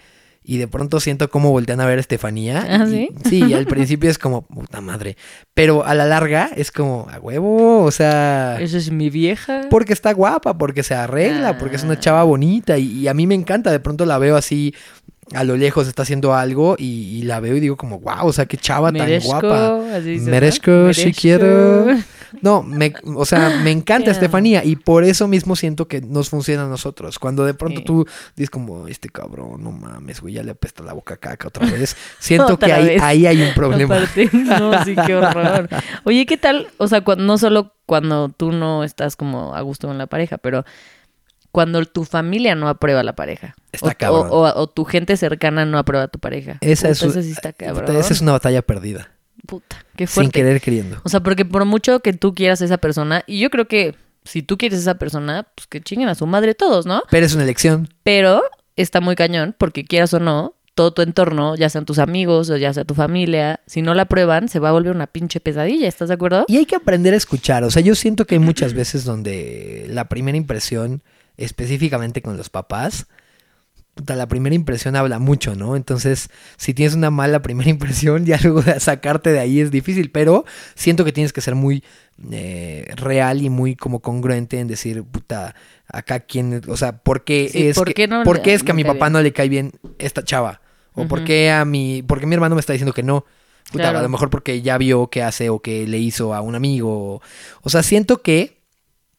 y 0.49 0.59
de 0.59 0.69
pronto 0.69 1.01
siento 1.01 1.29
cómo 1.29 1.51
voltean 1.51 1.81
a 1.81 1.87
ver 1.87 1.99
a 1.99 2.01
Estefanía. 2.01 2.65
¿Ah, 2.71 2.87
y- 2.87 2.91
sí? 2.91 3.09
sí, 3.29 3.45
y 3.45 3.55
al 3.55 3.67
principio 3.67 4.09
es 4.09 4.19
como, 4.19 4.43
puta 4.43 4.81
madre. 4.81 5.17
Pero 5.55 5.85
a 5.85 5.95
la 5.95 6.07
larga 6.07 6.51
es 6.55 6.71
como, 6.71 7.09
a 7.13 7.19
huevo, 7.19 7.83
o 7.83 7.91
sea... 7.91 8.59
Esa 8.61 8.77
es 8.79 8.91
mi 8.91 9.11
vieja. 9.11 9.63
Porque 9.71 9.93
está 9.93 10.13
guapa, 10.13 10.57
porque 10.57 10.83
se 10.83 10.95
arregla, 10.95 11.59
porque 11.59 11.77
es 11.77 11.83
una 11.83 11.95
Ah. 11.95 12.01
chava 12.01 12.23
bonita 12.23 12.79
y, 12.79 12.87
y 13.01 13.09
a 13.09 13.15
mí 13.15 13.27
me 13.27 13.35
encanta. 13.35 13.71
De 13.73 13.81
pronto 13.81 14.07
la 14.07 14.19
veo 14.19 14.37
así 14.37 14.75
a 15.35 15.43
lo 15.43 15.57
lejos, 15.57 15.89
está 15.89 16.03
haciendo 16.03 16.35
algo 16.35 16.77
y, 16.79 17.19
y 17.19 17.23
la 17.23 17.41
veo 17.41 17.57
y 17.57 17.61
digo 17.61 17.77
como, 17.77 17.99
wow, 17.99 18.27
o 18.29 18.33
sea, 18.33 18.47
qué 18.47 18.57
chava 18.57 18.93
Merezco, 18.93 19.31
tan 19.33 19.41
guapa. 19.41 19.69
¿no? 19.69 19.83
Merezco, 20.21 20.93
si 20.95 21.01
Merezco. 21.07 21.21
quiero. 21.21 21.87
No, 22.43 22.63
me, 22.63 22.93
o 23.15 23.25
sea, 23.25 23.61
me 23.63 23.71
encanta. 23.71 24.11
Estefanía 24.11 24.65
y 24.65 24.77
por 24.77 25.05
eso 25.05 25.27
mismo 25.29 25.57
siento 25.57 25.89
que 25.89 26.01
nos 26.01 26.29
funciona 26.31 26.65
a 26.65 26.69
nosotros. 26.69 27.19
Cuando 27.19 27.45
de 27.45 27.55
pronto 27.55 27.81
Sí. 27.81 27.85
tú 27.85 28.07
dices 28.37 28.51
como, 28.51 28.89
este 28.89 29.09
cabrón, 29.09 29.63
no 29.63 29.71
mames, 29.73 30.21
güey, 30.21 30.35
ya 30.35 30.43
le 30.43 30.51
apesta 30.53 30.83
la 30.83 30.93
boca 30.93 31.15
a 31.15 31.17
caca 31.17 31.49
otra 31.49 31.67
vez. 31.71 31.97
Siento 32.19 32.55
Otra 32.55 32.69
que 32.69 32.73
ahí, 32.75 32.87
vez. 32.87 33.03
ahí 33.03 33.27
hay 33.27 33.43
un 33.43 33.55
problema. 33.55 33.97
Aparte, 33.97 34.31
no, 34.33 34.85
sí, 34.85 34.95
qué 35.07 35.15
horror. 35.17 35.69
Oye, 36.05 36.27
¿qué 36.27 36.37
tal? 36.37 36.69
O 36.79 36.89
sea, 36.89 37.01
cuando, 37.03 37.25
no 37.25 37.39
solo 37.39 37.73
cuando 37.87 38.29
tú 38.31 38.53
no 38.53 38.85
estás 38.85 39.17
como 39.17 39.55
a 39.55 39.61
gusto 39.61 39.87
con 39.89 39.99
la 39.99 40.07
pareja, 40.07 40.39
pero 40.39 40.65
cuando 41.53 41.83
tu 41.87 42.05
familia 42.05 42.55
no 42.55 42.69
aprueba 42.69 43.01
a 43.01 43.05
la 43.05 43.15
pareja. 43.15 43.55
Está 43.73 43.89
o, 43.89 43.93
cabrón. 43.99 44.29
O, 44.31 44.41
o- 44.43 44.61
o 44.63 44.67
tu 44.69 44.85
gente 44.85 45.17
cercana 45.17 45.65
no 45.65 45.79
aprueba 45.79 46.05
a 46.05 46.09
tu 46.09 46.19
pareja. 46.19 46.59
Esa, 46.61 46.89
es, 46.91 47.03
eso 47.03 47.23
sí 47.23 47.31
está 47.31 47.53
cabrón. 47.53 47.97
esa 47.97 48.13
es 48.13 48.21
una 48.21 48.33
batalla 48.33 48.61
perdida, 48.63 49.11
Puta, 49.47 49.85
qué 49.97 50.07
sin 50.07 50.15
fuerte. 50.15 50.33
querer 50.33 50.61
queriendo. 50.61 51.01
O 51.05 51.09
sea, 51.09 51.21
porque 51.21 51.45
por 51.45 51.65
mucho 51.65 52.01
que 52.01 52.13
tú 52.13 52.35
quieras 52.35 52.63
a 52.63 52.65
esa 52.65 52.79
persona, 52.79 53.23
y 53.27 53.39
yo 53.41 53.51
creo 53.51 53.69
que 53.69 53.95
si 54.25 54.43
tú 54.43 54.59
quieres 54.59 54.79
a 54.79 54.83
esa 54.83 54.95
persona, 54.99 55.47
pues 55.55 55.67
que 55.67 55.81
chinguen 55.81 56.09
a 56.09 56.15
su 56.15 56.27
madre 56.27 56.55
todos, 56.55 56.87
¿no? 56.87 57.03
Pero 57.11 57.27
es 57.27 57.35
una 57.35 57.45
elección. 57.45 57.89
Pero 58.03 58.43
está 58.77 59.01
muy 59.01 59.17
cañón, 59.17 59.55
porque 59.57 59.85
quieras 59.85 60.13
o 60.15 60.21
no, 60.21 60.55
todo 60.75 60.93
tu 60.93 61.01
entorno, 61.03 61.57
ya 61.57 61.71
sean 61.71 61.87
tus 61.87 61.99
amigos 61.99 62.51
o 62.51 62.57
ya 62.57 62.73
sea 62.73 62.85
tu 62.85 62.95
familia, 62.95 63.61
si 63.67 63.81
no 63.81 63.95
la 63.95 64.03
aprueban, 64.03 64.49
se 64.49 64.59
va 64.59 64.69
a 64.69 64.73
volver 64.73 64.95
una 64.95 65.07
pinche 65.07 65.41
pesadilla, 65.41 65.89
¿estás 65.89 66.09
de 66.09 66.15
acuerdo? 66.15 66.45
Y 66.49 66.59
hay 66.59 66.67
que 66.67 66.77
aprender 66.77 67.15
a 67.15 67.17
escuchar. 67.17 67.65
O 67.65 67.71
sea, 67.71 67.81
yo 67.81 67.95
siento 67.95 68.27
que 68.27 68.35
hay 68.35 68.41
muchas 68.41 68.75
veces 68.75 69.05
donde 69.05 69.87
la 69.89 70.09
primera 70.09 70.37
impresión, 70.37 71.03
específicamente 71.39 72.21
con 72.21 72.37
los 72.37 72.51
papás, 72.51 73.07
la 74.07 74.29
primera 74.29 74.55
impresión 74.55 74.97
habla 74.97 75.19
mucho, 75.19 75.55
¿no? 75.55 75.77
Entonces, 75.77 76.29
si 76.57 76.75
tienes 76.75 76.95
una 76.95 77.11
mala 77.11 77.43
primera 77.43 77.71
impresión, 77.77 78.27
ya 78.27 78.39
luego 78.43 78.63
de 78.63 78.79
sacarte 78.81 79.33
de 79.33 79.39
ahí 79.41 79.61
es 79.61 79.71
difícil. 79.71 80.11
Pero 80.11 80.45
siento 80.75 81.05
que 81.05 81.13
tienes 81.13 81.33
que 81.33 81.41
ser 81.41 81.55
muy 81.55 81.83
eh, 82.31 82.87
real 82.97 83.43
y 83.43 83.51
muy 83.51 83.77
como 83.77 84.01
congruente 84.01 84.61
en 84.61 84.69
decir, 84.69 85.03
puta, 85.05 85.55
acá 85.89 86.21
quién, 86.21 86.63
o 86.69 86.77
sea, 86.77 86.99
¿por 86.99 87.25
qué 87.25 87.51
Sí, 87.51 87.63
es 87.69 87.77
¿por 87.77 87.85
que, 87.85 87.95
qué 87.95 88.07
no 88.09 88.23
por 88.23 88.43
qué 88.43 88.55
es 88.55 88.63
que 88.63 88.73
a 88.73 88.75
mi 88.75 88.85
papá 88.85 89.09
bien? 89.09 89.11
no 89.11 89.21
le 89.23 89.33
cae 89.33 89.49
bien 89.49 89.73
esta 89.99 90.23
chava? 90.25 90.61
O 90.95 91.07
por 91.07 91.19
Ujú. 91.19 91.25
qué 91.25 91.51
a 91.51 91.65
mi, 91.65 92.03
por 92.03 92.21
qué 92.21 92.27
mi 92.27 92.35
hermano 92.35 92.55
me 92.55 92.61
está 92.61 92.73
diciendo 92.73 92.95
que 92.95 93.03
no. 93.03 93.25
Puta, 93.71 93.91
Claro. 93.91 93.99
a 93.99 94.03
lo 94.03 94.09
mejor 94.09 94.31
porque 94.31 94.63
ya 94.63 94.79
vio 94.79 95.09
qué 95.09 95.23
hace 95.23 95.51
o 95.51 95.61
que 95.61 95.87
le 95.87 95.99
hizo 95.99 96.35
a 96.35 96.41
un 96.41 96.55
amigo. 96.55 97.21
O 97.63 97.69
sea, 97.71 97.83
siento 97.83 98.23
que 98.23 98.57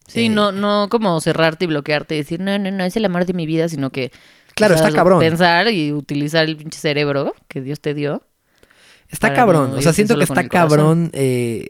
Sí, 0.07 0.29
Eh, 0.29 0.29
no, 0.29 0.51
no 0.53 0.87
como 0.89 1.19
cerrarte 1.19 1.65
y 1.65 1.67
bloquearte 1.67 2.15
y 2.15 2.19
decir, 2.19 2.39
no, 2.39 2.57
no, 2.57 2.71
no, 2.71 2.83
es 2.85 2.95
el 2.95 3.05
amor 3.05 3.25
de 3.25 3.33
mi 3.33 3.45
vida, 3.45 3.67
sino 3.69 3.91
que... 3.91 4.11
Claro, 4.57 4.75
o 4.75 4.77
sea, 4.77 4.87
está 4.87 4.97
cabrón. 4.97 5.19
Pensar 5.19 5.71
y 5.71 5.93
utilizar 5.93 6.45
el 6.45 6.57
pinche 6.57 6.79
cerebro 6.79 7.33
que 7.47 7.61
Dios 7.61 7.79
te 7.79 7.93
dio. 7.93 8.23
está 9.07 9.33
cabrón. 9.33 9.71
no 9.71 9.77
o 9.77 9.81
sea, 9.81 9.93
siento 9.93 10.17
que 10.17 10.23
está 10.23 10.47
cabrón 10.49 11.11
eh, 11.13 11.69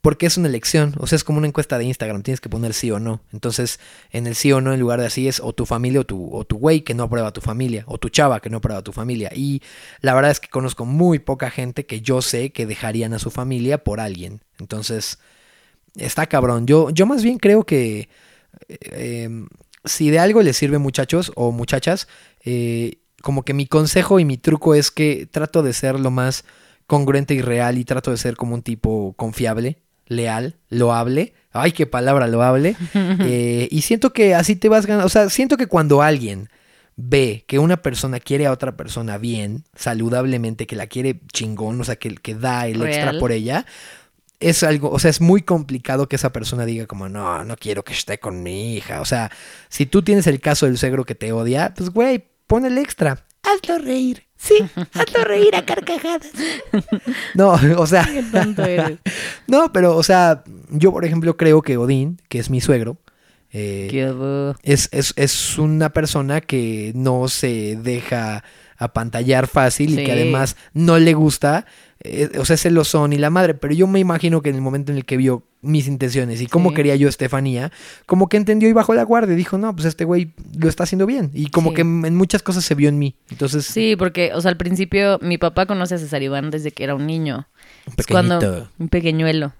porque 0.00 0.26
es 0.26 0.36
una 0.36 0.48
elección. 0.48 0.94
O 0.98 1.06
sea, 1.06 1.16
es 1.16 1.24
como 1.24 1.38
una 1.38 1.48
encuesta 1.48 1.76
de 1.76 1.84
Instagram. 1.84 2.22
Tienes 2.22 2.40
que 2.40 2.48
poner 2.48 2.72
sí 2.72 2.90
o 2.90 3.00
no. 3.00 3.20
Entonces, 3.32 3.80
en 4.10 4.26
el 4.26 4.34
sí 4.34 4.52
o 4.52 4.60
no, 4.60 4.72
en 4.72 4.80
lugar 4.80 5.00
de 5.00 5.06
así, 5.06 5.28
es 5.28 5.40
o 5.40 5.52
tu 5.52 5.66
familia 5.66 6.00
o 6.00 6.04
tu, 6.04 6.34
o 6.34 6.44
tu 6.44 6.56
güey 6.58 6.82
que 6.82 6.94
no 6.94 7.02
aprueba 7.02 7.28
a 7.28 7.32
tu 7.32 7.40
familia. 7.40 7.84
O 7.86 7.98
tu 7.98 8.08
chava 8.08 8.40
que 8.40 8.48
no 8.48 8.58
aprueba 8.58 8.80
a 8.80 8.84
tu 8.84 8.92
familia. 8.92 9.30
Y 9.34 9.62
la 10.00 10.14
verdad 10.14 10.30
es 10.30 10.40
que 10.40 10.48
conozco 10.48 10.86
muy 10.86 11.18
poca 11.18 11.50
gente 11.50 11.84
que 11.84 12.00
yo 12.00 12.22
sé 12.22 12.50
que 12.50 12.66
dejarían 12.66 13.12
a 13.12 13.18
su 13.18 13.30
familia 13.30 13.78
por 13.82 14.00
alguien. 14.00 14.40
Entonces, 14.60 15.18
está 15.96 16.26
cabrón. 16.26 16.66
Yo, 16.66 16.90
yo 16.90 17.04
más 17.06 17.22
bien 17.22 17.38
creo 17.38 17.64
que 17.64 18.08
eh, 18.68 19.24
em, 19.24 19.48
si 19.84 20.10
de 20.10 20.18
algo 20.18 20.42
les 20.42 20.56
sirve 20.56 20.78
muchachos 20.78 21.32
o 21.34 21.52
muchachas, 21.52 22.08
eh, 22.44 22.98
como 23.22 23.44
que 23.44 23.54
mi 23.54 23.66
consejo 23.66 24.20
y 24.20 24.24
mi 24.24 24.36
truco 24.36 24.74
es 24.74 24.90
que 24.90 25.26
trato 25.30 25.62
de 25.62 25.72
ser 25.72 25.98
lo 25.98 26.10
más 26.10 26.44
congruente 26.86 27.34
y 27.34 27.42
real 27.42 27.78
y 27.78 27.84
trato 27.84 28.10
de 28.10 28.16
ser 28.16 28.36
como 28.36 28.54
un 28.54 28.62
tipo 28.62 29.14
confiable, 29.16 29.78
leal, 30.06 30.56
loable. 30.70 31.34
Ay, 31.52 31.72
qué 31.72 31.86
palabra 31.86 32.26
loable. 32.26 32.76
Eh, 33.20 33.68
y 33.70 33.82
siento 33.82 34.12
que 34.12 34.34
así 34.34 34.56
te 34.56 34.68
vas 34.68 34.86
ganando. 34.86 35.06
O 35.06 35.10
sea, 35.10 35.28
siento 35.28 35.56
que 35.56 35.66
cuando 35.66 36.02
alguien 36.02 36.48
ve 36.96 37.44
que 37.46 37.58
una 37.58 37.76
persona 37.78 38.18
quiere 38.20 38.46
a 38.46 38.52
otra 38.52 38.76
persona 38.76 39.18
bien, 39.18 39.64
saludablemente, 39.74 40.66
que 40.66 40.76
la 40.76 40.86
quiere 40.86 41.20
chingón, 41.32 41.80
o 41.80 41.84
sea, 41.84 41.96
que, 41.96 42.14
que 42.14 42.34
da 42.34 42.66
el 42.66 42.82
extra 42.82 43.18
por 43.18 43.32
ella, 43.32 43.66
es 44.40 44.62
algo, 44.62 44.90
o 44.90 44.98
sea, 44.98 45.10
es 45.10 45.20
muy 45.20 45.42
complicado 45.42 46.08
que 46.08 46.16
esa 46.16 46.32
persona 46.32 46.64
diga 46.64 46.86
como, 46.86 47.08
no, 47.08 47.44
no 47.44 47.56
quiero 47.56 47.84
que 47.84 47.92
esté 47.92 48.18
con 48.18 48.42
mi 48.42 48.74
hija. 48.76 49.00
O 49.00 49.04
sea, 49.04 49.30
si 49.68 49.86
tú 49.86 50.02
tienes 50.02 50.26
el 50.26 50.40
caso 50.40 50.66
del 50.66 50.78
suegro 50.78 51.04
que 51.04 51.14
te 51.14 51.32
odia, 51.32 51.74
pues, 51.76 51.90
güey, 51.90 52.24
pon 52.46 52.64
el 52.64 52.78
extra. 52.78 53.24
Hazlo 53.42 53.78
reír. 53.78 54.24
Sí, 54.36 54.54
hazlo 54.94 55.24
reír 55.24 55.56
a 55.56 55.64
carcajadas. 55.64 56.30
No, 57.34 57.58
o 57.76 57.86
sea, 57.86 58.04
Qué 58.04 58.22
tonto 58.22 58.64
eres. 58.64 58.98
no, 59.48 59.72
pero, 59.72 59.96
o 59.96 60.02
sea, 60.02 60.44
yo, 60.70 60.92
por 60.92 61.04
ejemplo, 61.04 61.36
creo 61.36 61.62
que 61.62 61.76
Odín, 61.76 62.20
que 62.28 62.38
es 62.38 62.50
mi 62.50 62.60
suegro, 62.60 62.98
Eh, 63.50 63.88
Qué 63.90 64.12
es, 64.62 64.88
es, 64.92 65.14
es 65.16 65.58
una 65.58 65.88
persona 65.90 66.40
que 66.42 66.92
no 66.94 67.28
se 67.28 67.76
deja 67.76 68.44
apantallar 68.78 69.46
fácil 69.48 69.98
y 69.98 70.04
que 70.04 70.12
además 70.12 70.56
no 70.72 70.98
le 70.98 71.12
gusta, 71.14 71.66
eh, 72.00 72.30
o 72.38 72.44
sea, 72.44 72.54
es 72.54 72.62
celosón 72.62 73.12
y 73.12 73.18
la 73.18 73.28
madre, 73.30 73.54
pero 73.54 73.74
yo 73.74 73.86
me 73.86 73.98
imagino 73.98 74.40
que 74.40 74.48
en 74.50 74.54
el 74.54 74.60
momento 74.62 74.92
en 74.92 74.98
el 74.98 75.04
que 75.04 75.16
vio 75.16 75.42
mis 75.60 75.88
intenciones 75.88 76.40
y 76.40 76.46
cómo 76.46 76.68
Sí. 76.70 76.76
quería 76.76 76.94
yo 76.94 77.08
a 77.08 77.10
Estefanía, 77.10 77.72
como 78.06 78.28
que 78.28 78.36
entendió 78.36 78.68
y 78.68 78.72
bajó 78.72 78.94
la 78.94 79.02
guardia 79.02 79.32
y 79.34 79.36
dijo, 79.36 79.58
no, 79.58 79.74
pues 79.74 79.86
este 79.86 80.04
güey 80.04 80.32
lo 80.56 80.68
está 80.68 80.84
haciendo 80.84 81.04
bien 81.06 81.30
y 81.34 81.48
como 81.50 81.70
Sí. 81.70 81.74
que 81.76 81.80
en 81.82 82.14
muchas 82.16 82.42
cosas 82.44 82.64
se 82.64 82.76
vio 82.76 82.88
en 82.88 82.98
mí, 83.00 83.16
entonces 83.30 83.66
Sí, 83.66 83.96
porque, 83.98 84.30
o 84.34 84.40
sea, 84.40 84.52
al 84.52 84.56
principio 84.56 85.18
mi 85.20 85.36
papá 85.38 85.66
conoce 85.66 85.96
a 85.96 85.98
César 85.98 86.22
Iván 86.22 86.50
desde 86.52 86.70
que 86.70 86.84
era 86.84 86.94
un 86.94 87.06
niño. 87.06 87.48
un 87.86 87.94
Es 87.96 88.06
cuando, 88.06 88.68
un 88.78 88.88
pequeñuelo. 88.88 89.52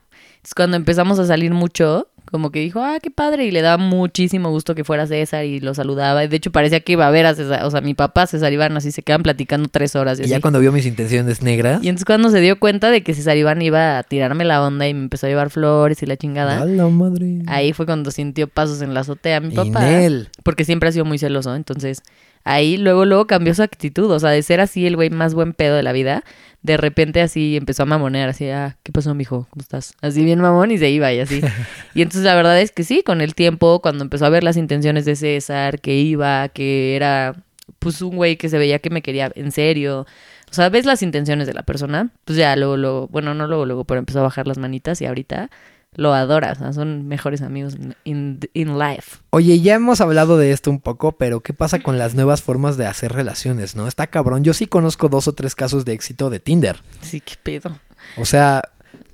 Es 0.44 0.54
cuando 0.54 0.76
empezamos 0.76 1.18
a 1.18 1.26
salir 1.26 1.52
mucho, 1.52 2.06
como 2.30 2.50
que 2.50 2.60
dijo, 2.60 2.80
ah, 2.80 2.98
qué 3.02 3.10
padre, 3.10 3.46
y 3.46 3.50
le 3.50 3.62
daba 3.62 3.82
muchísimo 3.82 4.50
gusto 4.50 4.74
que 4.74 4.84
fuera 4.84 5.06
César 5.06 5.44
y 5.44 5.60
lo 5.60 5.74
saludaba. 5.74 6.24
Y 6.24 6.28
de 6.28 6.36
hecho 6.36 6.52
parecía 6.52 6.80
que 6.80 6.92
iba 6.92 7.06
a 7.06 7.10
ver 7.10 7.26
a 7.26 7.34
César, 7.34 7.64
o 7.64 7.70
sea, 7.70 7.80
mi 7.80 7.94
papá, 7.94 8.26
César 8.26 8.52
Iván, 8.52 8.76
así 8.76 8.92
se 8.92 9.02
quedan 9.02 9.22
platicando 9.22 9.68
tres 9.68 9.96
horas. 9.96 10.20
Y, 10.20 10.24
Y 10.24 10.26
ya 10.28 10.40
cuando 10.40 10.60
vio 10.60 10.72
mis 10.72 10.86
intenciones 10.86 11.42
negras, 11.42 11.82
Y 11.82 11.88
entonces 11.88 12.04
cuando 12.04 12.30
se 12.30 12.40
dio 12.40 12.58
cuenta 12.58 12.90
de 12.90 13.02
que 13.02 13.14
César 13.14 13.36
Iván 13.36 13.62
iba 13.62 13.98
a 13.98 14.02
tirarme 14.02 14.44
la 14.44 14.62
onda 14.62 14.88
y 14.88 14.94
me 14.94 15.00
empezó 15.00 15.26
a 15.26 15.30
llevar 15.30 15.50
flores 15.50 16.02
y 16.02 16.06
la 16.06 16.16
chingada, 16.16 16.62
¡a 16.62 16.64
la 16.64 16.88
madre! 16.88 17.42
ahí 17.46 17.72
fue 17.72 17.86
cuando 17.86 18.10
sintió 18.10 18.48
pasos 18.48 18.82
en 18.82 18.94
la 18.94 19.00
azotea 19.00 19.40
mi 19.40 19.54
papá. 19.54 19.88
Inel. 19.88 20.28
Porque 20.42 20.64
siempre 20.64 20.88
ha 20.88 20.92
sido 20.92 21.04
muy 21.04 21.18
celoso, 21.18 21.54
entonces 21.54 22.02
ahí 22.44 22.76
luego, 22.76 23.04
luego 23.04 23.26
cambió 23.26 23.54
su 23.54 23.62
actitud, 23.62 24.10
o 24.10 24.18
sea, 24.18 24.30
de 24.30 24.42
ser 24.42 24.60
así 24.60 24.86
el 24.86 24.96
güey 24.96 25.10
más 25.10 25.34
buen 25.34 25.52
pedo 25.52 25.76
de 25.76 25.82
la 25.82 25.92
vida, 25.92 26.24
de 26.62 26.76
repente 26.76 27.20
así 27.20 27.56
empezó 27.56 27.84
a 27.84 27.86
mamonear, 27.86 28.28
así, 28.28 28.48
ah, 28.50 28.76
¿qué 28.82 28.92
pasó, 28.92 29.14
mijo? 29.14 29.46
¿Cómo 29.50 29.60
estás? 29.60 29.94
Así 30.00 30.24
bien 30.24 30.40
mamón 30.40 30.70
y 30.70 30.78
se 30.78 30.90
iba 30.90 31.12
y 31.12 31.20
así. 31.20 31.40
Y 31.94 32.02
entonces 32.02 32.24
la 32.24 32.34
verdad 32.34 32.60
es 32.60 32.72
que 32.72 32.84
sí, 32.84 33.02
con 33.02 33.20
el 33.20 33.34
tiempo, 33.34 33.80
cuando 33.80 34.04
empezó 34.04 34.26
a 34.26 34.30
ver 34.30 34.44
las 34.44 34.56
intenciones 34.56 35.04
de 35.04 35.16
César, 35.16 35.80
que 35.80 35.96
iba, 35.96 36.48
que 36.48 36.96
era 36.96 37.34
pues 37.78 38.02
un 38.02 38.16
güey 38.16 38.36
que 38.36 38.48
se 38.48 38.58
veía 38.58 38.78
que 38.78 38.90
me 38.90 39.02
quería 39.02 39.30
en 39.34 39.52
serio. 39.52 40.06
O 40.50 40.54
sea, 40.54 40.68
ves 40.70 40.86
las 40.86 41.02
intenciones 41.02 41.46
de 41.46 41.54
la 41.54 41.62
persona, 41.62 42.10
pues 42.24 42.38
ya 42.38 42.56
luego, 42.56 42.76
luego, 42.76 43.08
bueno, 43.08 43.34
no 43.34 43.46
luego, 43.46 43.66
luego, 43.66 43.84
pero 43.84 43.98
empezó 43.98 44.20
a 44.20 44.22
bajar 44.22 44.46
las 44.46 44.58
manitas 44.58 45.00
y 45.02 45.06
ahorita 45.06 45.50
lo 45.98 46.14
adora, 46.14 46.52
o 46.52 46.54
sea, 46.54 46.72
son 46.72 47.08
mejores 47.08 47.42
amigos 47.42 47.76
in, 48.04 48.38
in, 48.54 48.78
life. 48.78 49.16
Oye, 49.30 49.60
ya 49.60 49.74
hemos 49.74 50.00
hablado 50.00 50.38
de 50.38 50.52
esto 50.52 50.70
un 50.70 50.80
poco, 50.80 51.10
pero 51.10 51.40
¿qué 51.40 51.52
pasa 51.52 51.80
con 51.80 51.98
las 51.98 52.14
nuevas 52.14 52.40
formas 52.40 52.76
de 52.76 52.86
hacer 52.86 53.12
relaciones, 53.12 53.74
no? 53.74 53.88
Está 53.88 54.06
cabrón. 54.06 54.44
Yo 54.44 54.54
sí 54.54 54.68
conozco 54.68 55.08
dos 55.08 55.26
o 55.26 55.32
tres 55.32 55.56
casos 55.56 55.84
de 55.84 55.94
éxito 55.94 56.30
de 56.30 56.38
Tinder. 56.38 56.76
Sí, 57.00 57.20
qué 57.20 57.34
pedo. 57.42 57.80
O 58.16 58.24
sea, 58.24 58.62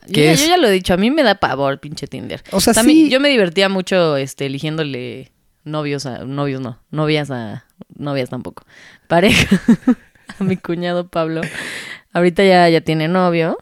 Yo 0.08 0.12
¿qué 0.12 0.24
ya, 0.24 0.32
es? 0.32 0.42
yo 0.42 0.48
ya 0.48 0.58
lo 0.58 0.68
he 0.68 0.72
dicho, 0.72 0.92
a 0.92 0.98
mí 0.98 1.10
me 1.10 1.22
da 1.22 1.36
pavor 1.36 1.80
pinche 1.80 2.06
Tinder. 2.06 2.42
O 2.50 2.60
sea, 2.60 2.74
También, 2.74 3.06
sí. 3.06 3.10
Yo 3.10 3.18
me 3.18 3.30
divertía 3.30 3.70
mucho 3.70 4.18
este, 4.18 4.44
eligiéndole 4.44 5.32
novios 5.64 6.04
a... 6.04 6.18
Novios 6.26 6.60
no, 6.60 6.78
novias 6.90 7.30
a... 7.30 7.64
Novias 7.96 8.28
tampoco. 8.28 8.64
Pareja 9.08 9.58
a 10.38 10.44
mi 10.44 10.58
cuñado 10.58 11.08
Pablo. 11.08 11.40
Ahorita 12.12 12.44
ya, 12.44 12.68
ya 12.68 12.82
tiene 12.82 13.08
novio. 13.08 13.56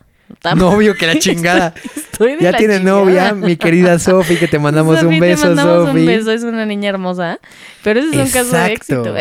Novio 0.56 0.94
que 0.94 1.06
la 1.06 1.16
chingada. 1.18 1.74
Estoy 1.94 2.36
de 2.36 2.42
ya 2.42 2.52
la 2.52 2.58
tiene 2.58 2.78
chingada. 2.78 2.98
novia, 3.00 3.32
mi 3.34 3.56
querida 3.56 3.98
Sofi, 3.98 4.36
que 4.36 4.48
te 4.48 4.58
mandamos 4.58 5.02
un 5.02 5.18
beso, 5.18 5.54
Sofi. 5.56 5.98
un 6.00 6.06
beso, 6.06 6.32
es 6.32 6.42
una 6.42 6.66
niña 6.66 6.90
hermosa. 6.90 7.38
Pero 7.82 8.00
ese 8.00 8.10
es 8.10 8.16
un 8.26 8.30
caso 8.30 8.56
de 8.56 8.72
éxito. 8.72 9.14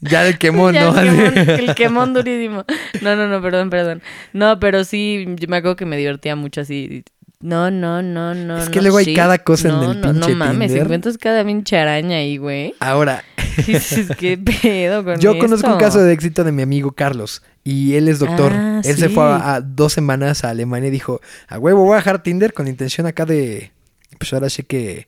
Ya 0.00 0.26
el 0.26 0.38
quemón, 0.38 0.74
Ya 0.74 0.84
¿no? 0.90 0.98
el, 1.00 1.08
quemón, 1.08 1.38
Así. 1.38 1.50
el 1.64 1.74
quemón 1.74 2.14
durísimo. 2.14 2.64
No, 3.00 3.16
no, 3.16 3.26
no, 3.28 3.42
perdón, 3.42 3.68
perdón. 3.70 4.02
No, 4.32 4.60
pero 4.60 4.84
sí, 4.84 5.26
yo 5.36 5.48
me 5.48 5.56
acuerdo 5.56 5.76
que 5.76 5.86
me 5.86 5.96
divertía 5.96 6.36
mucho 6.36 6.60
así. 6.60 7.04
No, 7.40 7.70
no, 7.70 8.02
no, 8.02 8.34
no. 8.34 8.58
Es 8.58 8.68
que 8.68 8.76
no, 8.76 8.82
luego 8.82 8.98
hay 8.98 9.04
sí. 9.06 9.14
cada 9.14 9.38
cosa 9.38 9.68
en 9.68 9.74
el 9.76 9.80
no, 10.00 10.12
pinche 10.12 10.30
No 10.32 10.36
mames, 10.36 10.68
Tinder. 10.68 10.86
encuentras 10.86 11.18
cada 11.18 11.44
pinche 11.44 11.78
araña 11.78 12.16
ahí, 12.16 12.36
güey. 12.36 12.74
Ahora, 12.80 13.22
dices, 13.66 14.08
¿qué 14.18 14.36
pedo 14.36 15.04
con 15.04 15.20
yo 15.20 15.38
conozco 15.38 15.72
un 15.72 15.78
caso 15.78 16.00
de 16.02 16.12
éxito 16.12 16.42
de 16.42 16.50
mi 16.50 16.62
amigo 16.62 16.90
Carlos. 16.92 17.42
Y 17.62 17.94
él 17.94 18.08
es 18.08 18.18
doctor. 18.18 18.52
Ah, 18.54 18.80
él 18.82 18.96
se 18.96 19.08
fue 19.08 19.22
a, 19.22 19.54
a 19.54 19.60
dos 19.60 19.92
semanas 19.92 20.42
a 20.42 20.50
Alemania 20.50 20.88
y 20.88 20.90
dijo, 20.90 21.20
a 21.46 21.58
huevo, 21.58 21.84
voy 21.84 21.94
a 21.94 21.96
dejar 21.96 22.22
Tinder 22.22 22.52
con 22.52 22.66
intención 22.66 23.06
acá 23.06 23.24
de... 23.24 23.72
Pues 24.18 24.32
ahora 24.32 24.48
sí 24.50 24.62
que... 24.64 25.06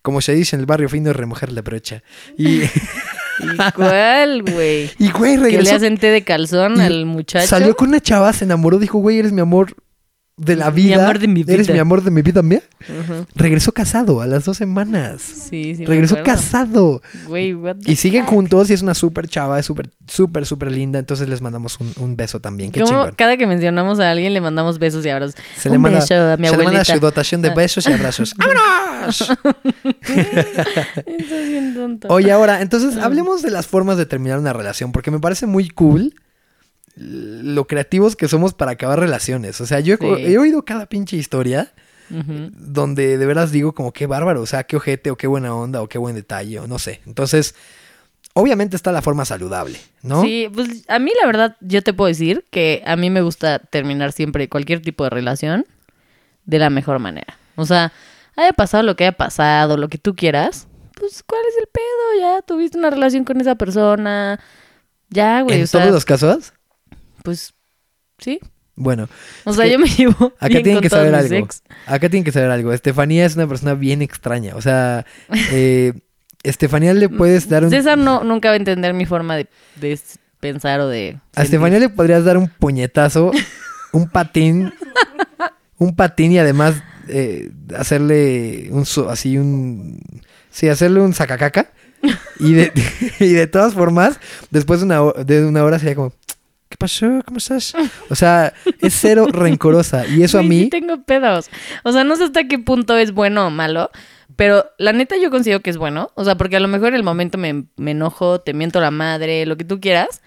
Como 0.00 0.20
se 0.22 0.32
dice 0.32 0.56
en 0.56 0.60
el 0.60 0.66
barrio 0.66 0.88
fino, 0.88 1.12
remojar 1.12 1.52
la 1.52 1.60
brocha. 1.60 2.02
Y, 2.38 2.62
¿Y 3.40 3.72
cuál, 3.74 4.42
güey? 4.42 4.90
y 4.98 5.10
güey, 5.10 5.34
Que 5.34 5.38
le 5.38 5.44
regresó. 5.50 5.74
hacen 5.74 5.98
té 5.98 6.06
de 6.06 6.22
calzón 6.22 6.76
y 6.76 6.80
al 6.80 7.04
muchacho. 7.04 7.46
Salió 7.48 7.76
con 7.76 7.88
una 7.88 8.00
chava, 8.00 8.32
se 8.32 8.44
enamoró, 8.44 8.78
dijo, 8.78 8.98
güey, 8.98 9.18
eres 9.18 9.32
mi 9.32 9.40
amor 9.40 9.74
de 10.38 10.56
la 10.56 10.70
Mi 10.70 10.82
vida. 10.84 11.02
amor 11.04 11.18
de 11.18 11.28
mi 11.28 11.40
Eres 11.42 11.66
vida. 11.66 11.74
mi 11.74 11.78
amor 11.80 12.02
de 12.02 12.10
mi 12.10 12.22
vida, 12.22 12.42
mía. 12.42 12.62
Regresó 13.34 13.72
casado 13.72 14.20
a 14.22 14.26
las 14.26 14.44
dos 14.44 14.56
semanas. 14.56 15.20
Sí, 15.20 15.74
sí. 15.74 15.84
regresó 15.84 16.22
casado. 16.22 17.02
Güey, 17.26 17.54
what 17.54 17.76
the 17.84 17.90
Y 17.92 17.96
siguen 17.96 18.24
fuck? 18.24 18.34
juntos 18.34 18.70
y 18.70 18.74
es 18.74 18.82
una 18.82 18.94
súper 18.94 19.28
chava, 19.28 19.58
es 19.58 19.66
súper, 19.66 19.90
súper, 20.06 20.46
súper 20.46 20.70
linda. 20.72 20.98
Entonces 20.98 21.28
les 21.28 21.42
mandamos 21.42 21.78
un, 21.80 21.92
un 21.98 22.16
beso 22.16 22.40
también. 22.40 22.70
Qué 22.70 22.80
¿Cómo 22.80 22.92
chingón. 22.92 23.14
cada 23.16 23.36
que 23.36 23.46
mencionamos 23.46 24.00
a 24.00 24.10
alguien 24.10 24.32
le 24.32 24.40
mandamos 24.40 24.78
besos 24.78 25.04
y 25.04 25.08
abrazos? 25.10 25.34
Se 25.56 25.68
Un 25.68 25.72
le 25.74 25.78
manda, 25.78 25.98
beso 26.00 26.14
a 26.14 26.36
mi 26.36 26.48
se 26.48 26.56
le 26.56 26.64
manda 26.64 26.84
su 26.84 26.98
dotación 27.00 27.42
de 27.42 27.50
besos 27.50 27.86
y 27.88 27.92
abrazos. 27.92 28.34
¡Vámonos! 28.38 29.28
Estás 30.08 31.48
bien 31.48 31.74
tonto. 31.74 32.08
Oye, 32.08 32.32
ahora, 32.32 32.62
entonces 32.62 32.96
hablemos 32.96 33.42
de 33.42 33.50
las 33.50 33.66
formas 33.66 33.96
de 33.96 34.06
terminar 34.06 34.38
una 34.38 34.52
relación, 34.52 34.92
porque 34.92 35.10
me 35.10 35.18
parece 35.20 35.46
muy 35.46 35.68
cool 35.70 36.14
lo 36.98 37.66
creativos 37.66 38.16
que 38.16 38.28
somos 38.28 38.54
para 38.54 38.72
acabar 38.72 38.98
relaciones. 38.98 39.60
O 39.60 39.66
sea, 39.66 39.80
yo 39.80 39.94
he, 39.94 39.98
Sí. 39.98 40.32
he 40.32 40.38
oído 40.38 40.64
cada 40.64 40.86
pinche 40.86 41.16
historia 41.16 41.72
donde 42.10 43.18
de 43.18 43.26
veras 43.26 43.52
digo 43.52 43.72
como 43.74 43.92
qué 43.92 44.06
bárbaro, 44.06 44.40
o 44.40 44.46
sea, 44.46 44.64
qué 44.64 44.76
ojete 44.76 45.10
o 45.10 45.16
qué 45.16 45.26
buena 45.26 45.54
onda 45.54 45.82
o 45.82 45.88
qué 45.90 45.98
buen 45.98 46.14
detalle 46.14 46.58
o 46.58 46.66
no 46.66 46.78
sé. 46.78 47.02
Entonces, 47.06 47.54
obviamente 48.32 48.76
está 48.76 48.92
la 48.92 49.02
forma 49.02 49.26
saludable, 49.26 49.78
¿no? 50.02 50.22
Sí, 50.22 50.48
pues 50.52 50.84
a 50.88 50.98
mí 50.98 51.12
la 51.20 51.26
verdad 51.26 51.56
yo 51.60 51.82
te 51.82 51.92
puedo 51.92 52.08
decir 52.08 52.46
que 52.50 52.82
a 52.86 52.96
mí 52.96 53.10
me 53.10 53.20
gusta 53.20 53.58
terminar 53.58 54.12
siempre 54.12 54.48
cualquier 54.48 54.80
tipo 54.80 55.04
de 55.04 55.10
relación 55.10 55.66
de 56.46 56.58
la 56.58 56.70
mejor 56.70 56.98
manera. 56.98 57.36
O 57.56 57.66
sea, 57.66 57.92
haya 58.36 58.54
pasado 58.54 58.84
lo 58.84 58.96
que 58.96 59.04
haya 59.04 59.16
pasado, 59.16 59.76
lo 59.76 59.88
que 59.88 59.98
tú 59.98 60.16
quieras, 60.16 60.66
pues 60.94 61.22
¿cuál 61.22 61.42
es 61.46 61.58
el 61.60 61.66
pedo? 61.66 62.20
Ya 62.20 62.40
tuviste 62.42 62.78
una 62.78 62.88
relación 62.88 63.24
con 63.24 63.38
esa 63.40 63.56
persona. 63.56 64.40
Ya, 65.10 65.42
güey, 65.42 65.58
en 65.58 65.64
o 65.64 65.66
sea, 65.66 65.80
todos 65.80 65.92
los 65.92 66.04
casos, 66.04 66.52
pues 67.22 67.54
sí. 68.18 68.40
bueno, 68.74 69.08
O 69.44 69.52
sea, 69.52 69.66
yo 69.66 69.78
me 69.78 69.88
llevo 69.88 70.32
acá 70.38 70.48
bien 70.48 70.62
tienen 70.62 70.74
con 70.74 70.82
que 70.82 70.90
saber 70.90 71.14
algo. 71.14 71.34
ex. 71.34 71.62
Acá 71.86 72.08
tienen 72.08 72.24
que 72.24 72.32
saber 72.32 72.50
algo. 72.50 72.72
Estefanía 72.72 73.26
es 73.26 73.36
una 73.36 73.46
persona 73.46 73.74
bien 73.74 74.02
extraña. 74.02 74.54
O 74.56 74.62
sea, 74.62 75.04
eh, 75.52 75.92
Estefanía 76.42 76.94
le 76.94 77.08
puedes 77.08 77.48
dar 77.48 77.64
un... 77.64 77.70
César 77.70 77.98
no, 77.98 78.24
nunca 78.24 78.48
va 78.48 78.54
a 78.54 78.56
entender 78.56 78.94
mi 78.94 79.06
forma 79.06 79.36
de, 79.36 79.48
de 79.76 79.98
pensar 80.40 80.80
o 80.80 80.88
de... 80.88 81.18
A 81.34 81.42
sentir. 81.42 81.44
Estefanía 81.44 81.78
le 81.80 81.88
podrías 81.88 82.24
dar 82.24 82.38
un 82.38 82.48
puñetazo, 82.48 83.32
un 83.92 84.08
patín, 84.08 84.72
un 85.78 85.96
patín 85.96 86.32
y 86.32 86.38
además 86.38 86.82
eh, 87.08 87.50
hacerle 87.76 88.68
un 88.70 88.84
así 89.08 89.38
un 89.38 90.00
sí, 90.50 90.68
hacerle 90.68 91.00
un 91.00 91.14
sacacaca 91.14 91.72
y 92.38 92.52
de, 92.52 92.72
y 93.20 93.32
de 93.32 93.46
todas 93.46 93.74
formas, 93.74 94.20
después 94.50 94.80
de 94.80 94.86
una, 94.86 95.00
de 95.24 95.44
una 95.44 95.64
hora 95.64 95.78
sería 95.78 95.94
como 95.94 96.12
¿Qué 96.68 96.76
pasó? 96.76 97.06
¿Cómo 97.24 97.38
estás? 97.38 97.74
O 98.10 98.14
sea, 98.14 98.52
es 98.80 98.94
cero 98.94 99.26
rencorosa 99.30 100.06
y 100.06 100.22
eso 100.22 100.38
a 100.38 100.42
Güey, 100.42 100.58
sí 100.58 100.64
mí 100.64 100.70
tengo 100.70 101.02
pedos. 101.02 101.48
O 101.84 101.92
sea, 101.92 102.04
no 102.04 102.16
sé 102.16 102.24
hasta 102.24 102.46
qué 102.46 102.58
punto 102.58 102.96
es 102.96 103.12
bueno 103.12 103.46
o 103.46 103.50
malo, 103.50 103.90
pero 104.36 104.66
la 104.78 104.92
neta 104.92 105.16
yo 105.16 105.30
considero 105.30 105.60
que 105.60 105.70
es 105.70 105.76
bueno. 105.78 106.10
O 106.14 106.24
sea, 106.24 106.36
porque 106.36 106.56
a 106.56 106.60
lo 106.60 106.68
mejor 106.68 106.88
en 106.88 106.94
el 106.96 107.02
momento 107.04 107.38
me, 107.38 107.64
me 107.76 107.92
enojo, 107.92 108.40
te 108.40 108.52
miento 108.54 108.80
la 108.80 108.90
madre, 108.90 109.46
lo 109.46 109.56
que 109.56 109.64
tú 109.64 109.80
quieras. 109.80 110.20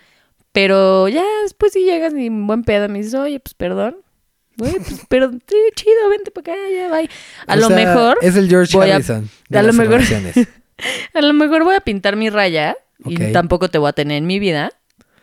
Pero 0.51 1.07
ya 1.07 1.23
después 1.43 1.71
si 1.73 1.85
llegas 1.85 2.13
y 2.15 2.27
buen 2.29 2.63
pedo 2.63 2.89
me 2.89 2.97
dices, 2.99 3.13
oye, 3.13 3.39
pues 3.39 3.53
perdón. 3.53 3.97
Güey, 4.57 4.73
pues, 4.73 5.01
pero 5.09 5.31
sí, 5.31 5.55
chido, 5.75 6.09
vente 6.09 6.29
para 6.31 6.53
acá, 6.53 6.61
ya, 6.75 6.89
bye. 6.89 7.09
A 7.47 7.53
o 7.53 7.57
lo 7.57 7.67
sea, 7.67 7.75
mejor, 7.75 8.17
es 8.21 8.35
el 8.35 8.49
George 8.49 8.75
voy 8.75 8.89
a- 8.89 8.95
Harrison 8.95 9.29
de 9.47 9.59
a 9.59 9.61
lo 9.61 9.67
las 9.67 9.75
mejor- 9.75 9.93
relaciones. 10.01 10.35
a 11.13 11.21
lo 11.21 11.33
mejor 11.33 11.63
voy 11.63 11.75
a 11.75 11.79
pintar 11.81 12.15
mi 12.17 12.29
raya 12.29 12.75
Ok. 13.03 13.11
y 13.11 13.31
tampoco 13.31 13.69
te 13.69 13.77
voy 13.77 13.89
a 13.89 13.93
tener 13.93 14.17
en 14.17 14.25
mi 14.27 14.39
vida. 14.39 14.71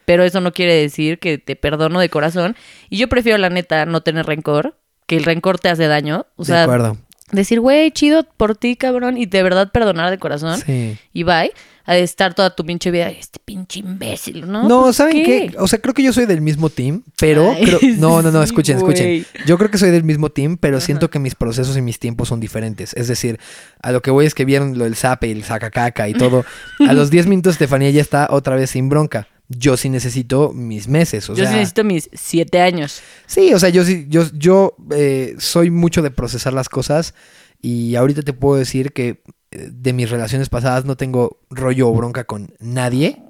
Pero 0.08 0.24
eso 0.24 0.40
no 0.40 0.54
quiere 0.54 0.72
decir 0.72 1.18
que 1.18 1.36
te 1.36 1.54
perdono 1.54 2.00
de 2.00 2.08
corazón. 2.08 2.56
Y 2.88 2.96
yo 2.96 3.08
prefiero, 3.08 3.36
la 3.36 3.50
neta, 3.50 3.84
no 3.84 4.00
tener 4.00 4.24
rencor, 4.24 4.74
que 5.06 5.18
el 5.18 5.24
rencor 5.24 5.58
te 5.58 5.68
hace 5.68 5.86
daño. 5.86 6.24
O 6.36 6.44
de 6.44 6.46
sea, 6.46 6.62
acuerdo. 6.62 6.96
decir, 7.30 7.60
güey, 7.60 7.90
chido 7.90 8.24
por 8.38 8.56
ti, 8.56 8.74
cabrón, 8.76 9.18
y 9.18 9.26
de 9.26 9.42
verdad 9.42 9.70
perdonar 9.70 10.08
de 10.08 10.16
corazón. 10.16 10.58
Sí. 10.64 10.96
Y 11.12 11.24
bye, 11.24 11.52
a 11.84 11.98
estar 11.98 12.32
toda 12.32 12.56
tu 12.56 12.64
pinche 12.64 12.90
vida, 12.90 13.10
este 13.10 13.38
pinche 13.44 13.80
imbécil, 13.80 14.50
¿no? 14.50 14.66
No, 14.66 14.82
Pues, 14.84 14.96
¿saben 14.96 15.22
qué? 15.24 15.54
O 15.58 15.68
sea, 15.68 15.78
creo 15.78 15.92
que 15.92 16.02
yo 16.02 16.14
soy 16.14 16.24
del 16.24 16.40
mismo 16.40 16.70
team, 16.70 17.02
pero... 17.20 17.50
Ay, 17.54 17.64
creo- 17.66 17.78
No, 17.98 18.22
no, 18.22 18.30
no, 18.30 18.42
escuchen, 18.42 18.78
escuchen. 18.78 19.26
Yo 19.44 19.58
creo 19.58 19.70
que 19.70 19.76
soy 19.76 19.90
del 19.90 20.04
mismo 20.04 20.30
team, 20.30 20.56
pero 20.56 20.80
siento 20.80 21.10
que 21.10 21.18
mis 21.18 21.34
procesos 21.34 21.76
y 21.76 21.82
mis 21.82 21.98
tiempos 21.98 22.28
son 22.28 22.40
diferentes. 22.40 22.94
Es 22.94 23.08
decir, 23.08 23.38
a 23.82 23.92
lo 23.92 24.00
que 24.00 24.10
voy 24.10 24.24
es 24.24 24.34
que 24.34 24.46
vieron 24.46 24.78
lo 24.78 24.84
del 24.84 24.96
zape 24.96 25.28
y 25.28 25.32
el 25.32 25.44
sacacaca 25.44 26.08
y 26.08 26.14
todo. 26.14 26.46
A 26.88 26.94
los 26.94 27.10
10 27.10 27.26
minutos 27.26 27.56
Estefanía 27.56 27.90
ya 27.90 28.00
está 28.00 28.28
otra 28.30 28.56
vez 28.56 28.70
sin 28.70 28.88
bronca. 28.88 29.28
Yo 29.48 29.76
sí 29.76 29.88
necesito 29.88 30.52
mis 30.52 30.88
meses, 30.88 31.28
o 31.30 31.34
Yo 31.34 31.44
sea... 31.44 31.52
sí 31.52 31.54
necesito 31.54 31.84
mis 31.84 32.10
siete 32.12 32.60
años. 32.60 33.00
Sí, 33.26 33.54
o 33.54 33.58
sea, 33.58 33.70
yo 33.70 33.82
sí, 33.84 34.06
yo, 34.08 34.24
yo 34.34 34.76
eh, 34.90 35.34
soy 35.38 35.70
mucho 35.70 36.02
de 36.02 36.10
procesar 36.10 36.52
las 36.52 36.68
cosas 36.68 37.14
y 37.60 37.96
ahorita 37.96 38.22
te 38.22 38.34
puedo 38.34 38.58
decir 38.58 38.92
que 38.92 39.22
eh, 39.50 39.68
de 39.72 39.92
mis 39.94 40.10
relaciones 40.10 40.50
pasadas 40.50 40.84
no 40.84 40.96
tengo 40.96 41.40
rollo 41.48 41.88
o 41.88 41.94
bronca 41.94 42.24
con 42.24 42.54
nadie. 42.60 43.22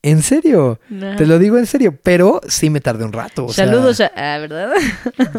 En 0.00 0.22
serio, 0.22 0.78
te 1.16 1.26
lo 1.26 1.38
digo 1.40 1.58
en 1.58 1.66
serio, 1.66 1.92
pero 2.02 2.40
sí 2.48 2.70
me 2.70 2.80
tardé 2.80 3.04
un 3.04 3.12
rato. 3.12 3.46
o 3.46 3.52
sea, 3.52 3.66
Saludos 3.66 4.00
a... 4.00 4.12
Ah, 4.14 4.38
¿verdad? 4.38 4.70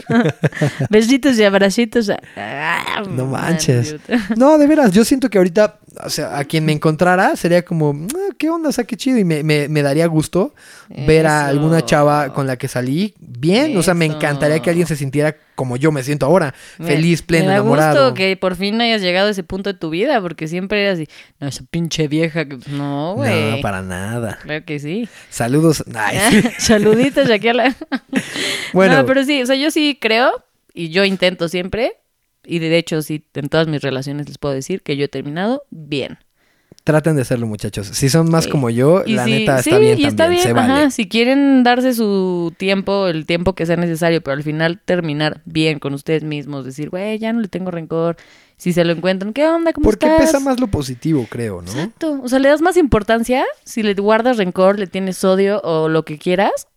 Besitos 0.89 1.38
y 1.38 1.43
abracitos 1.43 2.10
a... 2.10 2.20
Ah, 2.36 3.03
No 3.10 3.26
manches. 3.26 3.95
No, 4.36 4.57
de 4.57 4.68
veras, 4.68 4.91
yo 4.91 5.05
siento 5.05 5.30
que 5.30 5.38
ahorita, 5.38 5.80
o 6.03 6.10
sea, 6.10 6.38
a 6.38 6.43
quien 6.43 6.66
me 6.66 6.72
encontrara 6.74 7.36
sería 7.36 7.64
como, 7.64 7.91
"Ah, 8.16 8.34
¿qué 8.38 8.49
onda? 8.49 8.70
O 8.70 8.72
sea, 8.72 8.84
qué 8.84 8.97
chido. 8.97 9.18
Y 9.18 9.24
me, 9.24 9.43
me- 9.43 9.68
me 9.70 9.82
daría 9.82 10.07
gusto 10.07 10.53
ver 10.89 11.28
a 11.28 11.47
alguna 11.47 11.86
chava 11.86 12.34
con 12.34 12.47
la 12.47 12.57
que 12.57 12.68
salí 12.68 13.14
bien. 13.20 13.78
O 13.78 13.84
sea, 13.84 13.93
me 13.93 14.05
encantaría 14.05 14.60
que 14.60 14.70
alguien 14.70 14.88
se 14.88 14.95
sintiera 14.95 15.36
como 15.60 15.76
yo 15.76 15.91
me 15.91 16.03
siento 16.03 16.26
ahora, 16.26 16.55
Me- 16.78 16.88
feliz, 16.88 17.22
pleno, 17.22 17.47
me 17.47 17.49
da 17.51 17.55
enamorado. 17.57 18.03
gusto 18.05 18.14
que 18.16 18.38
por 18.38 18.55
fin 18.55 18.80
hayas 18.80 19.01
llegado 19.01 19.28
a 19.28 19.32
ese 19.32 19.43
punto 19.43 19.74
de 19.74 19.78
tu 19.78 19.89
vida, 19.89 20.22
porque 20.22 20.47
siempre 20.47 20.86
eras 20.86 20.93
así, 20.99 21.10
no, 21.41 21.49
esa 21.49 21.66
pinche 21.70 22.07
vieja 22.07 22.47
que... 22.47 22.57
No, 22.68 23.16
güey. 23.18 23.57
No, 23.57 23.62
para 23.62 23.82
nada. 23.82 24.39
Claro 24.41 24.64
que 24.64 24.80
sí. 24.80 25.10
Saludos. 25.30 25.84
Sí. 26.32 26.41
Saluditos. 26.60 27.28
Bueno, 28.74 28.95
No, 28.95 29.05
pero 29.05 29.26
sí, 29.26 29.41
o 29.41 29.45
sea, 29.45 29.57
yo 29.57 29.70
sí 29.70 29.97
creo, 29.99 30.32
y 30.74 30.88
yo 30.91 31.03
intento 31.03 31.49
siempre, 31.49 31.97
y 32.45 32.60
de 32.60 32.78
hecho 32.78 33.01
sí, 33.01 33.26
en 33.34 33.49
todas 33.49 33.68
mis 33.68 33.82
relaciones 33.82 34.30
les 34.30 34.38
puedo 34.38 34.53
decir 34.55 34.82
que 34.82 34.95
yo 34.95 35.03
he 35.03 35.10
terminado 35.10 35.64
bien. 35.72 36.20
Traten 36.92 37.16
de 37.16 37.22
hacerlo, 37.22 37.46
muchachos. 37.46 37.88
Si 37.88 38.10
son 38.10 38.30
más 38.32 38.46
Sí. 38.46 38.50
como 38.50 38.70
yo, 38.72 39.04
Y 39.06 39.14
la 39.14 39.26
neta 39.28 39.62
sí, 39.62 39.70
está 39.70 39.80
bien 39.80 40.00
y 40.00 40.04
está 40.06 40.24
también. 40.24 40.42
bien, 40.44 40.48
se 40.48 40.54
vale. 40.54 40.74
ajá, 40.74 40.90
si 40.90 41.08
quieren 41.08 41.64
darse 41.64 41.94
su 41.94 42.52
tiempo, 42.58 43.08
el 43.08 43.26
tiempo 43.28 43.54
que 43.54 43.66
sea 43.68 43.76
necesario, 43.76 44.22
pero 44.22 44.36
al 44.38 44.44
final 44.44 44.80
terminar 44.84 45.42
bien 45.46 45.78
con 45.80 45.94
ustedes 45.94 46.24
mismos, 46.24 46.66
decir, 46.66 46.90
güey, 46.90 47.20
ya 47.20 47.32
no 47.32 47.42
le 47.42 47.48
tengo 47.48 47.70
rencor, 47.70 48.18
si 48.58 48.74
se 48.74 48.84
lo 48.84 48.92
encuentran, 48.94 49.34
¿qué 49.34 49.48
onda? 49.48 49.72
¿Cómo 49.72 49.86
Porque 49.86 50.08
estás? 50.08 50.20
pesa 50.22 50.40
más 50.40 50.60
lo 50.60 50.68
positivo, 50.68 51.28
creo, 51.30 51.62
¿no? 51.62 51.72
Exacto. 51.72 52.20
O 52.24 52.28
sea, 52.28 52.40
le 52.40 52.50
das 52.50 52.62
más 52.62 52.76
importancia 52.76 53.46
si 53.64 53.84
le 53.84 53.94
guardas 53.94 54.38
rencor, 54.38 54.80
le 54.80 54.88
tienes 54.88 55.24
odio 55.24 55.62
o 55.64 55.88
lo 55.90 56.04
que 56.04 56.18
quieras, 56.18 56.68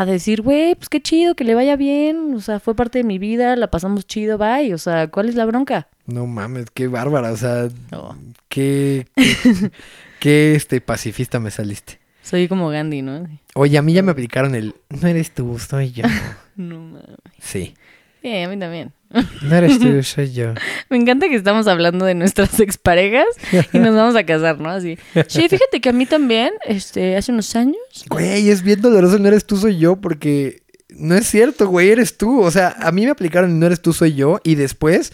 a 0.00 0.06
decir, 0.06 0.42
güey, 0.42 0.74
pues 0.74 0.88
qué 0.88 1.00
chido, 1.02 1.34
que 1.34 1.44
le 1.44 1.54
vaya 1.54 1.76
bien. 1.76 2.34
O 2.34 2.40
sea, 2.40 2.60
fue 2.60 2.74
parte 2.74 2.98
de 2.98 3.04
mi 3.04 3.18
vida, 3.18 3.56
la 3.56 3.70
pasamos 3.70 4.06
chido, 4.06 4.38
bye. 4.38 4.72
O 4.74 4.78
sea, 4.78 5.08
¿cuál 5.08 5.28
es 5.28 5.34
la 5.34 5.44
bronca? 5.44 5.88
No 6.06 6.26
mames, 6.26 6.66
qué 6.72 6.88
bárbara. 6.88 7.30
O 7.32 7.36
sea, 7.36 7.68
No. 7.90 8.16
qué, 8.48 9.06
qué, 9.14 9.70
qué, 10.20 10.54
este 10.54 10.80
pacifista 10.80 11.40
me 11.40 11.50
saliste. 11.50 11.98
Soy 12.22 12.48
como 12.48 12.68
Gandhi, 12.70 13.02
¿no? 13.02 13.26
Oye, 13.54 13.76
a 13.78 13.82
mí 13.82 13.92
ya 13.92 14.02
me 14.02 14.12
aplicaron 14.12 14.54
el 14.54 14.74
no 14.88 15.08
eres 15.08 15.32
tú, 15.32 15.58
soy 15.58 15.92
yo. 15.92 16.04
No 16.56 16.78
mames. 16.80 17.04
Sí. 17.40 17.74
Sí, 18.22 18.36
a 18.42 18.48
mí 18.48 18.58
también. 18.58 18.92
No 19.42 19.56
eres 19.56 19.78
tú, 19.78 20.02
soy 20.02 20.32
yo. 20.32 20.54
Me 20.88 20.96
encanta 20.96 21.28
que 21.28 21.34
estamos 21.34 21.66
hablando 21.66 22.04
de 22.04 22.14
nuestras 22.14 22.58
exparejas 22.60 23.26
y 23.72 23.78
nos 23.78 23.94
vamos 23.94 24.16
a 24.16 24.24
casar, 24.24 24.58
¿no? 24.58 24.70
Así. 24.70 24.98
Sí, 25.28 25.48
fíjate 25.48 25.80
que 25.80 25.88
a 25.88 25.92
mí 25.92 26.06
también, 26.06 26.52
este, 26.66 27.16
hace 27.16 27.32
unos 27.32 27.54
años. 27.56 27.76
Güey, 28.08 28.48
es 28.48 28.62
bien 28.62 28.80
doloroso 28.80 29.16
el 29.16 29.22
no 29.22 29.28
eres 29.28 29.44
tú, 29.46 29.56
soy 29.56 29.78
yo, 29.78 29.96
porque 29.96 30.62
no 30.90 31.14
es 31.14 31.26
cierto, 31.26 31.68
güey, 31.68 31.90
eres 31.90 32.16
tú. 32.16 32.40
O 32.40 32.50
sea, 32.50 32.74
a 32.80 32.92
mí 32.92 33.04
me 33.04 33.10
aplicaron 33.10 33.50
el 33.50 33.58
no 33.58 33.66
eres 33.66 33.80
tú, 33.82 33.92
soy 33.92 34.14
yo, 34.14 34.40
y 34.44 34.54
después 34.54 35.12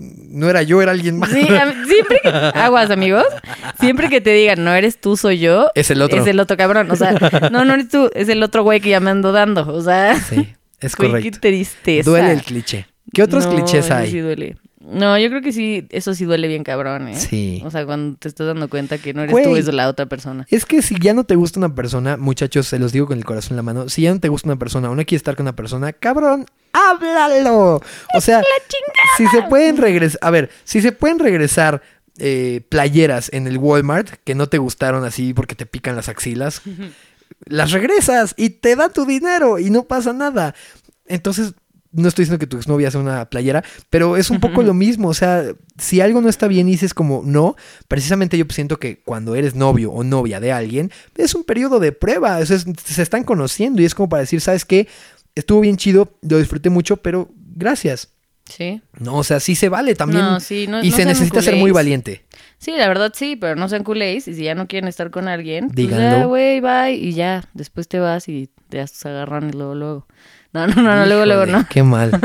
no 0.00 0.48
era 0.48 0.62
yo, 0.62 0.80
era 0.80 0.92
alguien 0.92 1.18
más. 1.18 1.30
Sí, 1.30 1.46
siempre 1.86 2.20
que, 2.22 2.28
aguas, 2.54 2.90
amigos, 2.90 3.24
siempre 3.78 4.08
que 4.08 4.20
te 4.20 4.30
digan, 4.32 4.64
no 4.64 4.72
eres 4.72 4.98
tú, 5.00 5.16
soy 5.16 5.38
yo, 5.38 5.70
Es 5.74 5.90
el 5.90 6.00
otro. 6.02 6.20
Es 6.20 6.26
el 6.26 6.40
otro 6.40 6.56
cabrón. 6.56 6.90
O 6.90 6.96
sea, 6.96 7.12
no, 7.52 7.64
no 7.64 7.74
eres 7.74 7.88
tú, 7.88 8.10
es 8.14 8.28
el 8.28 8.42
otro 8.42 8.62
güey 8.62 8.80
que 8.80 8.90
ya 8.90 9.00
me 9.00 9.10
ando 9.10 9.32
dando. 9.32 9.68
O 9.72 9.82
sea, 9.82 10.18
Sí, 10.18 10.48
es 10.80 10.96
güey, 10.96 11.10
correcto. 11.10 11.38
qué 11.40 11.48
tristeza. 11.48 12.10
Duele 12.10 12.32
el 12.32 12.42
cliché. 12.42 12.86
¿Qué 13.12 13.22
otros 13.22 13.46
No, 13.46 13.54
clichés 13.54 13.90
hay? 13.90 14.10
Sí 14.10 14.18
duele. 14.20 14.56
No, 14.80 15.16
yo 15.18 15.28
creo 15.28 15.42
que 15.42 15.52
sí, 15.52 15.86
eso 15.90 16.14
sí 16.14 16.24
duele 16.24 16.48
bien 16.48 16.64
cabrón, 16.64 17.06
¿eh? 17.08 17.16
Sí. 17.16 17.62
O 17.64 17.70
sea, 17.70 17.84
cuando 17.84 18.16
te 18.16 18.28
estás 18.28 18.46
dando 18.46 18.68
cuenta 18.68 18.96
que 18.98 19.12
no 19.12 19.22
eres 19.22 19.32
Güey. 19.32 19.44
tú, 19.44 19.56
es 19.56 19.66
la 19.66 19.88
otra 19.88 20.06
persona. 20.06 20.46
Es 20.50 20.64
que 20.64 20.80
si 20.80 20.96
ya 20.98 21.12
no 21.12 21.24
te 21.24 21.36
gusta 21.36 21.60
una 21.60 21.74
persona, 21.74 22.16
muchachos, 22.16 22.66
se 22.66 22.78
los 22.78 22.90
digo 22.90 23.06
con 23.06 23.18
el 23.18 23.24
corazón 23.24 23.52
en 23.52 23.56
la 23.56 23.62
mano, 23.62 23.88
si 23.88 24.02
ya 24.02 24.14
no 24.14 24.20
te 24.20 24.28
gusta 24.28 24.48
una 24.48 24.58
persona 24.58 24.88
o 24.90 24.94
no 24.94 25.04
quieres 25.04 25.20
estar 25.20 25.36
con 25.36 25.44
una 25.44 25.54
persona, 25.54 25.92
cabrón, 25.92 26.46
háblalo. 26.72 27.80
O 28.16 28.20
sea, 28.20 28.42
si 29.16 29.26
se 29.28 29.42
pueden 29.42 29.76
regresar, 29.76 30.18
a 30.22 30.30
ver, 30.30 30.50
si 30.64 30.80
se 30.80 30.92
pueden 30.92 31.18
regresar 31.18 31.82
eh, 32.18 32.62
playeras 32.68 33.30
en 33.32 33.46
el 33.46 33.58
Walmart 33.58 34.08
que 34.24 34.34
no 34.34 34.48
te 34.48 34.58
gustaron 34.58 35.04
así 35.04 35.34
porque 35.34 35.54
te 35.54 35.66
pican 35.66 35.94
las 35.94 36.08
axilas, 36.08 36.62
las 37.44 37.70
regresas 37.72 38.34
y 38.36 38.50
te 38.50 38.76
da 38.76 38.88
tu 38.88 39.04
dinero 39.04 39.58
y 39.58 39.70
no 39.70 39.84
pasa 39.84 40.12
nada. 40.12 40.54
Entonces, 41.06 41.54
no 41.92 42.08
estoy 42.08 42.24
diciendo 42.24 42.38
que 42.38 42.46
tu 42.46 42.56
exnovia 42.56 42.90
sea 42.90 43.00
una 43.00 43.24
playera, 43.28 43.64
pero 43.90 44.16
es 44.16 44.30
un 44.30 44.38
poco 44.40 44.62
lo 44.62 44.74
mismo. 44.74 45.08
O 45.08 45.14
sea, 45.14 45.44
si 45.78 46.00
algo 46.00 46.20
no 46.20 46.28
está 46.28 46.46
bien 46.48 46.68
y 46.68 46.72
dices 46.72 46.94
como 46.94 47.22
no, 47.24 47.56
precisamente 47.88 48.38
yo 48.38 48.44
siento 48.50 48.78
que 48.78 49.00
cuando 49.02 49.34
eres 49.34 49.54
novio 49.54 49.90
o 49.90 50.04
novia 50.04 50.38
de 50.40 50.52
alguien, 50.52 50.90
es 51.16 51.34
un 51.34 51.44
periodo 51.44 51.80
de 51.80 51.92
prueba. 51.92 52.38
O 52.38 52.46
sea, 52.46 52.56
es- 52.56 52.66
se 52.84 53.02
están 53.02 53.24
conociendo 53.24 53.82
y 53.82 53.84
es 53.84 53.94
como 53.94 54.08
para 54.08 54.20
decir, 54.20 54.40
¿sabes 54.40 54.64
qué? 54.64 54.86
Estuvo 55.34 55.60
bien 55.60 55.76
chido, 55.76 56.12
lo 56.22 56.38
disfruté 56.38 56.70
mucho, 56.70 56.98
pero 56.98 57.28
gracias. 57.56 58.08
Sí. 58.48 58.82
No, 58.98 59.16
o 59.18 59.24
sea, 59.24 59.38
sí 59.38 59.54
se 59.54 59.68
vale 59.68 59.94
también. 59.94 60.22
No, 60.22 60.40
sí, 60.40 60.66
no- 60.68 60.82
y 60.82 60.90
no 60.90 60.96
se 60.96 61.04
necesita 61.04 61.40
ser 61.42 61.56
muy 61.56 61.70
valiente. 61.70 62.24
Sí, 62.58 62.72
la 62.76 62.88
verdad 62.88 63.12
sí, 63.14 63.36
pero 63.36 63.56
no 63.56 63.68
sean 63.68 63.84
culés. 63.84 64.26
Y 64.28 64.34
si 64.34 64.42
ya 64.44 64.54
no 64.54 64.66
quieren 64.66 64.88
estar 64.88 65.10
con 65.10 65.28
alguien, 65.28 65.66
pues 65.68 65.76
Díganlo. 65.76 66.18
ya, 66.18 66.24
güey, 66.24 66.60
bye. 66.60 66.92
Y 66.94 67.12
ya, 67.14 67.48
después 67.54 67.88
te 67.88 67.98
vas 68.00 68.28
y 68.28 68.50
te 68.68 68.80
tus 68.84 69.06
agarrones 69.06 69.54
luego, 69.54 69.74
luego. 69.74 70.06
No, 70.52 70.66
no, 70.66 70.74
no, 70.82 70.96
no, 70.96 71.06
luego, 71.06 71.26
luego 71.26 71.46
no. 71.46 71.66
Qué 71.68 71.82
mal. 71.82 72.10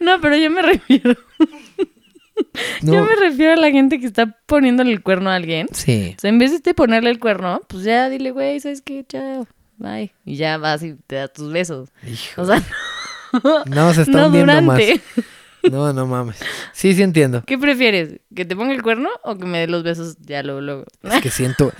No, 0.00 0.20
pero 0.20 0.36
yo 0.36 0.50
me 0.50 0.62
refiero. 0.62 1.14
Yo 2.82 2.92
No, 2.94 3.04
me 3.04 3.16
refiero 3.16 3.52
a 3.52 3.56
la 3.56 3.70
gente 3.70 3.98
que 4.00 4.06
está 4.06 4.26
poniéndole 4.46 4.92
el 4.92 5.02
cuerno 5.02 5.28
a 5.30 5.34
alguien. 5.34 5.66
sí. 5.72 6.14
O 6.16 6.20
sea, 6.20 6.30
en 6.30 6.38
vez 6.38 6.62
de 6.62 6.74
ponerle 6.74 7.10
el 7.10 7.18
cuerno, 7.18 7.60
pues 7.68 7.82
ya 7.84 8.08
dile, 8.08 8.30
güey, 8.30 8.60
¿sabes 8.60 8.80
qué? 8.80 9.04
Chao. 9.08 9.46
Bye. 9.76 10.12
Y 10.24 10.36
ya 10.36 10.56
vas 10.56 10.82
y 10.82 10.94
te 11.06 11.16
das 11.16 11.32
tus 11.32 11.52
besos. 11.52 11.90
Hijo. 12.06 12.42
O 12.42 12.46
sea, 12.46 12.62
No, 13.66 13.92
se 13.92 14.02
están 14.02 14.20
no 14.22 14.30
viendo 14.30 14.62
más. 14.62 14.80
No, 15.70 15.92
no 15.92 16.06
mames. 16.06 16.38
Sí, 16.72 16.94
sí 16.94 17.02
entiendo. 17.02 17.42
¿Qué 17.46 17.58
prefieres? 17.58 18.20
¿Que 18.34 18.44
te 18.44 18.56
ponga 18.56 18.72
el 18.72 18.82
cuerno 18.82 19.10
o 19.24 19.36
que 19.36 19.44
me 19.44 19.58
dé 19.58 19.66
los 19.66 19.82
besos 19.82 20.16
ya 20.20 20.42
luego, 20.42 20.60
luego? 20.60 20.84
Es 21.02 21.20
que 21.20 21.30
siento. 21.30 21.72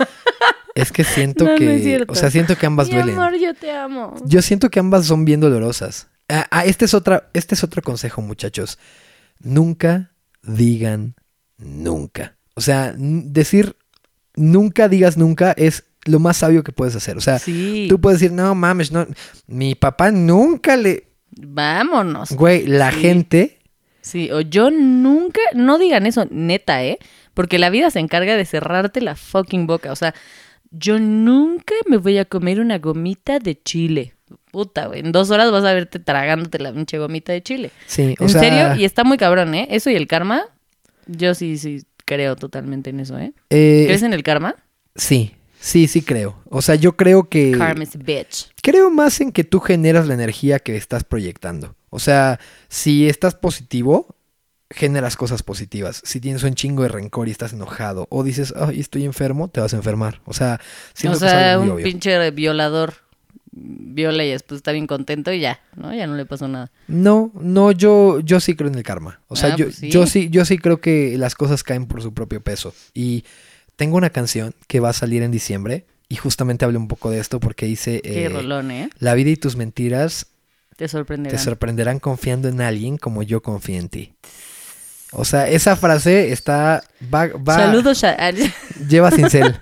Es 0.75 0.91
que 0.91 1.03
siento 1.03 1.43
No, 1.45 1.51
no 1.51 1.57
que. 1.57 2.05
o 2.07 2.15
sea, 2.15 2.29
siento 2.31 2.55
que 2.57 2.65
ambas 2.65 2.87
Mi 2.87 2.95
duelen. 2.95 3.15
amor, 3.17 3.37
yo 3.39 3.53
te 3.53 3.71
amo. 3.71 4.15
Yo 4.25 4.41
siento 4.41 4.69
que 4.69 4.79
ambas 4.79 5.05
son 5.05 5.25
bien 5.25 5.39
dolorosas. 5.39 6.07
Ah, 6.27 6.45
ah, 6.51 6.65
este 6.65 6.85
es 6.85 6.93
otra, 6.93 7.29
este 7.33 7.55
es 7.55 7.63
otro 7.63 7.81
consejo, 7.81 8.21
muchachos. 8.21 8.77
Nunca 9.39 10.11
digan 10.43 11.15
nunca. 11.57 12.35
O 12.55 12.61
sea, 12.61 12.93
decir 12.97 13.75
nunca 14.35 14.87
digas 14.89 15.17
nunca 15.17 15.51
es 15.53 15.85
lo 16.05 16.19
más 16.19 16.37
sabio 16.37 16.63
que 16.63 16.71
puedes 16.71 16.95
hacer. 16.95 17.17
O 17.17 17.21
sea, 17.21 17.39
Sí. 17.39 17.87
tú 17.89 17.99
puedes 17.99 18.19
decir, 18.19 18.33
no 18.33 18.53
mames, 18.55 18.91
no, 18.91 19.05
mi 19.47 19.75
papá 19.75 20.11
nunca 20.11 20.77
le. 20.77 21.07
Vámonos. 21.31 22.31
Güey, 22.31 22.67
la 22.67 22.91
Sí. 22.91 22.99
gente. 22.99 23.59
Sí, 24.01 24.31
o 24.31 24.41
yo 24.41 24.71
nunca, 24.71 25.41
no 25.55 25.77
digan 25.77 26.05
eso, 26.05 26.25
neta, 26.31 26.83
¿eh? 26.83 26.99
Porque 27.33 27.59
la 27.59 27.69
vida 27.69 27.91
se 27.91 27.99
encarga 27.99 28.35
de 28.35 28.45
cerrarte 28.45 29.01
la 29.01 29.15
fucking 29.15 29.67
boca. 29.67 29.91
O 29.91 29.95
sea, 29.95 30.15
yo 30.71 30.99
nunca 30.99 31.73
me 31.87 31.97
voy 31.97 32.17
a 32.17 32.25
comer 32.25 32.59
una 32.59 32.79
gomita 32.79 33.39
de 33.39 33.61
chile. 33.61 34.13
Puta, 34.51 34.87
güey. 34.87 34.99
En 35.01 35.11
dos 35.11 35.29
horas 35.31 35.51
vas 35.51 35.63
a 35.63 35.73
verte 35.73 35.99
tragándote 35.99 36.59
la 36.59 36.73
pinche 36.73 36.97
gomita 36.97 37.31
de 37.33 37.41
chile. 37.43 37.71
Sí, 37.87 38.15
o 38.19 38.23
En 38.23 38.29
sea, 38.29 38.41
serio, 38.41 38.75
y 38.81 38.85
está 38.85 39.03
muy 39.03 39.17
cabrón, 39.17 39.53
¿eh? 39.55 39.67
Eso 39.71 39.89
y 39.89 39.95
el 39.95 40.07
karma, 40.07 40.43
yo 41.07 41.33
sí, 41.35 41.57
sí 41.57 41.83
creo 42.05 42.35
totalmente 42.35 42.89
en 42.89 42.99
eso, 42.99 43.17
¿eh? 43.19 43.33
eh, 43.49 43.83
¿Crees 43.87 44.03
en 44.03 44.13
el 44.13 44.23
karma? 44.23 44.55
sí, 44.95 45.33
sí, 45.59 45.87
sí 45.87 46.01
creo. 46.01 46.39
O 46.49 46.61
sea, 46.61 46.75
yo 46.75 46.95
creo 46.95 47.29
que. 47.29 47.51
Karma 47.57 47.83
is 47.83 47.95
a 47.95 47.99
bitch. 47.99 48.49
Creo 48.61 48.89
más 48.89 49.21
en 49.21 49.31
que 49.31 49.43
tú 49.43 49.59
generas 49.59 50.07
la 50.07 50.13
energía 50.15 50.59
que 50.59 50.75
estás 50.75 51.03
proyectando. 51.03 51.75
O 51.89 51.99
sea, 51.99 52.39
si 52.67 53.07
estás 53.09 53.35
positivo, 53.35 54.15
generas 54.69 55.15
cosas 55.15 55.41
positivas. 55.43 56.01
Si 56.05 56.19
tienes 56.19 56.43
un 56.43 56.53
chingo 56.55 56.83
de 56.83 56.89
rencor 56.89 57.27
y 57.27 57.31
estás 57.31 57.53
enojado, 57.53 58.07
o 58.09 58.23
dices, 58.23 58.53
ay, 58.55 58.79
estoy 58.79 59.05
enfermo, 59.05 59.47
te 59.49 59.61
vas 59.61 59.73
a 59.73 59.77
enfermar. 59.77 60.21
O 60.25 60.33
sea, 60.33 60.59
o 61.07 61.15
sea, 61.15 61.59
un 61.59 61.71
obvio. 61.71 61.83
pinche 61.85 62.31
violador 62.31 62.93
viola 63.51 64.23
y 64.23 64.29
después 64.31 64.57
está 64.59 64.71
bien 64.71 64.85
contento 64.87 65.31
y 65.33 65.39
ya, 65.39 65.59
¿no? 65.75 65.93
Ya 65.93 66.05
no 66.07 66.15
le 66.15 66.25
pasó 66.25 66.47
nada. 66.47 66.71
No, 66.87 67.31
no, 67.33 67.71
yo, 67.71 68.19
yo 68.19 68.39
sí 68.39 68.55
creo 68.55 68.69
en 68.69 68.75
el 68.75 68.83
karma. 68.83 69.21
O 69.27 69.35
sea, 69.35 69.53
Ah, 69.53 69.55
yo, 69.55 69.65
pues 69.65 69.77
sí. 69.77 69.89
yo 69.89 70.05
sí, 70.05 70.29
yo 70.29 70.45
sí 70.45 70.57
creo 70.59 70.79
que 70.81 71.17
las 71.17 71.33
cosas 71.35 71.63
caen 71.63 71.87
por 71.87 72.01
su 72.03 72.13
propio 72.13 72.41
peso. 72.41 72.73
Y 72.93 73.25
tengo 73.75 73.97
una 73.97 74.11
canción 74.11 74.53
que 74.67 74.79
va 74.79 74.89
a 74.89 74.93
salir 74.93 75.23
en 75.23 75.31
diciembre. 75.31 75.85
Y 76.09 76.15
justamente 76.15 76.65
hablo 76.65 76.79
un 76.79 76.87
poco 76.87 77.09
de 77.11 77.19
esto 77.19 77.39
porque 77.39 77.65
dice 77.65 78.01
Qué 78.03 78.25
eh, 78.25 78.29
rolón, 78.29 78.71
¿eh? 78.71 78.89
La 78.99 79.13
vida 79.13 79.29
y 79.31 79.35
tus 79.35 79.55
mentiras 79.55 80.27
Te 80.75 80.87
sorprenderá. 80.87 81.35
te 81.37 81.43
sorprenderán 81.43 81.99
confiando 81.99 82.47
en 82.49 82.61
alguien 82.61 82.97
como 82.97 83.21
yo 83.23 83.41
confío 83.43 83.79
en 83.79 83.89
ti. 83.89 84.13
O 85.11 85.25
sea, 85.25 85.47
esa 85.49 85.75
frase 85.75 86.31
está. 86.31 86.83
Va, 87.11 87.27
va- 87.27 87.55
Saludos, 87.55 88.03
ah, 88.03 88.31
Lleva 88.87 89.09
cincel. 89.09 89.55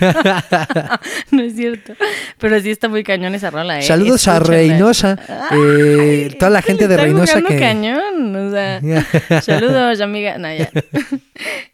no 1.30 1.42
es 1.42 1.54
cierto. 1.56 1.92
Pero 2.38 2.60
sí 2.60 2.70
está 2.70 2.88
muy 2.88 3.04
cañón 3.04 3.34
esa 3.34 3.50
rola, 3.50 3.78
¿eh? 3.78 3.82
Saludos 3.82 4.26
a. 4.28 4.38
Reynosa. 4.38 5.18
eh, 5.52 6.28
Ay, 6.30 6.36
toda 6.38 6.50
la 6.50 6.62
gente 6.62 6.88
de 6.88 6.96
Reynosa 6.96 7.42
que. 7.42 7.58
cañón, 7.58 8.34
o 8.34 8.50
sea, 8.50 8.80
saludos, 9.42 10.00
amiga. 10.00 10.38
No, 10.38 10.52
ya. 10.54 10.70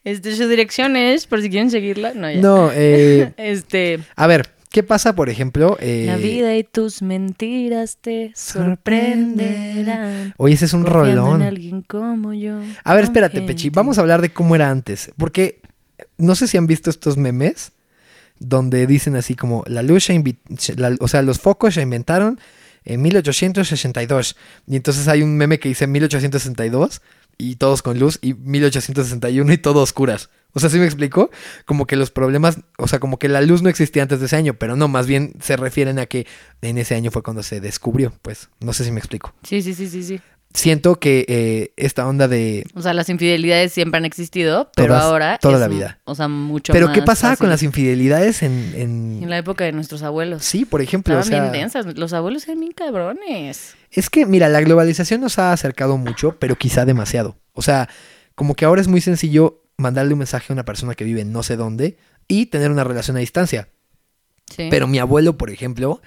Este, 0.05 0.35
su 0.35 0.49
dirección 0.49 0.97
es, 0.97 1.26
por 1.26 1.41
si 1.43 1.51
quieren 1.51 1.70
seguirla. 1.70 2.12
No, 2.14 2.31
ya. 2.31 2.41
No, 2.41 2.70
eh, 2.74 3.33
Este, 3.37 4.01
a 4.16 4.26
ver, 4.26 4.49
¿qué 4.71 4.83
pasa, 4.83 5.14
por 5.14 5.29
ejemplo? 5.29 5.77
eh, 5.81 6.05
la 6.07 6.16
vida 6.16 6.57
y 6.57 6.64
tus 6.64 7.03
mentiras 7.03 7.99
te 8.01 8.33
sorprenderán. 8.35 10.35
Oye, 10.37 10.55
ese 10.55 10.66
es 10.66 10.73
un 10.73 10.81
en 10.81 10.87
rolón. 10.87 11.43
alguien 11.43 11.83
como 11.83 12.33
yo. 12.33 12.61
A 12.85 12.95
ver, 12.95 13.05
espérate, 13.05 13.39
gente. 13.39 13.53
Pechi. 13.53 13.71
Vamos 13.71 13.99
a 13.99 14.03
hablar 14.03 14.21
de 14.23 14.33
cómo 14.33 14.55
era 14.55 14.71
antes. 14.71 15.11
Porque 15.16 15.61
no 16.18 16.35
sé 16.35 16.47
si 16.47 16.57
han 16.57 16.66
visto 16.66 16.91
estos 16.91 17.16
memes 17.16 17.73
donde 18.39 18.87
dicen 18.87 19.16
así 19.16 19.35
como 19.35 19.64
la 19.66 19.83
luz 19.83 20.05
se- 20.05 20.77
la- 20.77 20.97
o 21.01 21.09
sea, 21.09 21.23
los 21.23 21.41
focos 21.41 21.75
se 21.75 21.83
inventaron 21.83 22.39
en 22.93 23.03
1862. 23.03 24.36
Y 24.66 24.76
entonces 24.76 25.09
hay 25.09 25.22
un 25.22 25.36
meme 25.36 25.59
que 25.59 25.68
dice 25.68 25.86
1862 25.86 27.01
y 27.38 27.57
todos 27.57 27.82
con 27.82 27.99
luz 27.99 28.18
y 28.20 28.34
1861 28.34 29.53
y 29.53 29.59
todo 29.59 29.82
oscuras. 29.82 30.28
O 30.53 30.61
sea, 30.61 30.68
¿sí 30.68 30.78
me 30.78 30.84
explico? 30.84 31.30
Como 31.64 31.86
que 31.86 31.97
los 31.97 32.11
problemas, 32.11 32.59
o 32.76 32.88
sea, 32.88 32.99
como 32.99 33.18
que 33.18 33.28
la 33.28 33.41
luz 33.41 33.62
no 33.62 33.68
existía 33.68 34.03
antes 34.03 34.18
de 34.20 34.26
ese 34.26 34.36
año, 34.36 34.55
pero 34.55 34.76
no, 34.76 34.88
más 34.88 35.07
bien 35.07 35.34
se 35.41 35.57
refieren 35.57 35.99
a 35.99 36.07
que 36.07 36.26
en 36.61 36.76
ese 36.78 36.97
año 36.97 37.11
fue 37.11 37.22
cuando 37.22 37.43
se 37.43 37.61
descubrió, 37.61 38.12
pues, 38.22 38.49
no 38.59 38.72
sé 38.72 38.84
si 38.84 38.91
me 38.91 38.99
explico. 38.99 39.32
Sí, 39.45 39.62
sí, 39.62 39.74
sí, 39.74 39.88
sí, 39.88 40.03
sí. 40.03 40.20
Siento 40.53 40.97
que 40.99 41.25
eh, 41.29 41.73
esta 41.77 42.09
onda 42.09 42.27
de 42.27 42.65
O 42.75 42.83
sea, 42.83 42.93
las 42.93 43.09
infidelidades 43.09 43.73
siempre 43.73 43.99
han 43.99 44.05
existido, 44.05 44.69
pero 44.75 44.89
Todas- 44.89 45.03
ahora. 45.05 45.39
toda 45.39 45.55
es 45.55 45.61
la 45.61 45.69
vida. 45.69 46.01
O 46.05 46.17
sea, 46.17 46.27
mucho 46.27 46.73
Pero 46.73 46.89
más 46.89 46.97
¿qué 46.97 47.03
pasaba 47.03 47.37
con 47.37 47.49
las 47.51 47.63
infidelidades 47.63 48.43
en... 48.43 48.73
en- 48.75 49.21
En 49.23 49.31
la 49.31 49.39
época 49.39 49.65
de 49.65 49.71
nuestros 49.71 50.03
abuelos. 50.03 50.45
Sí, 50.45 50.65
por 50.65 50.83
ejemplo, 50.83 51.15
o 51.17 51.21
Estaban 51.21 51.45
sea, 51.45 51.53
bien 51.53 51.63
densas. 51.71 51.87
Los 51.97 52.13
abuelos 52.13 52.45
eran 52.49 52.59
bien 52.59 52.73
cabrones. 52.73 53.77
es 53.93 54.11
que, 54.11 54.27
mira, 54.27 54.49
la 54.49 54.61
globalización 54.61 55.21
nos 55.21 55.39
ha 55.39 55.53
acercado 55.53 55.97
mucho, 55.97 56.37
pero 56.41 56.57
quizá 56.57 56.85
demasiado. 56.85 57.37
O 57.53 57.63
sea, 57.63 57.89
como 58.35 58.55
que 58.57 58.65
ahora 58.65 58.81
es 58.81 58.89
muy 58.89 59.01
sencillo 59.01 59.63
mandarle 59.77 60.15
un 60.15 60.19
mensaje 60.19 60.53
a 60.53 60.55
una 60.55 60.65
persona 60.65 60.97
que 60.97 61.05
vive 61.05 61.21
en 61.21 61.31
no 61.33 61.45
sé 61.45 61.57
dónde 61.57 61.97
y 62.27 62.47
tener 62.47 62.73
una 62.73 62.83
relación 62.83 63.17
a 63.17 63.21
distancia. 63.21 63.69
Sí. 64.51 64.67
Pero 64.69 64.89
mi 64.89 64.99
abuelo, 64.99 65.39
por 65.39 65.51
ejemplo, 65.51 66.03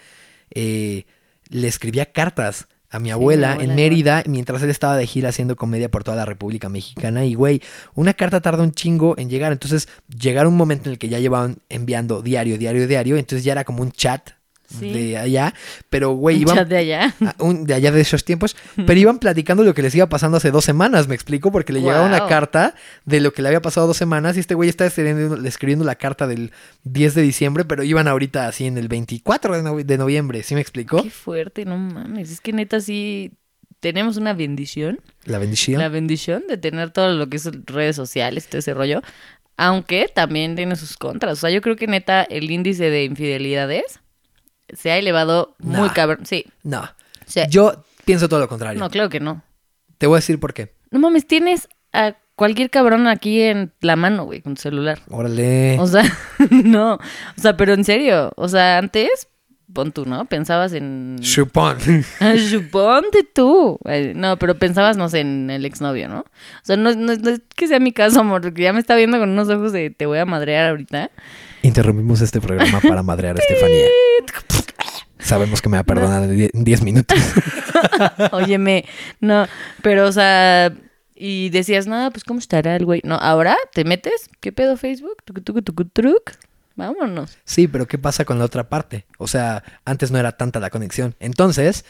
eh, 0.54 1.06
le 1.48 1.68
escribía 1.70 2.12
cartas 2.12 2.68
a 2.94 3.00
mi 3.00 3.12
abuela, 3.12 3.58
en. 3.60 3.76
Mérida 3.76 4.24
mientras 4.28 4.62
él 4.62 4.70
estaba 4.70 4.96
de 4.96 5.08
gira 5.08 5.30
haciendo 5.30 5.56
comedia 5.56 5.90
por 5.90 6.04
toda 6.04 6.16
la 6.16 6.26
República 6.26 6.70
Mexicana. 6.70 7.26
Y, 7.26 7.34
güey, 7.34 7.62
una 7.96 8.14
carta 8.14 8.40
tarda 8.40 8.64
un 8.64 8.72
chingo 8.72 9.16
en 9.18 9.30
llegar. 9.30 9.52
Entonces, 9.52 9.90
llegar 10.08 10.48
un 10.48 10.56
momento 10.56 10.90
en 10.90 10.94
el 10.94 11.00
que 11.00 11.10
ya 11.10 11.20
llevaban 11.20 11.58
enviando 11.70 12.22
diario, 12.22 12.58
diario, 12.58 12.88
diario. 12.88 13.18
Entonces 13.18 13.44
ya 13.44 13.54
era 13.54 13.64
como 13.64 13.82
un 13.82 13.92
chat 13.92 14.30
Sí. 14.68 14.92
de 14.92 15.18
allá. 15.18 15.54
Pero, 15.90 16.12
güey, 16.12 16.38
iban... 16.42 16.56
chat 16.56 16.68
de 16.68 16.78
allá. 16.78 17.14
un- 17.40 17.66
de 17.66 17.74
allá 17.76 17.92
de 17.92 18.02
esos 18.02 18.24
tiempos, 18.26 18.56
pero 18.76 18.94
iban 19.00 19.20
platicando 19.20 19.64
lo 19.64 19.74
que 19.74 19.82
les 19.82 19.94
iba 19.94 20.08
pasando 20.08 20.38
hace 20.38 20.50
dos 20.52 20.66
semanas, 20.66 21.08
me 21.08 21.16
explico, 21.16 21.52
porque 21.52 21.74
le 21.74 21.82
llegaba 21.82 22.06
una 22.06 22.28
carta 22.28 22.74
de 23.06 23.20
lo 23.20 23.34
que 23.34 23.42
le 23.42 23.50
había 23.50 23.62
pasado 23.62 23.88
dos 23.88 23.98
semanas 23.98 24.36
y 24.38 24.40
este 24.40 24.56
güey 24.56 24.70
está 24.70 24.86
escribiendo, 24.86 25.36
escribiendo 25.46 25.86
la 25.86 25.96
carta 25.96 26.26
del 26.28 26.52
10 26.86 27.14
de 27.16 27.22
diciembre, 27.22 27.66
pero 27.66 27.84
iban 27.84 28.08
ahorita 28.08 28.48
así 28.48 28.66
en 28.66 28.78
el 28.78 28.88
24 28.88 29.56
de, 29.58 29.64
no- 29.64 29.78
de 29.78 29.98
noviembre, 29.98 30.42
¿sí 30.44 30.56
me 30.56 30.62
explico? 30.62 31.04
Qué 31.04 31.10
fuerte, 31.12 31.66
no 31.66 31.78
mames. 31.78 32.32
Es 32.32 32.42
que 32.42 32.54
neta 32.54 32.80
sí 32.80 33.34
tenemos 33.80 34.18
una 34.18 34.34
bendición. 34.34 35.02
La 35.26 35.38
bendición. 35.40 35.80
La 35.82 35.90
bendición 35.90 36.44
de 36.48 36.58
tener 36.58 36.90
todo 36.92 37.12
lo 37.14 37.28
que 37.30 37.38
es 37.38 37.50
redes 37.66 37.96
sociales, 37.96 38.48
todo 38.48 38.60
ese 38.60 38.74
rollo. 38.74 39.02
Aunque 39.58 40.10
también 40.14 40.56
tiene 40.56 40.76
sus 40.78 40.98
contras. 40.98 41.34
O 41.34 41.36
sea, 41.42 41.50
yo 41.52 41.62
creo 41.62 41.76
que 41.76 41.86
neta 41.86 42.24
el 42.24 42.50
índice 42.50 42.90
de 42.90 43.04
infidelidades 43.04 44.00
se 44.76 44.92
ha 44.92 44.98
elevado 44.98 45.56
muy 45.60 45.90
cabrón. 45.90 46.26
Sí. 46.26 46.46
No, 46.64 46.90
yo 47.50 47.84
pienso 48.06 48.30
todo 48.30 48.40
lo 48.40 48.48
contrario. 48.48 48.80
no, 48.80 48.90
claro 48.90 49.10
que 49.10 49.20
no. 49.20 49.44
Te 49.98 50.08
voy 50.08 50.16
a 50.16 50.20
decir 50.20 50.40
por 50.40 50.54
qué. 50.54 50.74
No 50.92 51.00
mames, 51.00 51.26
tienes 51.26 51.68
a 51.94 52.16
cualquier 52.36 52.70
cabrón 52.70 53.08
aquí 53.08 53.42
en 53.42 53.74
la 53.82 53.96
mano, 53.96 54.26
güey, 54.26 54.42
con 54.42 54.56
tu 54.56 54.62
celular. 54.62 55.00
Órale. 55.10 55.78
O 55.80 55.88
sea, 55.88 56.04
no. 56.50 56.96
O 56.96 57.42
sea, 57.42 57.56
pero 57.58 57.74
en 57.74 57.84
serio. 57.84 58.32
O 58.36 58.48
sea, 58.48 58.78
antes, 58.78 59.28
pon 59.74 59.92
tú, 59.92 60.06
¿no? 60.06 60.26
Pensabas 60.26 60.74
en. 60.74 61.18
Chupón. 61.22 61.78
Ah, 62.20 62.36
Suponte 62.38 63.24
tú. 63.24 63.80
Ay, 63.86 64.14
No, 64.16 64.38
pero 64.38 64.58
pensabas, 64.58 64.96
no 64.98 65.10
sé, 65.10 65.20
en 65.22 65.50
el 65.50 65.66
exnovio, 65.66 66.08
¿no? 66.08 66.20
O 66.20 66.26
sea, 66.64 66.78
no, 66.78 66.94
no- 66.96 67.16
no 67.16 67.30
es 67.32 67.42
que 67.56 67.68
sea 67.68 67.80
mi 67.80 67.92
caso, 67.92 68.20
amor, 68.22 68.42
porque 68.42 68.62
ya 68.64 68.74
me 68.74 68.80
está 68.80 68.96
viendo 68.96 69.20
con 69.20 69.30
unos 69.30 69.50
ojos 69.50 69.72
de 69.74 69.90
te 69.90 70.06
voy 70.06 70.20
a 70.20 70.26
madrear 70.26 70.70
ahorita. 70.70 71.12
Interrumpimos 71.64 72.22
este 72.22 72.40
programa 72.42 72.80
para 72.82 73.04
madrear 73.04 73.36
a 73.38 73.40
Estefanía. 73.40 73.86
Sabemos 75.20 75.62
que 75.62 75.70
me 75.70 75.78
va 75.78 75.82
a 75.82 75.86
perdonar 75.86 76.24
en 76.24 76.36
die- 76.38 76.52
en 76.54 76.64
10 76.66 76.82
minutos. 76.84 77.18
Óyeme, 78.32 78.86
no, 79.22 79.48
pero, 79.82 80.06
o 80.08 80.12
sea, 80.12 80.74
y 81.16 81.50
decías, 81.50 81.88
no, 81.88 82.12
pues, 82.12 82.24
¿cómo 82.26 82.40
estará 82.40 82.76
el 82.76 82.86
güey? 82.86 83.00
No, 83.06 83.16
ahora 83.16 83.56
te 83.74 83.86
metes, 83.86 84.30
¿qué 84.42 84.52
pedo 84.52 84.76
Facebook? 84.76 85.18
Tucu, 85.24 85.42
tucu, 85.42 85.62
tucu, 85.62 85.86
truc. 85.86 86.32
Vámonos. 86.76 87.38
Sí, 87.46 87.68
pero 87.68 87.88
¿qué 87.88 87.98
pasa 87.98 88.26
con 88.26 88.40
la 88.40 88.46
otra 88.46 88.70
parte? 88.70 89.06
O 89.18 89.28
sea, 89.28 89.64
antes 89.86 90.12
no 90.12 90.18
era 90.18 90.34
tanta 90.34 90.60
la 90.60 90.70
conexión. 90.70 91.16
Entonces, 91.20 91.86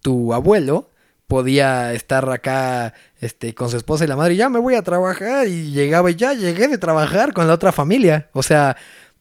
tu 0.00 0.32
abuelo 0.32 0.90
podía 1.26 1.92
estar 1.92 2.28
acá 2.30 2.94
este, 3.20 3.54
con 3.54 3.70
su 3.70 3.76
esposa 3.76 4.04
y 4.04 4.06
la 4.06 4.16
madre, 4.16 4.36
ya 4.36 4.48
me 4.48 4.58
voy 4.58 4.74
a 4.74 4.82
trabajar, 4.82 5.48
y 5.48 5.70
llegaba 5.72 6.10
y 6.10 6.16
ya 6.16 6.34
llegué 6.34 6.68
de 6.68 6.78
trabajar 6.78 7.32
con 7.32 7.46
la 7.46 7.54
otra 7.54 7.72
familia. 7.72 8.28
O 8.32 8.42
sea, 8.42 8.76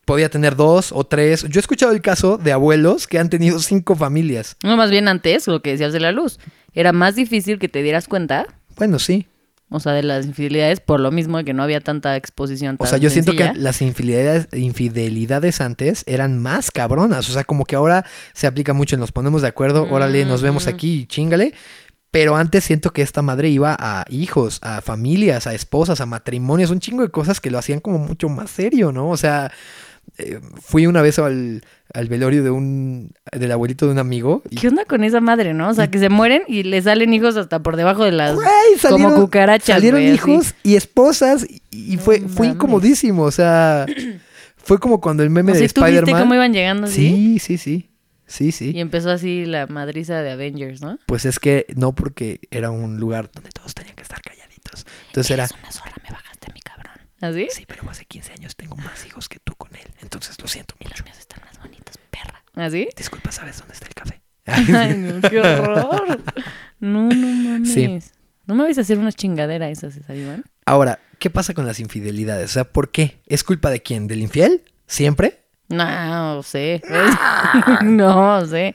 podía 0.06 0.30
tener 0.30 0.56
dos 0.56 0.92
o 0.92 1.04
tres. 1.04 1.44
Yo 1.50 1.60
he 1.60 1.62
escuchado 1.62 1.92
el 1.92 2.02
caso 2.02 2.38
de 2.38 2.52
abuelos 2.52 3.08
que 3.08 3.20
han 3.20 3.30
tenido 3.30 3.60
cinco 3.60 3.96
familias. 3.96 4.58
No, 4.64 4.78
más 4.78 4.92
bien 4.92 5.08
antes, 5.08 5.48
lo 5.48 5.62
que 5.62 5.72
decías 5.72 5.94
de 5.94 6.00
la 6.00 6.12
luz. 6.12 6.40
Era 6.74 6.92
más 6.92 7.16
difícil 7.16 7.60
que 7.60 7.70
te 7.70 7.82
dieras 7.84 8.08
cuenta, 8.08 8.48
Bueno, 8.78 9.00
sí. 9.00 9.28
O 9.74 9.80
sea, 9.80 9.94
de 9.94 10.04
las 10.04 10.26
infidelidades, 10.26 10.80
por 10.80 11.00
lo 11.00 11.12
mismo 11.12 11.38
de 11.40 11.46
que 11.46 11.54
no 11.54 11.64
había 11.64 11.82
tanta 11.82 12.16
exposición. 12.16 12.76
O 12.80 12.86
sea, 12.86 13.00
yo 13.00 13.10
siento 13.10 13.36
que 13.36 13.52
las 13.56 13.82
infidelidades, 13.82 14.48
infidelidades 14.54 15.62
antes 15.62 16.04
eran 16.06 16.40
más 16.40 16.72
cabronas. 16.72 17.30
O 17.30 17.34
sea, 17.34 17.44
como 17.44 17.66
que 17.66 17.76
ahora 17.76 18.06
se 18.34 18.48
aplica 18.48 18.74
mucho 18.74 18.96
en 18.96 19.00
nos 19.00 19.12
ponemos 19.12 19.42
de 19.42 19.48
acuerdo, 19.48 19.88
órale, 19.90 20.26
nos 20.26 20.42
vemos 20.42 20.68
Mm. 20.68 20.70
aquí, 20.70 21.06
chingale. 21.08 21.54
Pero 22.12 22.36
antes 22.36 22.64
siento 22.64 22.94
que 22.94 23.02
esta 23.02 23.24
madre 23.24 23.50
iba 23.50 23.76
a 23.80 24.06
hijos, 24.08 24.60
a 24.62 24.82
familias, 24.82 25.48
a 25.48 25.56
esposas, 25.56 26.00
a 26.00 26.06
matrimonios, 26.06 26.70
un 26.70 26.80
chingo 26.80 27.02
de 27.02 27.10
cosas 27.10 27.42
que 27.42 27.50
lo 27.50 27.58
hacían 27.58 27.80
como 27.80 27.98
mucho 27.98 28.30
más 28.30 28.52
serio, 28.52 28.92
¿no? 28.92 29.10
O 29.10 29.18
sea, 29.18 29.52
eh, 30.18 30.40
fui 30.62 30.86
una 30.86 31.02
vez 31.02 31.18
al, 31.20 31.64
al 31.94 32.08
velorio 32.08 32.44
de 32.44 32.52
un 32.52 33.12
del 33.32 33.52
abuelito 33.52 33.86
de 33.88 33.94
un 33.94 34.00
amigo 34.00 34.44
y 34.50 34.58
¿Qué 34.58 34.68
onda 34.68 34.86
con 34.86 35.04
esa 35.04 35.22
madre, 35.22 35.54
no? 35.54 35.70
O 35.70 35.74
sea, 35.74 35.90
que 35.90 35.98
se 36.00 36.10
mueren 36.10 36.44
y 36.48 36.64
le 36.64 36.82
salen 36.82 37.14
hijos 37.14 37.36
hasta 37.36 37.64
por 37.64 37.76
debajo 37.78 38.04
de 38.04 38.12
las... 38.12 38.36
Güey, 38.36 38.48
salieron, 38.78 39.14
como 39.14 39.26
cucarachas, 39.26 39.76
salieron 39.76 40.02
así. 40.02 40.12
hijos 40.12 40.56
y 40.64 40.76
esposas 40.76 41.48
y, 41.50 41.62
y 41.72 41.98
fue, 41.98 42.22
fue 42.22 42.48
incomodísimo. 42.48 43.24
O 43.24 43.32
sea, 43.32 43.86
fue 44.58 44.80
como 44.80 45.02
cuando 45.02 45.24
el 45.24 45.30
meme 45.30 45.54
de 45.54 45.68
¿Sí 45.68 45.74
tú 45.74 45.82
viste 45.82 45.96
Spider-Man. 45.98 46.22
cómo 46.22 46.36
iban 46.36 46.54
llegando? 46.54 46.88
Sí, 46.88 47.40
sí, 47.40 47.58
sí. 47.58 47.90
Sí, 48.26 48.52
sí. 48.52 48.72
Y 48.74 48.80
empezó 48.80 49.12
así 49.12 49.46
la 49.46 49.68
madriza 49.68 50.22
de 50.22 50.32
Avengers, 50.32 50.82
¿no? 50.82 50.98
Pues 51.06 51.26
es 51.26 51.40
que 51.40 51.66
no 51.76 51.94
porque 51.94 52.40
era 52.52 52.72
un 52.72 52.98
lugar 52.98 53.30
donde 53.32 53.50
todos 53.52 53.74
tenían 53.76 53.96
que 53.96 54.02
estar 54.04 54.22
calladitos. 54.22 54.86
Entonces 55.08 55.30
era, 55.32 55.44
Eres 55.44 55.58
una 55.60 55.72
zorra, 55.72 55.94
me 56.04 56.10
bajaste 56.10 56.52
mi 56.54 56.62
cabrón. 56.62 56.94
¿Así? 57.22 57.48
sí, 57.52 57.66
pero 57.68 57.88
hace 57.90 58.06
15 58.06 58.34
años 58.34 58.56
tengo 58.56 58.76
más 58.78 59.06
hijos 59.06 59.30
que 59.30 59.40
tú 59.40 59.54
con 59.56 59.76
él. 59.76 59.93
Entonces 60.14 60.40
lo 60.42 60.48
siento 60.48 60.76
Y 60.80 60.84
mucho. 60.86 60.96
los 60.98 61.06
míos 61.06 61.18
están 61.20 61.42
más 61.44 61.58
bonitos, 61.60 61.96
perra. 62.12 62.44
¿Así? 62.56 62.88
Disculpa, 62.96 63.32
¿sabes 63.32 63.58
dónde 63.58 63.74
está 63.74 63.88
el 63.88 63.94
café? 63.94 64.22
Ay, 64.46 64.96
no, 64.98 65.22
qué 65.30 65.40
horror. 65.40 66.22
No, 66.80 67.10
no 67.10 67.28
mames. 67.28 67.74
Sí. 67.74 68.00
No 68.46 68.56
me 68.56 68.64
vais 68.64 68.78
a 68.78 68.82
hacer 68.82 68.98
una 69.00 69.12
chingadera 69.12 69.70
esas, 69.70 69.96
¿está 69.96 70.14
Iván? 70.16 70.44
Ahora, 70.66 71.00
¿qué 71.18 71.30
pasa 71.30 71.54
con 71.54 71.66
las 71.66 71.80
infidelidades? 71.80 72.52
O 72.52 72.54
sea, 72.54 72.64
¿por 72.66 72.92
qué? 72.92 73.22
¿Es 73.26 73.44
culpa 73.44 73.70
de 73.72 73.82
quién? 73.82 74.08
¿Del 74.08 74.22
infiel? 74.22 74.62
¿Siempre? 74.86 75.40
No, 75.70 76.44
sé. 76.44 76.82
no 77.84 78.46
sé. 78.46 78.74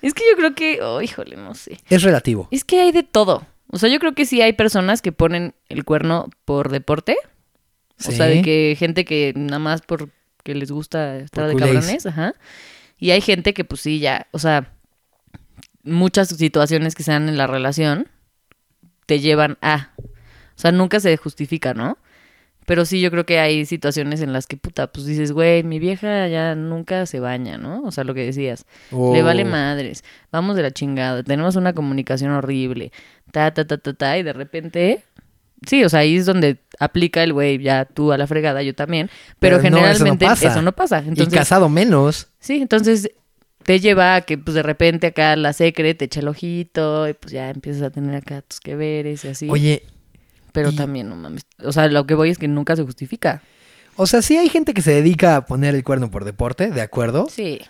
Es 0.00 0.14
que 0.14 0.22
yo 0.30 0.36
creo 0.36 0.54
que, 0.54 0.80
oh, 0.82 1.02
híjole, 1.02 1.36
no 1.36 1.54
sé. 1.54 1.78
Es 1.90 2.02
relativo. 2.02 2.48
Es 2.50 2.64
que 2.64 2.80
hay 2.80 2.92
de 2.92 3.02
todo. 3.02 3.44
O 3.70 3.78
sea, 3.78 3.90
yo 3.90 3.98
creo 3.98 4.14
que 4.14 4.24
sí 4.24 4.40
hay 4.40 4.52
personas 4.52 5.02
que 5.02 5.12
ponen 5.12 5.54
el 5.68 5.84
cuerno 5.84 6.30
por 6.44 6.70
deporte. 6.70 7.16
O 7.98 8.12
sea, 8.12 8.26
de 8.26 8.36
Sí. 8.36 8.42
que 8.42 8.76
gente 8.78 9.04
que 9.04 9.32
nada 9.36 9.58
más 9.58 9.82
porque 10.48 10.58
les 10.58 10.70
gusta 10.70 11.16
estar 11.18 11.44
Por 11.44 11.48
de 11.48 11.52
culés. 11.52 11.74
cabrones, 11.74 12.06
ajá. 12.06 12.34
Y 12.98 13.10
hay 13.10 13.20
gente 13.20 13.52
que 13.52 13.64
pues 13.64 13.82
sí, 13.82 13.98
ya, 13.98 14.26
o 14.30 14.38
sea, 14.38 14.72
muchas 15.82 16.28
situaciones 16.28 16.94
que 16.94 17.02
se 17.02 17.12
dan 17.12 17.28
en 17.28 17.36
la 17.36 17.46
relación 17.46 18.08
te 19.06 19.20
llevan 19.20 19.58
a. 19.60 19.90
O 19.98 20.60
sea, 20.60 20.72
nunca 20.72 21.00
se 21.00 21.16
justifica, 21.18 21.74
¿no? 21.74 21.98
Pero 22.66 22.84
sí, 22.84 23.00
yo 23.00 23.10
creo 23.10 23.24
que 23.24 23.38
hay 23.38 23.64
situaciones 23.66 24.20
en 24.20 24.32
las 24.32 24.46
que, 24.46 24.56
puta, 24.58 24.90
pues 24.92 25.06
dices, 25.06 25.32
güey, 25.32 25.62
mi 25.62 25.78
vieja 25.78 26.28
ya 26.28 26.54
nunca 26.54 27.06
se 27.06 27.20
baña, 27.20 27.56
¿no? 27.58 27.82
O 27.82 27.90
sea, 27.92 28.04
lo 28.04 28.12
que 28.14 28.24
decías. 28.24 28.64
Le 28.90 29.22
vale 29.22 29.44
Oh. 29.44 29.46
madres. 29.48 30.02
Vamos 30.32 30.56
de 30.56 30.62
la 30.62 30.70
chingada. 30.70 31.22
Tenemos 31.22 31.56
una 31.56 31.72
comunicación 31.74 32.30
horrible. 32.32 32.90
Ta, 33.32 33.52
ta, 33.54 33.66
ta, 33.66 33.78
ta, 33.78 33.92
ta. 33.94 34.18
Y 34.18 34.22
de 34.22 34.32
repente 34.34 35.02
Sí, 35.66 35.82
o 35.84 35.88
sea, 35.88 36.00
ahí 36.00 36.16
es 36.16 36.26
donde 36.26 36.58
aplica 36.78 37.22
el 37.24 37.32
güey, 37.32 37.58
ya 37.58 37.84
tú 37.84 38.12
a 38.12 38.18
la 38.18 38.26
fregada, 38.26 38.62
yo 38.62 38.74
también. 38.74 39.10
Pero, 39.40 39.58
Pero 39.60 39.70
no, 39.70 39.78
eso 39.78 40.04
no 40.04 40.12
generalmente 40.16 40.24
eso 40.46 40.62
no 40.62 40.72
pasa. 40.72 41.02
y 41.14 41.26
casado 41.26 41.68
menos. 41.68 42.28
sí, 42.38 42.56
entonces 42.62 43.10
te 43.64 43.80
lleva 43.80 44.14
a 44.14 44.20
que 44.22 44.38
pues 44.38 44.54
de 44.54 44.62
repente 44.62 45.08
acá 45.08 45.36
la 45.36 45.52
secre 45.52 45.94
te 45.94 46.06
echa 46.06 46.20
el 46.20 46.28
ojito 46.28 47.08
y 47.08 47.12
pues 47.14 47.32
ya 47.32 47.50
empiezas 47.50 47.82
a 47.82 47.90
tener 47.90 48.14
acá 48.14 48.40
tus 48.42 48.60
que 48.60 48.76
veres 48.76 49.24
y 49.24 49.28
así. 49.28 49.48
Oye, 49.50 49.82
pero 50.52 50.70
y- 50.70 50.76
también, 50.76 51.08
no 51.08 51.16
mames. 51.16 51.42
O 51.64 51.72
sea, 51.72 51.88
lo 51.88 52.06
que 52.06 52.14
voy 52.14 52.30
es 52.30 52.38
que 52.38 52.48
nunca 52.48 52.76
se 52.76 52.82
justifica. 52.84 53.42
o 53.96 54.06
sea, 54.06 54.22
sí 54.22 54.36
hay 54.38 54.48
gente 54.48 54.72
que 54.74 54.80
se 54.80 54.92
dedica 54.92 55.36
a 55.36 55.44
poner 55.46 55.74
el 55.74 55.82
cuerno 55.84 56.10
por 56.10 56.24
deporte, 56.24 56.70
de 56.70 56.80
acuerdo. 56.80 57.26
Sí. 57.30 57.60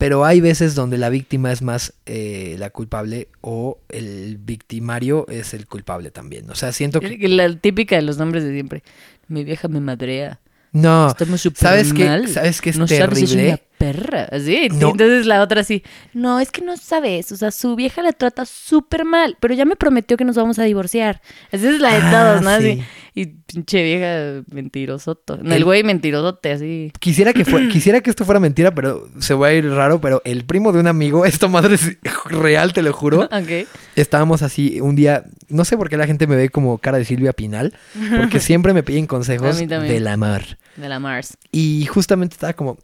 Pero 0.00 0.24
hay 0.24 0.40
veces 0.40 0.74
donde 0.74 0.96
la 0.96 1.10
víctima 1.10 1.52
es 1.52 1.60
más 1.60 1.92
eh, 2.06 2.56
la 2.58 2.70
culpable 2.70 3.28
o 3.42 3.80
el 3.90 4.38
victimario 4.38 5.26
es 5.28 5.52
el 5.52 5.66
culpable 5.66 6.10
también. 6.10 6.48
O 6.48 6.54
sea, 6.54 6.72
siento 6.72 7.00
que... 7.00 7.28
La 7.28 7.54
típica 7.54 7.96
de 7.96 8.02
los 8.02 8.16
nombres 8.16 8.42
de 8.42 8.54
siempre. 8.54 8.82
Mi 9.28 9.44
vieja 9.44 9.68
me 9.68 9.78
madrea. 9.78 10.40
No, 10.72 11.08
Estamos 11.08 11.46
¿sabes 11.54 11.92
qué? 11.92 12.06
mal. 12.06 12.26
¿Sabes 12.28 12.62
qué 12.62 12.70
es 12.70 12.78
no 12.78 12.88
sabes, 12.88 13.02
es 13.02 13.28
terrible? 13.30 13.48
una 13.48 13.58
perra. 13.80 14.28
Así. 14.30 14.68
No. 14.72 14.90
Entonces 14.90 15.24
la 15.24 15.40
otra 15.42 15.62
así. 15.62 15.82
No, 16.12 16.38
es 16.38 16.50
que 16.50 16.60
no 16.60 16.76
sabes. 16.76 17.32
O 17.32 17.36
sea, 17.36 17.50
su 17.50 17.74
vieja 17.76 18.02
la 18.02 18.12
trata 18.12 18.44
súper 18.44 19.06
mal. 19.06 19.38
Pero 19.40 19.54
ya 19.54 19.64
me 19.64 19.74
prometió 19.74 20.18
que 20.18 20.24
nos 20.26 20.36
vamos 20.36 20.58
a 20.58 20.64
divorciar. 20.64 21.22
Esa 21.50 21.70
es 21.70 21.80
la 21.80 21.92
de 21.94 22.00
Ah, 22.02 22.10
todos, 22.12 22.42
¿no? 22.42 22.50
Así. 22.50 22.74
sí. 22.74 22.82
Y 23.14 23.26
pinche 23.26 23.82
vieja 23.82 24.42
mentirosoto. 24.52 25.38
No, 25.38 25.50
El- 25.50 25.56
el 25.58 25.64
güey 25.64 25.82
mentirosote, 25.82 26.52
así. 26.52 26.92
Quisiera 27.00 27.32
que, 27.32 27.44
fue- 27.46 27.68
quisiera 27.72 28.00
que 28.02 28.10
esto 28.10 28.24
fuera 28.26 28.38
mentira, 28.38 28.74
pero 28.74 29.08
se 29.18 29.32
va 29.34 29.48
a 29.48 29.52
ir 29.54 29.68
raro, 29.68 30.00
pero 30.00 30.20
el 30.24 30.44
primo 30.44 30.72
de 30.72 30.80
un 30.80 30.86
amigo, 30.86 31.24
esta 31.26 31.48
madre 31.48 31.74
es 31.76 31.96
real, 32.26 32.72
te 32.74 32.82
lo 32.82 32.92
juro. 32.92 33.22
ok. 33.32 33.66
Estábamos 33.96 34.42
así 34.42 34.80
un 34.80 34.94
día, 34.94 35.24
no 35.48 35.64
sé 35.64 35.76
por 35.76 35.88
qué 35.88 35.96
la 35.96 36.06
gente 36.06 36.26
me 36.26 36.36
ve 36.36 36.50
como 36.50 36.78
cara 36.78 36.98
de 36.98 37.04
Silvia 37.06 37.32
Pinal, 37.32 37.72
porque 38.18 38.40
siempre 38.40 38.72
me 38.74 38.82
piden 38.82 39.06
consejos 39.06 39.56
A 39.56 39.60
mí 39.60 39.66
también. 39.66 39.94
del 39.94 40.06
amor. 40.06 40.42
De 40.76 40.88
la 40.88 40.98
Mars. 41.00 41.36
Y 41.50 41.86
justamente 41.86 42.34
estaba 42.34 42.52
como, 42.52 42.78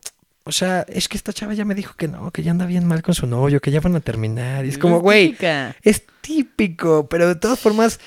o 0.46 0.52
sea, 0.52 0.86
es 0.88 1.08
que 1.08 1.16
esta 1.16 1.32
chava 1.32 1.54
ya 1.54 1.64
me 1.64 1.74
dijo 1.74 1.94
que 1.96 2.06
no, 2.06 2.30
que 2.30 2.44
ya 2.44 2.52
anda 2.52 2.66
bien 2.66 2.86
mal 2.86 3.02
con 3.02 3.14
su 3.14 3.26
novio, 3.26 3.60
que 3.60 3.72
ya 3.72 3.80
van 3.80 3.96
a 3.96 4.00
terminar. 4.00 4.64
Y 4.64 4.68
es 4.68 4.78
como, 4.78 5.00
güey, 5.00 5.36
es 5.82 6.04
típico, 6.20 7.08
pero 7.08 7.26
de 7.26 7.34
todas 7.34 7.58
formas, 7.58 7.98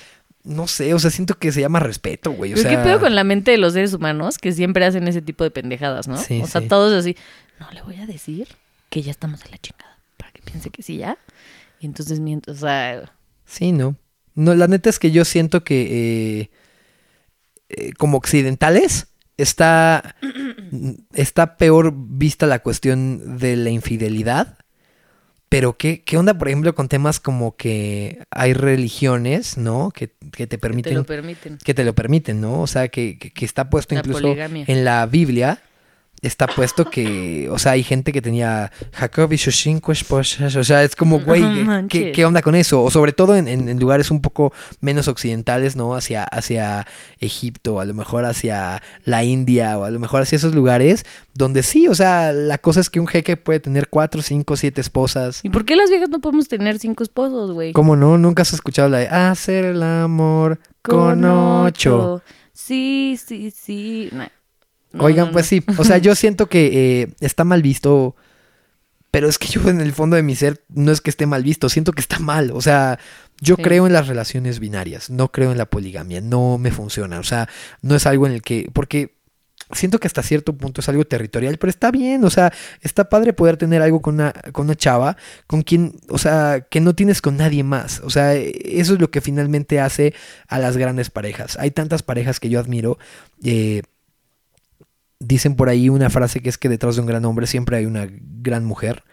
no 0.46 0.66
sé, 0.66 0.94
o 0.94 1.00
sea, 1.00 1.12
siento 1.12 1.38
que 1.38 1.52
se 1.52 1.60
llama 1.60 1.82
respeto, 1.82 2.32
güey. 2.32 2.54
O 2.54 2.56
Pero 2.56 2.70
sea, 2.70 2.78
¿Qué 2.78 2.84
pedo 2.88 3.02
con 3.02 3.14
la 3.14 3.26
mente 3.26 3.52
de 3.52 3.58
los 3.58 3.74
seres 3.74 3.94
humanos 3.94 4.38
que 4.38 4.54
siempre 4.54 4.86
hacen 4.86 5.06
ese 5.10 5.22
tipo 5.22 5.44
de 5.44 5.52
pendejadas, 5.52 6.08
no? 6.08 6.18
Sí, 6.18 6.42
o 6.42 6.48
sea, 6.48 6.62
sí. 6.62 6.68
todos 6.70 6.94
así, 6.94 7.18
no 7.60 7.70
le 7.72 7.82
voy 7.82 7.98
a 7.98 8.06
decir 8.06 8.48
que 8.90 9.02
ya 9.02 9.12
estamos 9.12 9.44
a 9.44 9.50
la 9.50 9.58
chingada 9.58 10.00
para 10.16 10.32
que 10.32 10.42
piense 10.42 10.70
que 10.70 10.82
sí 10.82 10.96
ya. 10.96 11.18
Y 11.82 11.88
entonces 11.88 12.22
miento, 12.22 12.54
o 12.54 12.56
sea, 12.56 13.12
Sí, 13.46 13.74
no. 13.74 13.96
No, 14.36 14.56
la 14.56 14.68
neta 14.68 14.90
es 14.90 14.98
que 15.00 15.12
yo 15.12 15.26
siento 15.26 15.66
que 15.66 16.40
eh, 16.42 16.50
eh, 17.68 17.92
como 17.98 18.18
occidentales 18.18 19.08
está, 19.42 20.16
está 21.14 21.58
peor 21.58 21.94
vista 21.96 22.46
la 22.48 22.60
cuestión 22.60 23.38
de 23.38 23.56
la 23.56 23.70
infidelidad. 23.70 24.58
Pero 25.50 25.78
¿qué, 25.78 26.04
qué 26.04 26.16
onda, 26.18 26.36
por 26.38 26.48
ejemplo, 26.48 26.76
con 26.76 26.88
temas 26.90 27.20
como 27.20 27.56
que 27.56 28.20
hay 28.30 28.54
religiones, 28.54 29.58
¿no? 29.58 29.90
Que, 29.90 30.10
que 30.10 30.14
te 30.14 30.38
que 30.38 30.48
te 30.48 30.58
permiten 30.60 30.94
lo 30.94 31.06
permiten. 31.06 31.58
que 31.64 31.74
te 31.74 31.84
lo 31.84 31.96
permiten, 31.96 32.40
¿no? 32.40 32.62
O 32.62 32.68
sea, 32.68 32.88
que, 32.90 33.18
que- 33.18 33.32
que 33.32 33.46
está 33.46 33.68
puesto 33.70 33.96
La 33.96 34.02
incluso 34.02 34.22
poligamia. 34.22 34.66
en 34.68 34.86
la 34.86 35.06
Biblia. 35.08 35.60
Está 36.22 36.48
puesto 36.48 36.90
que, 36.90 37.48
o 37.50 37.58
sea, 37.58 37.72
hay 37.74 37.84
gente 37.84 38.12
que 38.12 38.22
tenía 38.22 38.72
Jacob 38.92 39.32
y 39.32 39.38
sus 39.38 39.56
cinco 39.56 39.94
esposas. 39.94 40.54
O 40.58 40.64
sea, 40.66 40.84
es 40.84 40.94
como, 40.96 41.20
güey, 41.26 41.42
¿qué- 41.88 42.12
¿qué, 42.12 42.26
onda 42.26 42.42
con 42.42 42.56
eso? 42.56 42.84
O 42.84 42.92
sobre 42.92 43.14
todo 43.14 43.38
en, 43.38 43.48
en- 43.48 43.80
lugares 43.80 44.12
un 44.12 44.22
poco 44.22 44.52
menos 44.82 45.08
occidentales, 45.08 45.78
¿no? 45.78 45.96
Hacia, 45.96 46.26
hacia 46.26 46.86
Egipto, 47.20 47.80
a 47.80 47.86
lo 47.86 47.94
mejor 47.94 48.26
hacia 48.26 48.82
la 49.06 49.24
India, 49.24 49.78
o 49.78 49.86
a 49.86 49.92
lo 49.92 50.00
mejor 50.00 50.22
hacia 50.24 50.36
esos 50.36 50.54
lugares 50.54 51.06
donde 51.34 51.64
sí, 51.64 51.88
o 51.88 51.96
sea, 51.96 52.34
la 52.34 52.58
cosa 52.58 52.82
es 52.82 52.90
que 52.90 53.00
un 53.00 53.08
jeque 53.08 53.38
puede 53.38 53.62
tener 53.62 53.88
cuatro, 53.88 54.22
cinco, 54.22 54.58
siete 54.58 54.82
esposas. 54.82 55.40
¿Y 55.44 55.50
por 55.50 55.64
qué 55.64 55.78
las 55.78 55.90
viejas 55.90 56.10
no 56.10 56.20
podemos 56.20 56.50
tener 56.50 56.80
cinco 56.80 57.02
esposos, 57.04 57.52
güey? 57.54 57.72
¿Cómo 57.72 57.96
no? 57.96 58.18
¿Nunca 58.18 58.42
has 58.42 58.52
escuchado 58.52 58.90
la 58.90 58.98
de 58.98 59.08
hacer 59.08 59.64
el 59.64 59.82
amor 59.84 60.60
con 60.82 61.24
ocho? 61.24 62.22
Sí, 62.52 63.18
sí, 63.26 63.52
sí. 63.52 64.10
No, 64.92 65.04
Oigan, 65.04 65.28
no, 65.28 65.32
pues 65.34 65.46
sí, 65.46 65.64
o 65.78 65.84
sea, 65.84 65.98
yo 66.00 66.16
siento 66.16 66.48
que 66.48 67.02
eh, 67.04 67.14
está 67.20 67.44
mal 67.44 67.62
visto, 67.62 68.16
pero 69.12 69.28
es 69.30 69.38
que 69.38 69.48
yo 69.48 69.68
en 69.70 69.82
el 69.82 69.94
fondo 69.94 70.16
de 70.16 70.24
mi 70.24 70.36
ser 70.36 70.64
no 70.70 70.92
es 70.92 71.02
que 71.02 71.10
esté 71.12 71.26
mal 71.28 71.44
visto, 71.44 71.70
siento 71.70 71.92
que 71.94 72.02
está 72.02 72.20
mal, 72.20 72.52
o 72.52 72.62
sea, 72.62 73.00
yo 73.42 73.56
Sí. 73.56 73.62
creo 73.62 73.86
en 73.88 73.94
las 73.94 74.08
relaciones 74.08 74.60
binarias, 74.60 75.10
no 75.10 75.32
creo 75.32 75.52
en 75.52 75.58
la 75.58 75.66
poligamia, 75.70 76.22
no 76.22 76.58
me 76.58 76.72
funciona, 76.72 77.20
o 77.20 77.24
sea, 77.24 77.48
no 77.82 77.96
es 77.96 78.06
algo 78.08 78.26
en 78.28 78.34
el 78.34 78.42
que, 78.42 78.70
porque 78.74 79.16
siento 79.72 80.00
que 80.00 80.08
hasta 80.08 80.24
cierto 80.24 80.58
punto 80.58 80.82
es 80.82 80.90
algo 80.90 81.06
territorial, 81.06 81.58
pero 81.60 81.70
está 81.70 81.92
bien, 81.92 82.24
o 82.26 82.30
sea, 82.32 82.52
está 82.82 83.10
padre 83.10 83.34
poder 83.34 83.58
tener 83.58 83.84
algo 83.84 84.02
con 84.02 84.16
una, 84.16 84.32
con 84.52 84.66
una 84.66 84.76
chava, 84.76 85.18
con 85.46 85.62
quien, 85.62 85.94
o 86.10 86.18
sea, 86.18 86.66
que 86.70 86.80
no 86.82 86.96
tienes 86.96 87.22
con 87.22 87.38
nadie 87.38 87.64
más, 87.64 88.02
o 88.04 88.10
sea, 88.10 88.34
eso 88.34 88.94
es 88.96 89.00
lo 89.00 89.12
que 89.12 89.22
finalmente 89.22 89.80
hace 89.80 90.16
a 90.48 90.58
las 90.58 90.78
grandes 90.78 91.12
parejas. 91.12 91.58
Hay 91.60 91.70
tantas 91.70 92.02
parejas 92.02 92.40
que 92.40 92.50
yo 92.50 92.60
admiro, 92.60 92.98
eh, 93.44 93.84
dicen 95.20 95.56
por 95.56 95.70
ahí 95.70 95.90
una 95.90 96.10
frase 96.10 96.40
que 96.42 96.50
es 96.50 96.58
que 96.58 96.70
detrás 96.70 96.96
de 96.96 97.02
un 97.02 97.08
gran 97.08 97.26
hombre 97.26 97.48
siempre 97.48 97.78
hay 97.78 97.86
una 97.86 98.08
gran 98.10 98.66
mujer. 98.66 99.04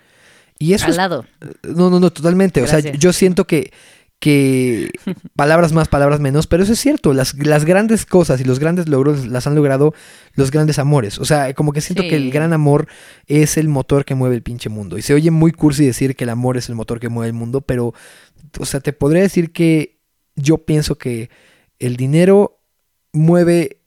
Y 0.58 0.72
eso 0.72 0.86
Al 0.86 0.90
es 0.92 0.96
lado. 0.96 1.24
no, 1.62 1.90
no, 1.90 2.00
no, 2.00 2.10
totalmente. 2.10 2.62
O 2.62 2.66
sea, 2.66 2.78
yo 2.80 3.12
siento 3.12 3.46
que, 3.46 3.72
que 4.20 4.90
palabras 5.36 5.72
más, 5.72 5.88
palabras 5.88 6.18
menos, 6.20 6.46
pero 6.46 6.62
eso 6.62 6.72
es 6.72 6.78
cierto. 6.80 7.12
Las, 7.12 7.34
las 7.34 7.64
grandes 7.66 8.06
cosas 8.06 8.40
y 8.40 8.44
los 8.44 8.58
grandes 8.58 8.88
logros 8.88 9.26
las 9.26 9.46
han 9.46 9.54
logrado 9.54 9.92
los 10.34 10.50
grandes 10.50 10.78
amores. 10.78 11.18
O 11.18 11.24
sea, 11.26 11.52
como 11.54 11.72
que 11.72 11.80
siento 11.82 12.02
Sí. 12.04 12.08
que 12.08 12.16
el 12.16 12.30
gran 12.30 12.52
amor 12.54 12.86
es 13.26 13.56
el 13.58 13.68
motor 13.68 14.04
que 14.06 14.14
mueve 14.14 14.36
el 14.36 14.42
pinche 14.42 14.68
mundo. 14.70 14.96
Y 14.96 15.02
se 15.02 15.12
oye 15.12 15.30
muy 15.30 15.52
cursi 15.52 15.84
decir 15.84 16.16
que 16.16 16.24
el 16.24 16.30
amor 16.30 16.56
es 16.56 16.68
el 16.70 16.74
motor 16.74 17.00
que 17.00 17.08
mueve 17.10 17.28
el 17.28 17.34
mundo, 17.34 17.60
pero, 17.60 17.92
o 18.58 18.64
sea, 18.64 18.80
te 18.80 18.92
podría 18.94 19.22
decir 19.22 19.52
que 19.52 19.98
yo 20.36 20.58
pienso 20.58 20.96
que 20.96 21.28
el 21.78 21.96
dinero 21.96 22.60
mueve 23.12 23.82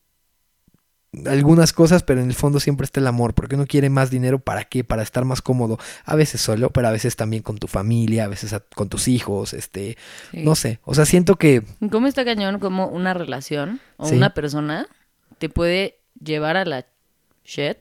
algunas 1.25 1.73
cosas, 1.73 2.03
pero 2.03 2.21
en 2.21 2.27
el 2.27 2.35
fondo 2.35 2.59
siempre 2.59 2.85
está 2.85 2.99
el 2.99 3.07
amor, 3.07 3.33
porque 3.33 3.55
uno 3.55 3.65
quiere 3.65 3.89
más 3.89 4.11
dinero 4.11 4.39
para 4.39 4.63
qué, 4.65 4.83
para 4.83 5.01
estar 5.01 5.25
más 5.25 5.41
cómodo, 5.41 5.79
a 6.05 6.15
veces 6.15 6.39
solo, 6.41 6.69
pero 6.69 6.87
a 6.87 6.91
veces 6.91 7.15
también 7.15 7.41
con 7.41 7.57
tu 7.57 7.67
familia, 7.67 8.25
a 8.25 8.27
veces 8.27 8.53
a- 8.53 8.59
con 8.75 8.89
tus 8.89 9.07
hijos, 9.07 9.53
este, 9.53 9.97
Sí. 10.31 10.43
no 10.43 10.55
sé, 10.55 10.79
o 10.83 10.93
sea, 10.93 11.05
siento 11.05 11.35
que 11.35 11.63
¿Cómo 11.91 12.07
está 12.07 12.23
cañón 12.25 12.59
como 12.59 12.87
una 12.87 13.13
relación 13.15 13.79
o 13.97 14.07
Sí. 14.07 14.15
una 14.15 14.33
persona 14.35 14.87
te 15.39 15.49
puede 15.49 15.97
llevar 16.23 16.57
a 16.57 16.65
la 16.65 16.85
shit 17.43 17.77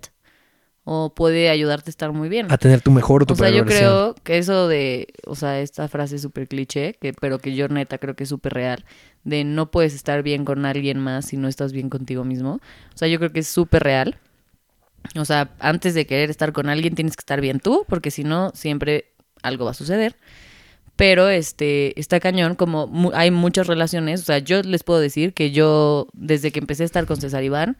o 0.90 1.12
puede 1.14 1.50
ayudarte 1.50 1.90
a 1.90 1.92
estar 1.92 2.12
muy 2.12 2.30
bien? 2.30 2.50
a 2.50 2.56
tener 2.56 2.80
tu 2.80 2.90
mejor 2.90 3.24
o 3.24 3.26
tu 3.26 3.34
O 3.34 3.36
sea, 3.36 3.50
yo 3.50 3.66
creo 3.66 4.14
que 4.24 4.38
eso 4.38 4.68
de, 4.68 5.08
o 5.26 5.34
sea, 5.34 5.60
esta 5.60 5.86
frase 5.88 6.18
súper 6.18 6.48
cliché, 6.48 6.94
que, 6.98 7.12
pero 7.12 7.38
que 7.40 7.54
yo 7.54 7.68
neta 7.68 7.98
creo 7.98 8.16
que 8.16 8.22
es 8.22 8.30
súper 8.30 8.54
real, 8.54 8.86
de 9.24 9.44
no 9.44 9.70
puedes 9.70 9.94
estar 9.94 10.22
bien 10.22 10.44
con 10.44 10.64
alguien 10.66 10.98
más 10.98 11.26
si 11.26 11.36
no 11.36 11.48
estás 11.48 11.72
bien 11.72 11.90
contigo 11.90 12.24
mismo. 12.24 12.60
O 12.94 12.98
sea, 12.98 13.08
yo 13.08 13.18
creo 13.18 13.32
que 13.32 13.40
es 13.40 13.48
súper 13.48 13.82
real. 13.82 14.18
O 15.16 15.24
sea, 15.24 15.50
antes 15.58 15.94
de 15.94 16.06
querer 16.06 16.30
estar 16.30 16.52
con 16.52 16.68
alguien 16.68 16.94
tienes 16.94 17.16
que 17.16 17.20
estar 17.20 17.40
bien 17.40 17.60
tú, 17.60 17.84
porque 17.88 18.10
si 18.10 18.24
no, 18.24 18.50
siempre 18.54 19.06
algo 19.42 19.64
va 19.64 19.72
a 19.72 19.74
suceder. 19.74 20.16
Pero 20.96 21.28
este, 21.28 21.98
está 21.98 22.18
cañón, 22.18 22.56
como 22.56 23.12
hay 23.14 23.30
muchas 23.30 23.68
relaciones. 23.68 24.22
O 24.22 24.24
sea, 24.24 24.38
yo 24.38 24.62
les 24.62 24.82
puedo 24.82 25.00
decir 25.00 25.32
que 25.32 25.52
yo, 25.52 26.08
desde 26.12 26.50
que 26.50 26.58
empecé 26.58 26.82
a 26.82 26.86
estar 26.86 27.06
con 27.06 27.20
César 27.20 27.44
Iván, 27.44 27.76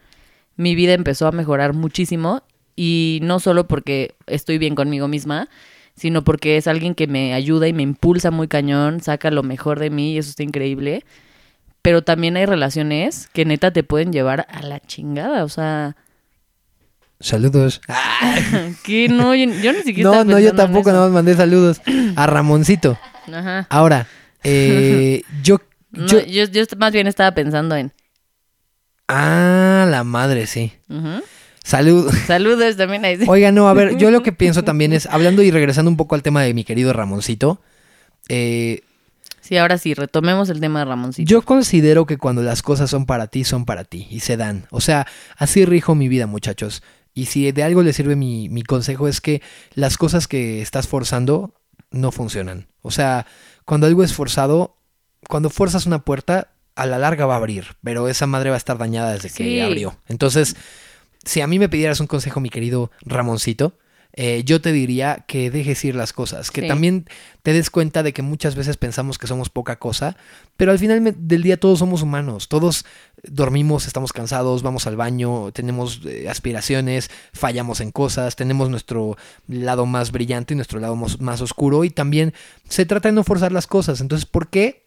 mi 0.55 0.75
vida 0.75 0.93
empezó 0.93 1.27
a 1.27 1.31
mejorar 1.31 1.73
muchísimo. 1.73 2.43
Y 2.75 3.19
no 3.23 3.41
solo 3.41 3.67
porque 3.67 4.15
estoy 4.25 4.57
bien 4.57 4.73
conmigo 4.73 5.09
misma, 5.09 5.49
sino 5.95 6.23
porque 6.23 6.55
es 6.55 6.67
alguien 6.67 6.95
que 6.95 7.07
me 7.07 7.33
ayuda 7.33 7.67
y 7.67 7.73
me 7.73 7.83
impulsa 7.83 8.31
muy 8.31 8.47
cañón, 8.47 9.01
saca 9.01 9.31
lo 9.31 9.43
mejor 9.43 9.79
de 9.79 9.89
mí 9.89 10.13
y 10.13 10.17
eso 10.17 10.29
está 10.29 10.43
increíble. 10.43 11.03
Pero 11.81 12.03
también 12.03 12.35
hay 12.37 12.45
relaciones 12.45 13.29
que 13.33 13.45
neta 13.45 13.71
te 13.71 13.83
pueden 13.83 14.11
llevar 14.11 14.47
a 14.49 14.61
la 14.61 14.79
chingada. 14.79 15.43
O 15.43 15.49
sea, 15.49 15.95
Saludos. 17.21 17.81
que 18.83 19.09
no, 19.09 19.35
yo, 19.35 19.45
yo 19.61 19.73
ni 19.73 19.81
siquiera 19.81 20.09
No, 20.09 20.23
no, 20.23 20.39
yo 20.39 20.53
tampoco, 20.53 20.91
nada 20.91 21.05
más 21.05 21.11
mandé 21.11 21.35
saludos 21.35 21.81
a 22.15 22.27
Ramoncito. 22.27 22.97
Ajá. 23.33 23.67
Ahora, 23.69 24.07
eh, 24.43 25.23
yo, 25.43 25.59
No, 25.91 26.07
yo, 26.07 26.45
yo, 26.45 26.63
más 26.77 26.93
bien 26.93 27.07
estaba 27.07 27.31
pensando 27.33 27.75
en. 27.75 27.91
ah, 29.07 29.85
la 29.89 30.03
madre, 30.03 30.47
sí. 30.47 30.71
Ujú. 30.87 31.21
Salud. 31.63 32.09
Saludos 32.25 32.77
también 32.77 33.03
ahí. 33.03 33.19
Oiga, 33.27 33.51
no, 33.51 33.67
a 33.67 33.73
ver, 33.73 33.97
yo 33.97 34.11
lo 34.11 34.23
que 34.23 34.31
pienso 34.31 34.63
también 34.63 34.93
es, 34.93 35.05
hablando 35.05 35.43
y 35.43 35.51
regresando 35.51 35.91
un 35.91 35.97
poco 35.97 36.15
al 36.15 36.23
tema 36.23 36.41
de 36.41 36.53
mi 36.53 36.63
querido 36.63 36.93
Ramoncito, 36.93 37.61
eh, 38.29 38.81
Sí, 39.49 39.57
ahora 39.57 39.79
sí, 39.79 39.95
retomemos 39.95 40.47
el 40.49 40.59
tema 40.59 40.77
de 40.77 40.85
Ramoncito. 40.85 41.27
Yo 41.27 41.41
considero 41.41 42.05
que 42.05 42.17
cuando 42.19 42.43
las 42.43 42.61
cosas 42.61 42.87
son 42.91 43.07
para 43.07 43.25
ti, 43.25 43.43
son 43.43 43.65
para 43.65 43.83
ti 43.83 44.05
y 44.11 44.19
se 44.19 44.37
dan. 44.37 44.67
O 44.69 44.79
sea, 44.79 45.07
así 45.37 45.65
rijo 45.65 45.95
mi 45.95 46.07
vida, 46.07 46.27
muchachos. 46.27 46.83
Y 47.15 47.25
si 47.25 47.51
de 47.51 47.63
algo 47.63 47.81
le 47.81 47.91
sirve 47.91 48.15
mi, 48.15 48.47
mi 48.47 48.61
consejo 48.61 49.07
es 49.07 49.21
que 49.21 49.41
las 49.73 49.97
cosas 49.97 50.27
que 50.27 50.61
estás 50.61 50.87
forzando 50.87 51.55
no 51.89 52.11
funcionan. 52.11 52.67
O 52.83 52.91
sea, 52.91 53.25
cuando 53.65 53.87
algo 53.87 54.03
es 54.03 54.13
forzado, 54.13 54.77
cuando 55.27 55.49
forzas 55.49 55.87
una 55.87 56.05
puerta, 56.05 56.51
a 56.75 56.85
la 56.85 56.99
larga 56.99 57.25
va 57.25 57.33
a 57.33 57.37
abrir, 57.37 57.75
pero 57.83 58.07
esa 58.07 58.27
madre 58.27 58.51
va 58.51 58.55
a 58.55 58.59
estar 58.59 58.77
dañada 58.77 59.13
desde 59.13 59.29
Sí. 59.29 59.43
que 59.45 59.63
abrió. 59.63 59.97
Entonces, 60.07 60.57
si 61.25 61.41
a 61.41 61.47
mí 61.47 61.57
me 61.57 61.69
pidieras 61.69 61.99
un 62.01 62.05
consejo, 62.05 62.39
mi 62.39 62.51
querido 62.51 62.91
Ramoncito, 63.01 63.79
eh, 64.13 64.43
yo 64.43 64.59
te 64.59 64.71
diría 64.71 65.23
que 65.27 65.51
dejes 65.51 65.85
ir 65.85 65.95
las 65.95 66.13
cosas, 66.13 66.51
que 66.51 66.61
Sí. 66.61 66.67
también 66.67 67.05
te 67.43 67.53
des 67.53 67.69
cuenta 67.69 68.03
de 68.03 68.11
que 68.11 68.21
muchas 68.21 68.55
veces 68.55 68.75
pensamos 68.75 69.17
que 69.17 69.27
somos 69.27 69.49
poca 69.49 69.77
cosa, 69.77 70.17
pero 70.57 70.71
al 70.71 70.79
final 70.79 71.15
del 71.17 71.43
día 71.43 71.59
todos 71.59 71.79
somos 71.79 72.01
humanos, 72.01 72.47
todos 72.49 72.85
dormimos, 73.23 73.85
estamos 73.87 74.11
cansados, 74.11 74.63
vamos 74.63 74.87
al 74.87 74.95
baño, 74.95 75.51
tenemos 75.51 76.01
eh, 76.05 76.27
aspiraciones, 76.27 77.09
fallamos 77.33 77.79
en 77.81 77.91
cosas, 77.91 78.35
tenemos 78.35 78.69
nuestro 78.69 79.15
lado 79.47 79.85
más 79.85 80.11
brillante 80.11 80.53
y 80.53 80.57
nuestro 80.57 80.79
lado 80.79 80.95
más 80.95 81.41
oscuro 81.41 81.83
y 81.83 81.89
también 81.89 82.33
se 82.67 82.85
trata 82.85 83.09
de 83.09 83.13
no 83.15 83.23
forzar 83.23 83.51
las 83.51 83.67
cosas. 83.67 84.01
Entonces, 84.01 84.25
¿por 84.25 84.49
qué 84.49 84.85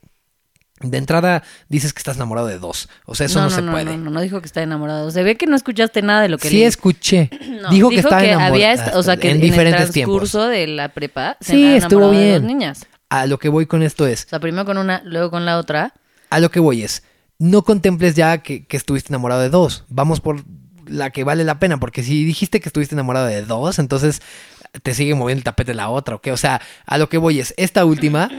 de 0.83 0.99
entrada 0.99 1.43
dices 1.69 1.93
que 1.93 1.99
estás 1.99 2.17
enamorado 2.17 2.47
de 2.47 2.59
dos? 2.59 2.89
O 3.07 3.15
sea, 3.15 3.27
eso 3.27 3.41
no, 3.41 3.51
se 3.51 3.63
puede. 3.63 3.85
No, 3.85 3.97
no, 3.97 4.11
no 4.11 4.21
dijo 4.21 4.41
que 4.41 4.47
está 4.47 4.63
enamorado. 4.63 5.11
Se 5.11 5.23
ve 5.23 5.37
que 5.37 5.47
no 5.47 5.57
escuchaste 5.57 6.03
nada 6.03 6.21
de 6.23 6.29
lo 6.29 6.39
que 6.39 6.49
Sí 6.49 6.59
le 6.59 6.67
escuché. 6.67 7.31
No, 7.63 7.71
dijo 7.71 7.91
que 7.91 7.97
estaba 7.97 8.25
enamorado. 8.25 8.55
había 8.55 8.73
esta- 8.73 8.99
o 8.99 9.03
sea, 9.03 9.17
que 9.17 9.31
en 9.31 9.37
en, 9.37 9.43
diferentes 9.43 9.87
el 9.89 9.93
tiempos. 9.93 10.17
transcurso 10.31 10.49
de 10.49 10.67
la 10.67 10.89
prepa 10.89 11.37
se 11.41 11.53
Sí, 11.53 11.65
estuvo 11.77 12.01
enamorado 12.01 12.13
de 12.21 12.27
bien. 12.31 12.43
dos 12.43 12.49
niñas. 12.49 12.87
A 13.09 13.27
lo 13.27 13.39
que 13.39 13.49
voy 13.49 13.67
con 13.67 13.83
esto 13.83 14.07
es, 14.07 14.25
O 14.25 14.29
sea, 14.31 14.41
primero 14.41 14.65
con 14.65 14.79
una, 14.79 15.03
luego 15.05 15.31
con 15.31 15.45
la 15.45 15.59
otra. 15.59 15.93
a 16.31 16.41
lo 16.41 16.51
que 16.51 16.61
voy 16.61 16.83
es, 16.83 17.03
no 17.39 17.63
contemples 17.63 18.15
ya 18.17 18.39
que, 18.39 18.67
que 18.67 18.77
estuviste 18.77 19.11
enamorado 19.13 19.43
de 19.43 19.51
dos. 19.51 19.85
Vamos 19.89 20.21
por 20.21 20.43
la 20.87 21.11
que 21.11 21.23
vale 21.23 21.45
la 21.45 21.59
pena, 21.59 21.79
porque 21.79 22.03
si 22.03 22.25
dijiste 22.25 22.61
que 22.61 22.69
estuviste 22.69 22.95
enamorado 22.95 23.27
de 23.27 23.43
dos, 23.43 23.79
entonces 23.79 24.23
te 24.83 24.95
sigue 24.95 25.15
moviendo 25.15 25.41
el 25.41 25.45
tapete 25.45 25.75
la 25.75 25.89
otra, 25.91 26.17
¿o 26.17 26.21
qué? 26.21 26.33
O 26.33 26.37
sea, 26.37 26.61
a 26.87 26.99
lo 26.99 27.09
que 27.09 27.19
voy 27.19 27.39
es, 27.39 27.53
esta 27.59 27.85
última, 27.85 28.31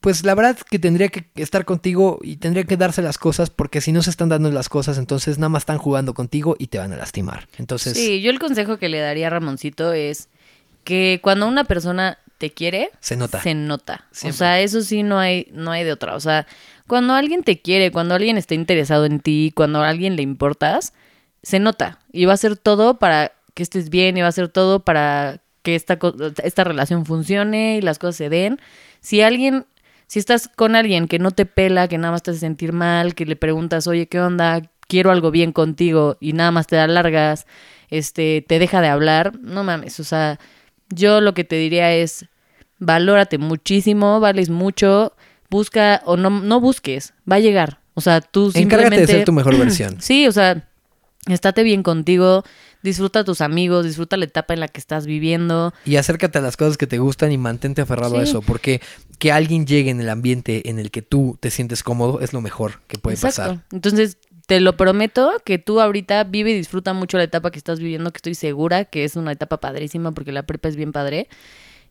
pues 0.00 0.24
la 0.24 0.34
verdad 0.34 0.56
que 0.58 0.78
tendría 0.78 1.08
que 1.08 1.26
estar 1.36 1.64
contigo 1.64 2.18
y 2.22 2.36
tendría 2.36 2.64
que 2.64 2.76
darse 2.76 3.02
las 3.02 3.18
cosas, 3.18 3.50
porque 3.50 3.80
si 3.80 3.92
no 3.92 4.02
se 4.02 4.10
están 4.10 4.28
dando 4.28 4.50
las 4.50 4.68
cosas, 4.68 4.98
entonces 4.98 5.38
nada 5.38 5.50
más 5.50 5.62
están 5.62 5.78
jugando 5.78 6.14
contigo 6.14 6.56
y 6.58 6.68
te 6.68 6.78
van 6.78 6.92
a 6.92 6.96
lastimar. 6.96 7.48
Entonces, 7.58 7.96
Sí, 7.96 8.20
yo 8.22 8.30
el 8.30 8.38
consejo 8.38 8.78
que 8.78 8.88
le 8.88 8.98
daría 8.98 9.26
a 9.26 9.30
Ramoncito 9.30 9.92
es 9.92 10.28
que 10.84 11.20
cuando 11.22 11.46
una 11.46 11.64
persona 11.64 12.18
te 12.38 12.50
quiere, 12.50 12.90
se 13.00 13.16
nota. 13.16 13.42
se 13.42 13.54
nota. 13.54 14.06
Siempre. 14.12 14.34
O 14.34 14.38
sea, 14.38 14.60
eso 14.60 14.80
sí 14.80 15.02
no 15.02 15.18
hay, 15.18 15.48
no 15.52 15.70
hay 15.70 15.84
de 15.84 15.92
otra. 15.92 16.16
O 16.16 16.20
sea, 16.20 16.46
cuando 16.86 17.12
alguien 17.12 17.42
te 17.42 17.60
quiere, 17.60 17.92
cuando 17.92 18.14
alguien 18.14 18.38
está 18.38 18.54
interesado 18.54 19.04
en 19.04 19.20
ti, 19.20 19.52
cuando 19.54 19.82
a 19.82 19.88
alguien 19.90 20.16
le 20.16 20.22
importas, 20.22 20.94
se 21.42 21.58
nota. 21.58 21.98
Y 22.12 22.24
va 22.24 22.32
a 22.32 22.34
hacer 22.34 22.56
todo 22.56 22.98
para 22.98 23.32
que 23.52 23.62
estés 23.62 23.90
bien, 23.90 24.16
y 24.16 24.20
va 24.22 24.26
a 24.26 24.30
hacer 24.30 24.48
todo 24.48 24.80
para 24.80 25.42
que 25.62 25.74
esta, 25.74 25.98
esta 26.42 26.64
relación 26.64 27.04
funcione 27.04 27.76
y 27.76 27.82
las 27.82 27.98
cosas 27.98 28.16
se 28.16 28.28
den. 28.30 28.58
Si 29.00 29.20
alguien, 29.20 29.66
si 30.10 30.18
estás 30.18 30.48
con 30.48 30.74
alguien 30.74 31.06
que 31.06 31.20
no 31.20 31.30
te 31.30 31.46
pela, 31.46 31.86
que 31.86 31.96
nada 31.96 32.10
más 32.10 32.24
te 32.24 32.32
hace 32.32 32.40
sentir 32.40 32.72
mal, 32.72 33.14
que 33.14 33.24
le 33.24 33.36
preguntas, 33.36 33.86
oye, 33.86 34.08
¿qué 34.08 34.20
onda? 34.20 34.60
Quiero 34.88 35.12
algo 35.12 35.30
bien 35.30 35.52
contigo 35.52 36.16
y 36.18 36.32
nada 36.32 36.50
más 36.50 36.66
te 36.66 36.74
da 36.74 36.88
largas, 36.88 37.46
este, 37.90 38.44
te 38.44 38.58
deja 38.58 38.80
de 38.80 38.88
hablar, 38.88 39.38
no 39.38 39.62
mames, 39.62 40.00
o 40.00 40.04
sea, 40.04 40.40
yo 40.88 41.20
lo 41.20 41.32
que 41.32 41.44
te 41.44 41.54
diría 41.54 41.94
es, 41.94 42.26
valórate 42.80 43.38
muchísimo, 43.38 44.18
vales 44.18 44.50
mucho, 44.50 45.12
busca 45.48 46.02
o 46.04 46.16
no, 46.16 46.28
no 46.28 46.60
busques, 46.60 47.14
va 47.30 47.36
a 47.36 47.40
llegar. 47.40 47.78
O 47.94 48.00
sea, 48.00 48.20
tú 48.20 48.46
Encárgate 48.46 48.58
simplemente... 48.58 49.00
de 49.06 49.06
ser 49.06 49.24
tu 49.24 49.32
mejor 49.32 49.56
versión. 49.56 49.96
Sí, 50.00 50.26
o 50.26 50.32
sea, 50.32 50.68
estate 51.28 51.62
bien 51.62 51.84
contigo, 51.84 52.42
disfruta 52.82 53.20
a 53.20 53.24
tus 53.24 53.40
amigos, 53.40 53.84
disfruta 53.84 54.16
la 54.16 54.24
etapa 54.24 54.54
en 54.54 54.60
la 54.60 54.68
que 54.68 54.80
estás 54.80 55.06
viviendo. 55.06 55.72
Y 55.84 55.96
acércate 55.96 56.38
a 56.38 56.42
las 56.42 56.56
cosas 56.56 56.76
que 56.76 56.86
te 56.86 56.98
gustan 56.98 57.32
y 57.32 57.38
mantente 57.38 57.82
aferrado 57.82 58.18
a 58.18 58.22
eso, 58.22 58.42
porque 58.42 58.80
que 59.18 59.32
alguien 59.32 59.66
llegue 59.66 59.90
en 59.90 60.00
el 60.00 60.08
ambiente 60.08 60.68
en 60.68 60.78
el 60.78 60.90
que 60.90 61.02
tú 61.02 61.36
te 61.40 61.50
sientes 61.50 61.82
cómodo 61.82 62.20
es 62.20 62.32
lo 62.32 62.40
mejor 62.40 62.80
que 62.86 62.98
puede 62.98 63.14
Exacto. 63.16 63.42
pasar. 63.42 63.64
Entonces, 63.72 64.18
te 64.46 64.58
lo 64.60 64.76
prometo 64.76 65.32
que 65.44 65.58
tú 65.58 65.80
ahorita 65.80 66.24
vive 66.24 66.50
y 66.50 66.54
disfruta 66.54 66.92
mucho 66.92 67.18
la 67.18 67.24
etapa 67.24 67.50
que 67.52 67.58
estás 67.58 67.78
viviendo, 67.78 68.10
que 68.10 68.18
estoy 68.18 68.34
segura 68.34 68.84
que 68.84 69.04
es 69.04 69.14
una 69.14 69.30
etapa 69.32 69.58
padrísima 69.58 70.10
porque 70.12 70.32
la 70.32 70.42
prepa 70.44 70.68
es 70.68 70.74
bien 70.76 70.90
padre. 70.90 71.28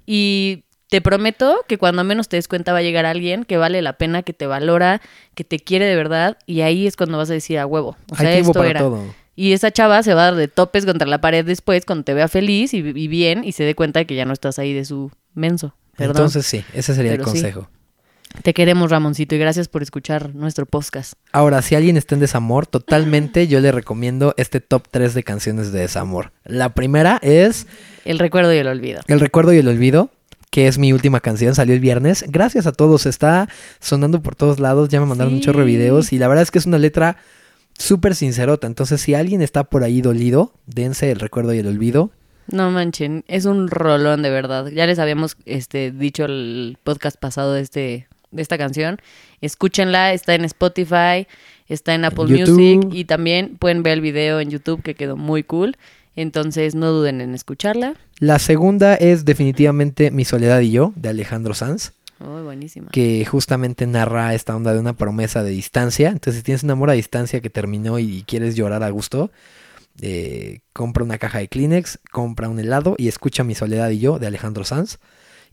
Y 0.05 0.63
te 0.89 1.01
prometo 1.01 1.63
que 1.67 1.77
cuando 1.77 2.03
menos 2.03 2.27
te 2.29 2.35
des 2.37 2.47
cuenta 2.47 2.73
va 2.73 2.79
a 2.79 2.81
llegar 2.81 3.05
alguien 3.05 3.45
que 3.45 3.57
vale 3.57 3.81
la 3.81 3.93
pena, 3.93 4.23
que 4.23 4.33
te 4.33 4.47
valora, 4.47 5.01
que 5.35 5.43
te 5.43 5.59
quiere 5.59 5.85
de 5.85 5.95
verdad 5.95 6.37
y 6.47 6.61
ahí 6.61 6.87
es 6.87 6.95
cuando 6.97 7.17
vas 7.17 7.29
a 7.29 7.33
decir 7.33 7.59
a 7.59 7.65
huevo. 7.65 7.95
O 8.11 8.15
sea, 8.15 8.27
Hay 8.27 8.35
tiempo 8.35 8.51
esto 8.51 8.59
para 8.59 8.69
era. 8.71 8.79
todo. 8.79 9.03
Y 9.39 9.53
esa 9.53 9.71
chava 9.71 10.03
se 10.03 10.13
va 10.13 10.23
a 10.23 10.25
dar 10.25 10.35
de 10.35 10.49
topes 10.49 10.85
contra 10.85 11.07
la 11.07 11.21
pared 11.21 11.45
después 11.45 11.85
cuando 11.85 12.03
te 12.03 12.13
vea 12.13 12.27
feliz 12.27 12.73
y, 12.73 12.79
y 12.79 13.07
bien 13.07 13.45
y 13.45 13.53
se 13.53 13.63
dé 13.63 13.73
cuenta 13.73 13.99
de 13.99 14.05
que 14.05 14.15
ya 14.15 14.25
no 14.25 14.33
estás 14.33 14.59
ahí 14.59 14.73
de 14.73 14.83
su 14.83 15.11
menso. 15.33 15.75
Perdón. 15.95 16.17
Entonces 16.17 16.45
sí, 16.45 16.65
ese 16.73 16.93
sería 16.93 17.13
el 17.13 17.19
sí. 17.19 17.23
consejo. 17.23 17.69
te 18.43 18.53
queremos, 18.53 18.91
Ramoncito, 18.91 19.35
y 19.35 19.37
gracias 19.37 19.69
por 19.69 19.81
escuchar 19.81 20.35
nuestro 20.35 20.65
podcast. 20.65 21.13
Ahora, 21.31 21.61
si 21.61 21.75
alguien 21.75 21.95
está 21.95 22.15
en 22.15 22.19
desamor, 22.21 22.67
totalmente 22.67 23.47
yo 23.47 23.61
le 23.61 23.71
recomiendo 23.71 24.33
este 24.35 24.59
top 24.59 24.83
3 24.91 25.13
de 25.13 25.23
canciones 25.23 25.71
de 25.71 25.79
desamor. 25.79 26.33
La 26.43 26.73
primera 26.73 27.17
es 27.21 27.65
El 28.03 28.19
recuerdo 28.19 28.53
y 28.53 28.57
el 28.57 28.67
olvido. 28.67 28.99
El 29.07 29.21
recuerdo 29.21 29.53
y 29.53 29.57
el 29.59 29.67
olvido, 29.69 30.09
que 30.51 30.67
es 30.67 30.77
mi 30.77 30.91
última 30.91 31.21
canción, 31.21 31.55
salió 31.55 31.73
el 31.75 31.79
viernes. 31.79 32.25
Gracias 32.27 32.67
a 32.67 32.73
todos, 32.73 33.05
está 33.05 33.47
sonando 33.79 34.21
por 34.21 34.35
todos 34.35 34.59
lados, 34.59 34.89
ya 34.89 34.99
me 34.99 35.05
mandaron 35.05 35.33
un 35.33 35.39
Sí. 35.39 35.45
chorro 35.45 35.59
de 35.59 35.65
videos 35.65 36.11
y 36.11 36.17
la 36.17 36.27
verdad 36.27 36.43
es 36.43 36.51
que 36.51 36.59
es 36.59 36.65
una 36.65 36.77
letra 36.77 37.15
súper 37.79 38.13
sincerota. 38.13 38.67
Entonces, 38.67 39.01
si 39.01 39.15
alguien 39.15 39.41
está 39.41 39.63
por 39.63 39.83
ahí 39.83 40.01
dolido, 40.01 40.53
dense 40.67 41.09
el 41.09 41.19
recuerdo 41.19 41.53
y 41.53 41.59
el 41.59 41.67
olvido. 41.67 42.11
No 42.51 42.71
manchen, 42.71 43.23
es 43.27 43.45
un 43.45 43.67
rolón 43.67 44.21
de 44.21 44.29
verdad. 44.29 44.67
Ya 44.67 44.85
les 44.85 44.99
habíamos 44.99 45.37
este, 45.45 45.91
dicho 45.91 46.25
el 46.25 46.77
podcast 46.83 47.17
pasado 47.17 47.53
de, 47.53 47.61
este, 47.61 48.07
de 48.31 48.41
esta 48.41 48.57
canción. 48.57 48.97
Escúchenla, 49.41 50.13
está 50.13 50.35
en 50.35 50.45
Spotify, 50.45 51.27
está 51.67 51.93
en 51.93 52.05
Apple 52.05 52.25
YouTube. 52.27 52.59
Music 52.59 52.89
y 52.91 53.05
también 53.05 53.55
pueden 53.57 53.83
ver 53.83 53.93
el 53.93 54.01
video 54.01 54.39
en 54.39 54.49
YouTube 54.49 54.81
que 54.81 54.95
quedó 54.95 55.15
muy 55.15 55.43
cool. 55.43 55.77
Entonces 56.15 56.75
no 56.75 56.91
duden 56.91 57.21
en 57.21 57.33
escucharla. 57.33 57.93
La 58.19 58.39
segunda 58.39 58.95
es 58.95 59.23
definitivamente 59.23 60.11
Mi 60.11 60.25
soledad 60.25 60.59
y 60.59 60.71
yo, 60.71 60.91
de 60.95 61.09
Alejandro 61.09 61.53
Sanz, 61.53 61.93
Oh, 62.19 62.43
buenísima. 62.43 62.89
que 62.91 63.25
justamente 63.25 63.87
narra 63.87 64.33
esta 64.33 64.55
onda 64.55 64.73
de 64.73 64.79
una 64.79 64.93
promesa 64.93 65.43
de 65.43 65.51
distancia. 65.51 66.09
Entonces, 66.09 66.37
si 66.37 66.43
tienes 66.43 66.63
un 66.63 66.71
amor 66.71 66.89
a 66.89 66.93
distancia 66.93 67.39
que 67.41 67.49
terminó 67.49 67.97
y 67.99 68.23
quieres 68.27 68.55
llorar 68.55 68.83
a 68.83 68.89
gusto, 68.89 69.31
eh, 70.01 70.59
compra 70.73 71.03
una 71.03 71.17
caja 71.17 71.39
de 71.39 71.47
Kleenex, 71.47 71.99
compra 72.11 72.49
un 72.49 72.59
helado 72.59 72.95
y 72.97 73.07
escucha 73.07 73.43
Mi 73.43 73.55
soledad 73.55 73.89
y 73.89 73.99
yo, 73.99 74.19
de 74.19 74.27
Alejandro 74.27 74.63
Sanz. 74.65 74.97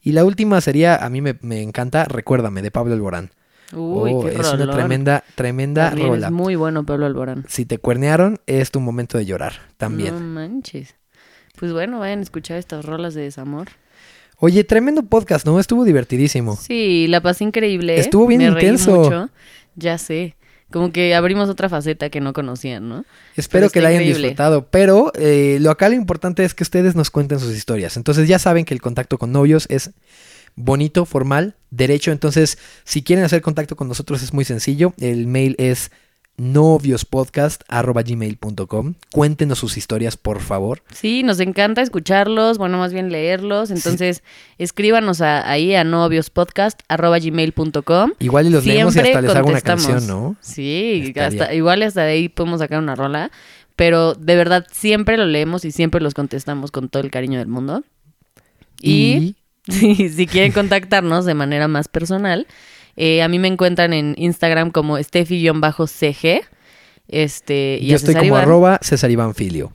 Y 0.03 0.13
la 0.13 0.25
última 0.25 0.61
sería, 0.61 0.97
a 0.97 1.09
mí 1.09 1.21
me, 1.21 1.39
me 1.41 1.63
encanta, 1.63 2.05
Recuérdame, 2.05 2.63
de 2.63 2.71
Pablo 2.71 2.95
Alborán. 2.95 3.31
Uy, 3.73 4.13
Oh, 4.15 4.23
qué 4.25 4.35
es 4.35 4.53
una 4.53 4.71
tremenda, 4.71 5.25
tremenda 5.35 5.89
También 5.91 6.09
rola. 6.09 6.27
Es 6.29 6.33
muy 6.33 6.55
bueno 6.55 6.87
Pablo 6.87 7.07
Alborán. 7.07 7.45
Si 7.49 7.65
te 7.67 7.79
cuernearon, 7.79 8.39
es 8.47 8.71
tu 8.71 8.81
momento 8.81 9.19
de 9.19 9.27
llorar 9.27 9.55
también. 9.77 10.15
No 10.15 10.21
manches. 10.21 10.95
Pues 11.59 11.73
bueno, 11.73 11.99
vayan 11.99 12.21
a 12.21 12.23
escuchar 12.23 12.59
estas 12.59 12.85
rolas 12.85 13.15
de 13.15 13.23
desamor. 13.23 13.69
Oye, 14.39 14.65
tremendo 14.65 15.03
podcast, 15.03 15.47
¿no? 15.47 15.59
Estuvo 15.59 15.85
divertidísimo. 15.85 16.57
Sí, 16.57 17.07
la 17.09 17.21
pasé 17.21 17.45
increíble. 17.45 17.97
¿eh? 17.97 18.01
Estuvo 18.01 18.27
bien 18.27 18.41
Me 18.43 18.51
reí 18.51 18.65
intenso. 18.65 18.97
mucho. 18.97 19.31
Ya 19.77 19.97
sé. 19.99 20.37
Como 20.71 20.91
que 20.93 21.15
abrimos 21.15 21.49
otra 21.49 21.69
faceta 21.69 22.11
que 22.11 22.21
no 22.21 22.33
conocían, 22.33 22.89
¿no? 22.89 23.05
Espero 23.37 23.71
que 23.71 23.81
la 23.81 23.89
hayan 23.89 24.03
increíble. 24.03 24.29
disfrutado, 24.29 24.67
pero 24.69 25.13
eh, 25.15 25.59
lo 25.61 25.71
acá 25.71 25.89
lo 25.89 25.95
importante 25.95 26.45
es 26.45 26.55
que 26.55 26.65
ustedes 26.65 26.97
nos 26.97 27.11
cuenten 27.11 27.39
sus 27.39 27.55
historias. 27.57 27.97
Entonces 27.97 28.29
ya 28.29 28.39
saben 28.39 28.65
que 28.65 28.75
el 28.75 28.83
contacto 28.83 29.17
con 29.17 29.31
novios 29.33 29.67
es 29.71 29.93
bonito, 30.57 31.05
formal, 31.07 31.55
derecho. 31.71 32.11
Entonces, 32.11 32.59
si 32.85 33.03
quieren 33.03 33.25
hacer 33.25 33.43
contacto 33.43 33.77
con 33.77 33.87
nosotros 33.89 34.23
es 34.23 34.33
muy 34.35 34.45
sencillo. 34.45 34.93
El 34.99 35.29
mail 35.29 35.55
es 35.59 35.93
noviospodcast.gmail.com. 36.39 38.95
Cuéntenos 39.13 39.59
sus 39.59 39.77
historias, 39.77 40.17
por 40.17 40.41
favor. 40.41 40.83
Sí, 40.93 41.23
nos 41.23 41.39
encanta 41.41 41.83
escucharlos, 41.83 42.57
bueno, 42.59 42.79
más 42.79 42.93
bien 42.93 43.11
leerlos. 43.11 43.71
Entonces, 43.71 44.23
escríbanos 44.59 45.21
a- 45.21 45.49
ahí 45.51 45.75
a 45.75 45.83
noviospodcast.gmail.com. 45.85 48.13
Igual 48.19 48.47
y 48.47 48.51
los 48.51 48.65
leemos 48.67 48.97
y 48.97 49.01
hasta 49.01 49.21
les 49.23 49.35
hago 49.35 49.49
una 49.49 49.61
canción, 49.61 50.07
¿no? 50.07 50.37
Sí, 50.41 51.13
hasta, 51.19 51.53
igual 51.55 51.83
hasta 51.83 52.03
de 52.03 52.13
ahí 52.13 52.29
podemos 52.29 52.61
sacar 52.61 52.79
una 52.81 52.95
rola. 52.95 53.31
Pero 53.75 54.15
de 54.15 54.37
verdad, 54.37 54.67
siempre 54.73 55.17
lo 55.19 55.27
leemos 55.27 55.65
y 55.67 55.71
siempre 55.73 56.01
los 56.01 56.15
contestamos 56.15 56.71
con 56.71 56.89
todo 56.89 57.03
el 57.03 57.11
cariño 57.11 57.39
del 57.39 57.49
mundo. 57.49 57.83
Y, 58.81 59.37
si 59.69 60.27
quieren 60.27 60.53
contactarnos 60.53 61.25
de 61.27 61.35
manera 61.35 61.69
más 61.69 61.89
personal, 61.89 62.47
eh, 62.97 63.23
a 63.23 63.29
mí 63.29 63.39
me 63.39 63.49
encuentran 63.49 63.93
en 63.93 64.15
Instagram 64.19 64.71
como 64.71 64.99
Steffi-CG. 64.99 66.43
Este, 67.09 67.79
y 67.81 67.87
yo 67.87 67.97
estoy 67.97 68.15
como 68.15 68.27
Iván. 68.27 68.43
arroba 68.43 68.79
César 68.83 69.11
Iván 69.11 69.35
Filio. 69.35 69.73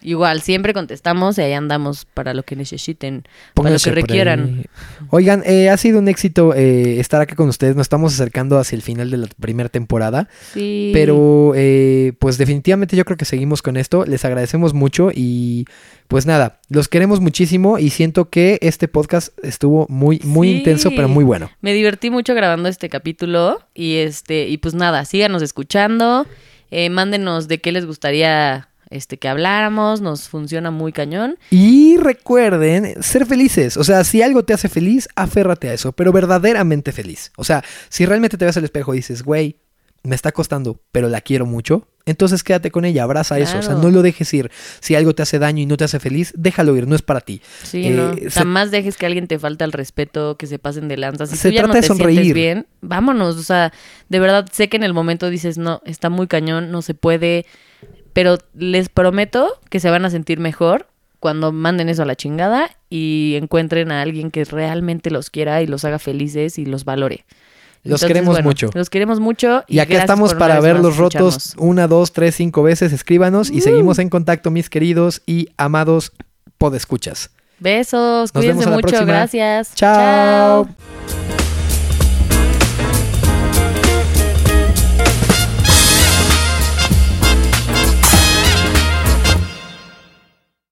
Igual, 0.00 0.42
siempre 0.42 0.72
contestamos 0.74 1.38
y 1.38 1.42
ahí 1.42 1.52
andamos 1.54 2.04
para 2.04 2.32
lo 2.32 2.44
que 2.44 2.54
necesiten, 2.54 3.24
para 3.54 3.70
lo 3.70 3.78
que 3.78 3.90
requieran. 3.90 4.64
Oigan, 5.10 5.42
eh, 5.44 5.70
ha 5.70 5.76
sido 5.76 5.98
un 5.98 6.06
éxito 6.08 6.54
eh, 6.54 7.00
estar 7.00 7.20
aquí 7.20 7.34
con 7.34 7.48
ustedes. 7.48 7.74
Nos 7.74 7.86
estamos 7.86 8.14
acercando 8.14 8.58
hacia 8.58 8.76
el 8.76 8.82
final 8.82 9.10
de 9.10 9.16
la 9.16 9.26
primera 9.40 9.68
temporada. 9.68 10.28
Sí. 10.54 10.90
Pero 10.94 11.52
eh, 11.56 12.12
pues 12.20 12.38
definitivamente 12.38 12.96
yo 12.96 13.04
creo 13.04 13.16
que 13.16 13.24
seguimos 13.24 13.60
con 13.60 13.76
esto. 13.76 14.04
Les 14.04 14.24
agradecemos 14.24 14.72
mucho 14.72 15.10
y 15.12 15.64
pues 16.06 16.26
nada, 16.26 16.60
los 16.68 16.88
queremos 16.88 17.20
muchísimo 17.20 17.78
y 17.78 17.90
siento 17.90 18.30
que 18.30 18.58
este 18.62 18.86
podcast 18.88 19.36
estuvo 19.42 19.86
muy, 19.88 20.20
muy 20.24 20.48
Sí. 20.52 20.56
intenso, 20.58 20.90
pero 20.94 21.08
muy 21.08 21.24
bueno. 21.24 21.50
Me 21.60 21.72
divertí 21.74 22.08
mucho 22.10 22.34
grabando 22.34 22.68
este 22.68 22.88
capítulo 22.88 23.60
y 23.74 23.96
este 23.96 24.46
y 24.48 24.58
pues 24.58 24.74
nada, 24.74 25.04
síganos 25.04 25.42
escuchando, 25.42 26.26
eh, 26.70 26.88
mándenos 26.88 27.48
de 27.48 27.60
qué 27.60 27.72
les 27.72 27.84
gustaría 27.84 28.67
este 28.90 29.18
que 29.18 29.28
habláramos, 29.28 30.00
nos 30.00 30.28
funciona 30.28 30.70
muy 30.70 30.92
cañón. 30.92 31.36
Y 31.50 31.96
recuerden 31.98 33.02
ser 33.02 33.26
felices. 33.26 33.76
O 33.76 33.84
sea, 33.84 34.04
si 34.04 34.22
algo 34.22 34.44
te 34.44 34.52
hace 34.54 34.68
feliz, 34.68 35.08
aférrate 35.16 35.68
a 35.68 35.74
eso, 35.74 35.92
pero 35.92 36.12
verdaderamente 36.12 36.92
feliz. 36.92 37.32
O 37.36 37.44
sea, 37.44 37.64
si 37.88 38.06
realmente 38.06 38.36
te 38.36 38.44
ves 38.44 38.56
al 38.56 38.64
espejo 38.64 38.94
y 38.94 38.98
dices, 38.98 39.22
güey, 39.22 39.56
me 40.04 40.14
está 40.14 40.30
costando, 40.32 40.80
pero 40.92 41.08
la 41.08 41.20
quiero 41.20 41.44
mucho, 41.44 41.88
entonces 42.06 42.42
quédate 42.44 42.70
con 42.70 42.84
ella, 42.84 43.02
abraza 43.02 43.38
eso. 43.38 43.58
O 43.58 43.62
sea, 43.62 43.74
no 43.74 43.90
lo 43.90 44.00
dejes 44.00 44.32
ir. 44.32 44.50
Si 44.80 44.94
algo 44.94 45.14
te 45.14 45.22
hace 45.22 45.38
daño 45.38 45.60
y 45.62 45.66
no 45.66 45.76
te 45.76 45.84
hace 45.84 45.98
feliz, 46.00 46.32
déjalo 46.36 46.74
ir, 46.76 46.86
no 46.86 46.94
es 46.94 47.02
para 47.02 47.20
ti. 47.20 47.42
Sí, 47.64 47.86
Eh, 47.86 47.90
no. 47.90 48.14
se- 48.14 48.30
Jamás 48.30 48.70
dejes 48.70 48.96
que 48.96 49.04
alguien 49.06 49.26
te 49.26 49.38
falte 49.38 49.64
al 49.64 49.72
respeto, 49.72 50.36
que 50.38 50.46
se 50.46 50.58
pasen 50.58 50.88
de 50.88 50.96
lanza. 50.96 51.26
Si 51.26 51.36
Se 51.36 51.48
tú 51.48 51.54
ya 51.56 51.62
trata 51.62 51.74
no 51.74 51.80
de 51.80 51.86
sonreír. 51.86 52.32
bien, 52.32 52.66
vámonos. 52.80 53.36
O 53.36 53.42
sea, 53.42 53.72
de 54.08 54.18
verdad 54.20 54.46
sé 54.52 54.68
que 54.68 54.76
en 54.78 54.84
el 54.84 54.94
momento 54.94 55.28
dices, 55.28 55.58
no, 55.58 55.82
está 55.84 56.08
muy 56.08 56.26
cañón, 56.28 56.70
no 56.70 56.80
se 56.80 56.94
puede. 56.94 57.44
Pero 58.18 58.36
les 58.52 58.88
prometo 58.88 59.60
que 59.70 59.78
se 59.78 59.90
van 59.90 60.04
a 60.04 60.10
sentir 60.10 60.40
mejor 60.40 60.88
cuando 61.20 61.52
manden 61.52 61.88
eso 61.88 62.02
a 62.02 62.04
la 62.04 62.16
chingada 62.16 62.68
y 62.90 63.34
encuentren 63.40 63.92
a 63.92 64.02
alguien 64.02 64.32
que 64.32 64.44
realmente 64.44 65.12
los 65.12 65.30
quiera 65.30 65.62
y 65.62 65.68
los 65.68 65.84
haga 65.84 66.00
felices 66.00 66.58
y 66.58 66.66
los 66.66 66.84
valore. 66.84 67.24
Los 67.84 68.02
queremos 68.04 68.42
mucho. 68.42 68.70
Los 68.74 68.90
queremos 68.90 69.20
mucho. 69.20 69.62
Y 69.68 69.78
acá 69.78 69.90
gracias 69.90 70.02
estamos 70.02 70.34
para 70.34 70.58
ver 70.58 70.80
los 70.80 70.96
rotos 70.96 71.54
una, 71.58 71.86
dos, 71.86 72.12
tres, 72.12 72.34
cinco 72.34 72.64
veces. 72.64 72.92
Escríbanos 72.92 73.50
y 73.50 73.58
Uh. 73.58 73.60
seguimos 73.60 73.98
en 74.00 74.08
contacto, 74.08 74.50
mis 74.50 74.68
queridos 74.68 75.22
y 75.24 75.50
amados 75.56 76.10
podescuchas. 76.58 77.30
Besos, 77.60 78.34
Nos 78.34 78.44
vemos 78.44 78.64
cuídense 78.64 78.64
a 78.66 78.70
la 78.70 78.76
mucho, 78.76 78.88
próxima. 78.88 79.12
gracias. 79.12 79.74
Chao. 79.76 80.66
Chao. 80.66 81.37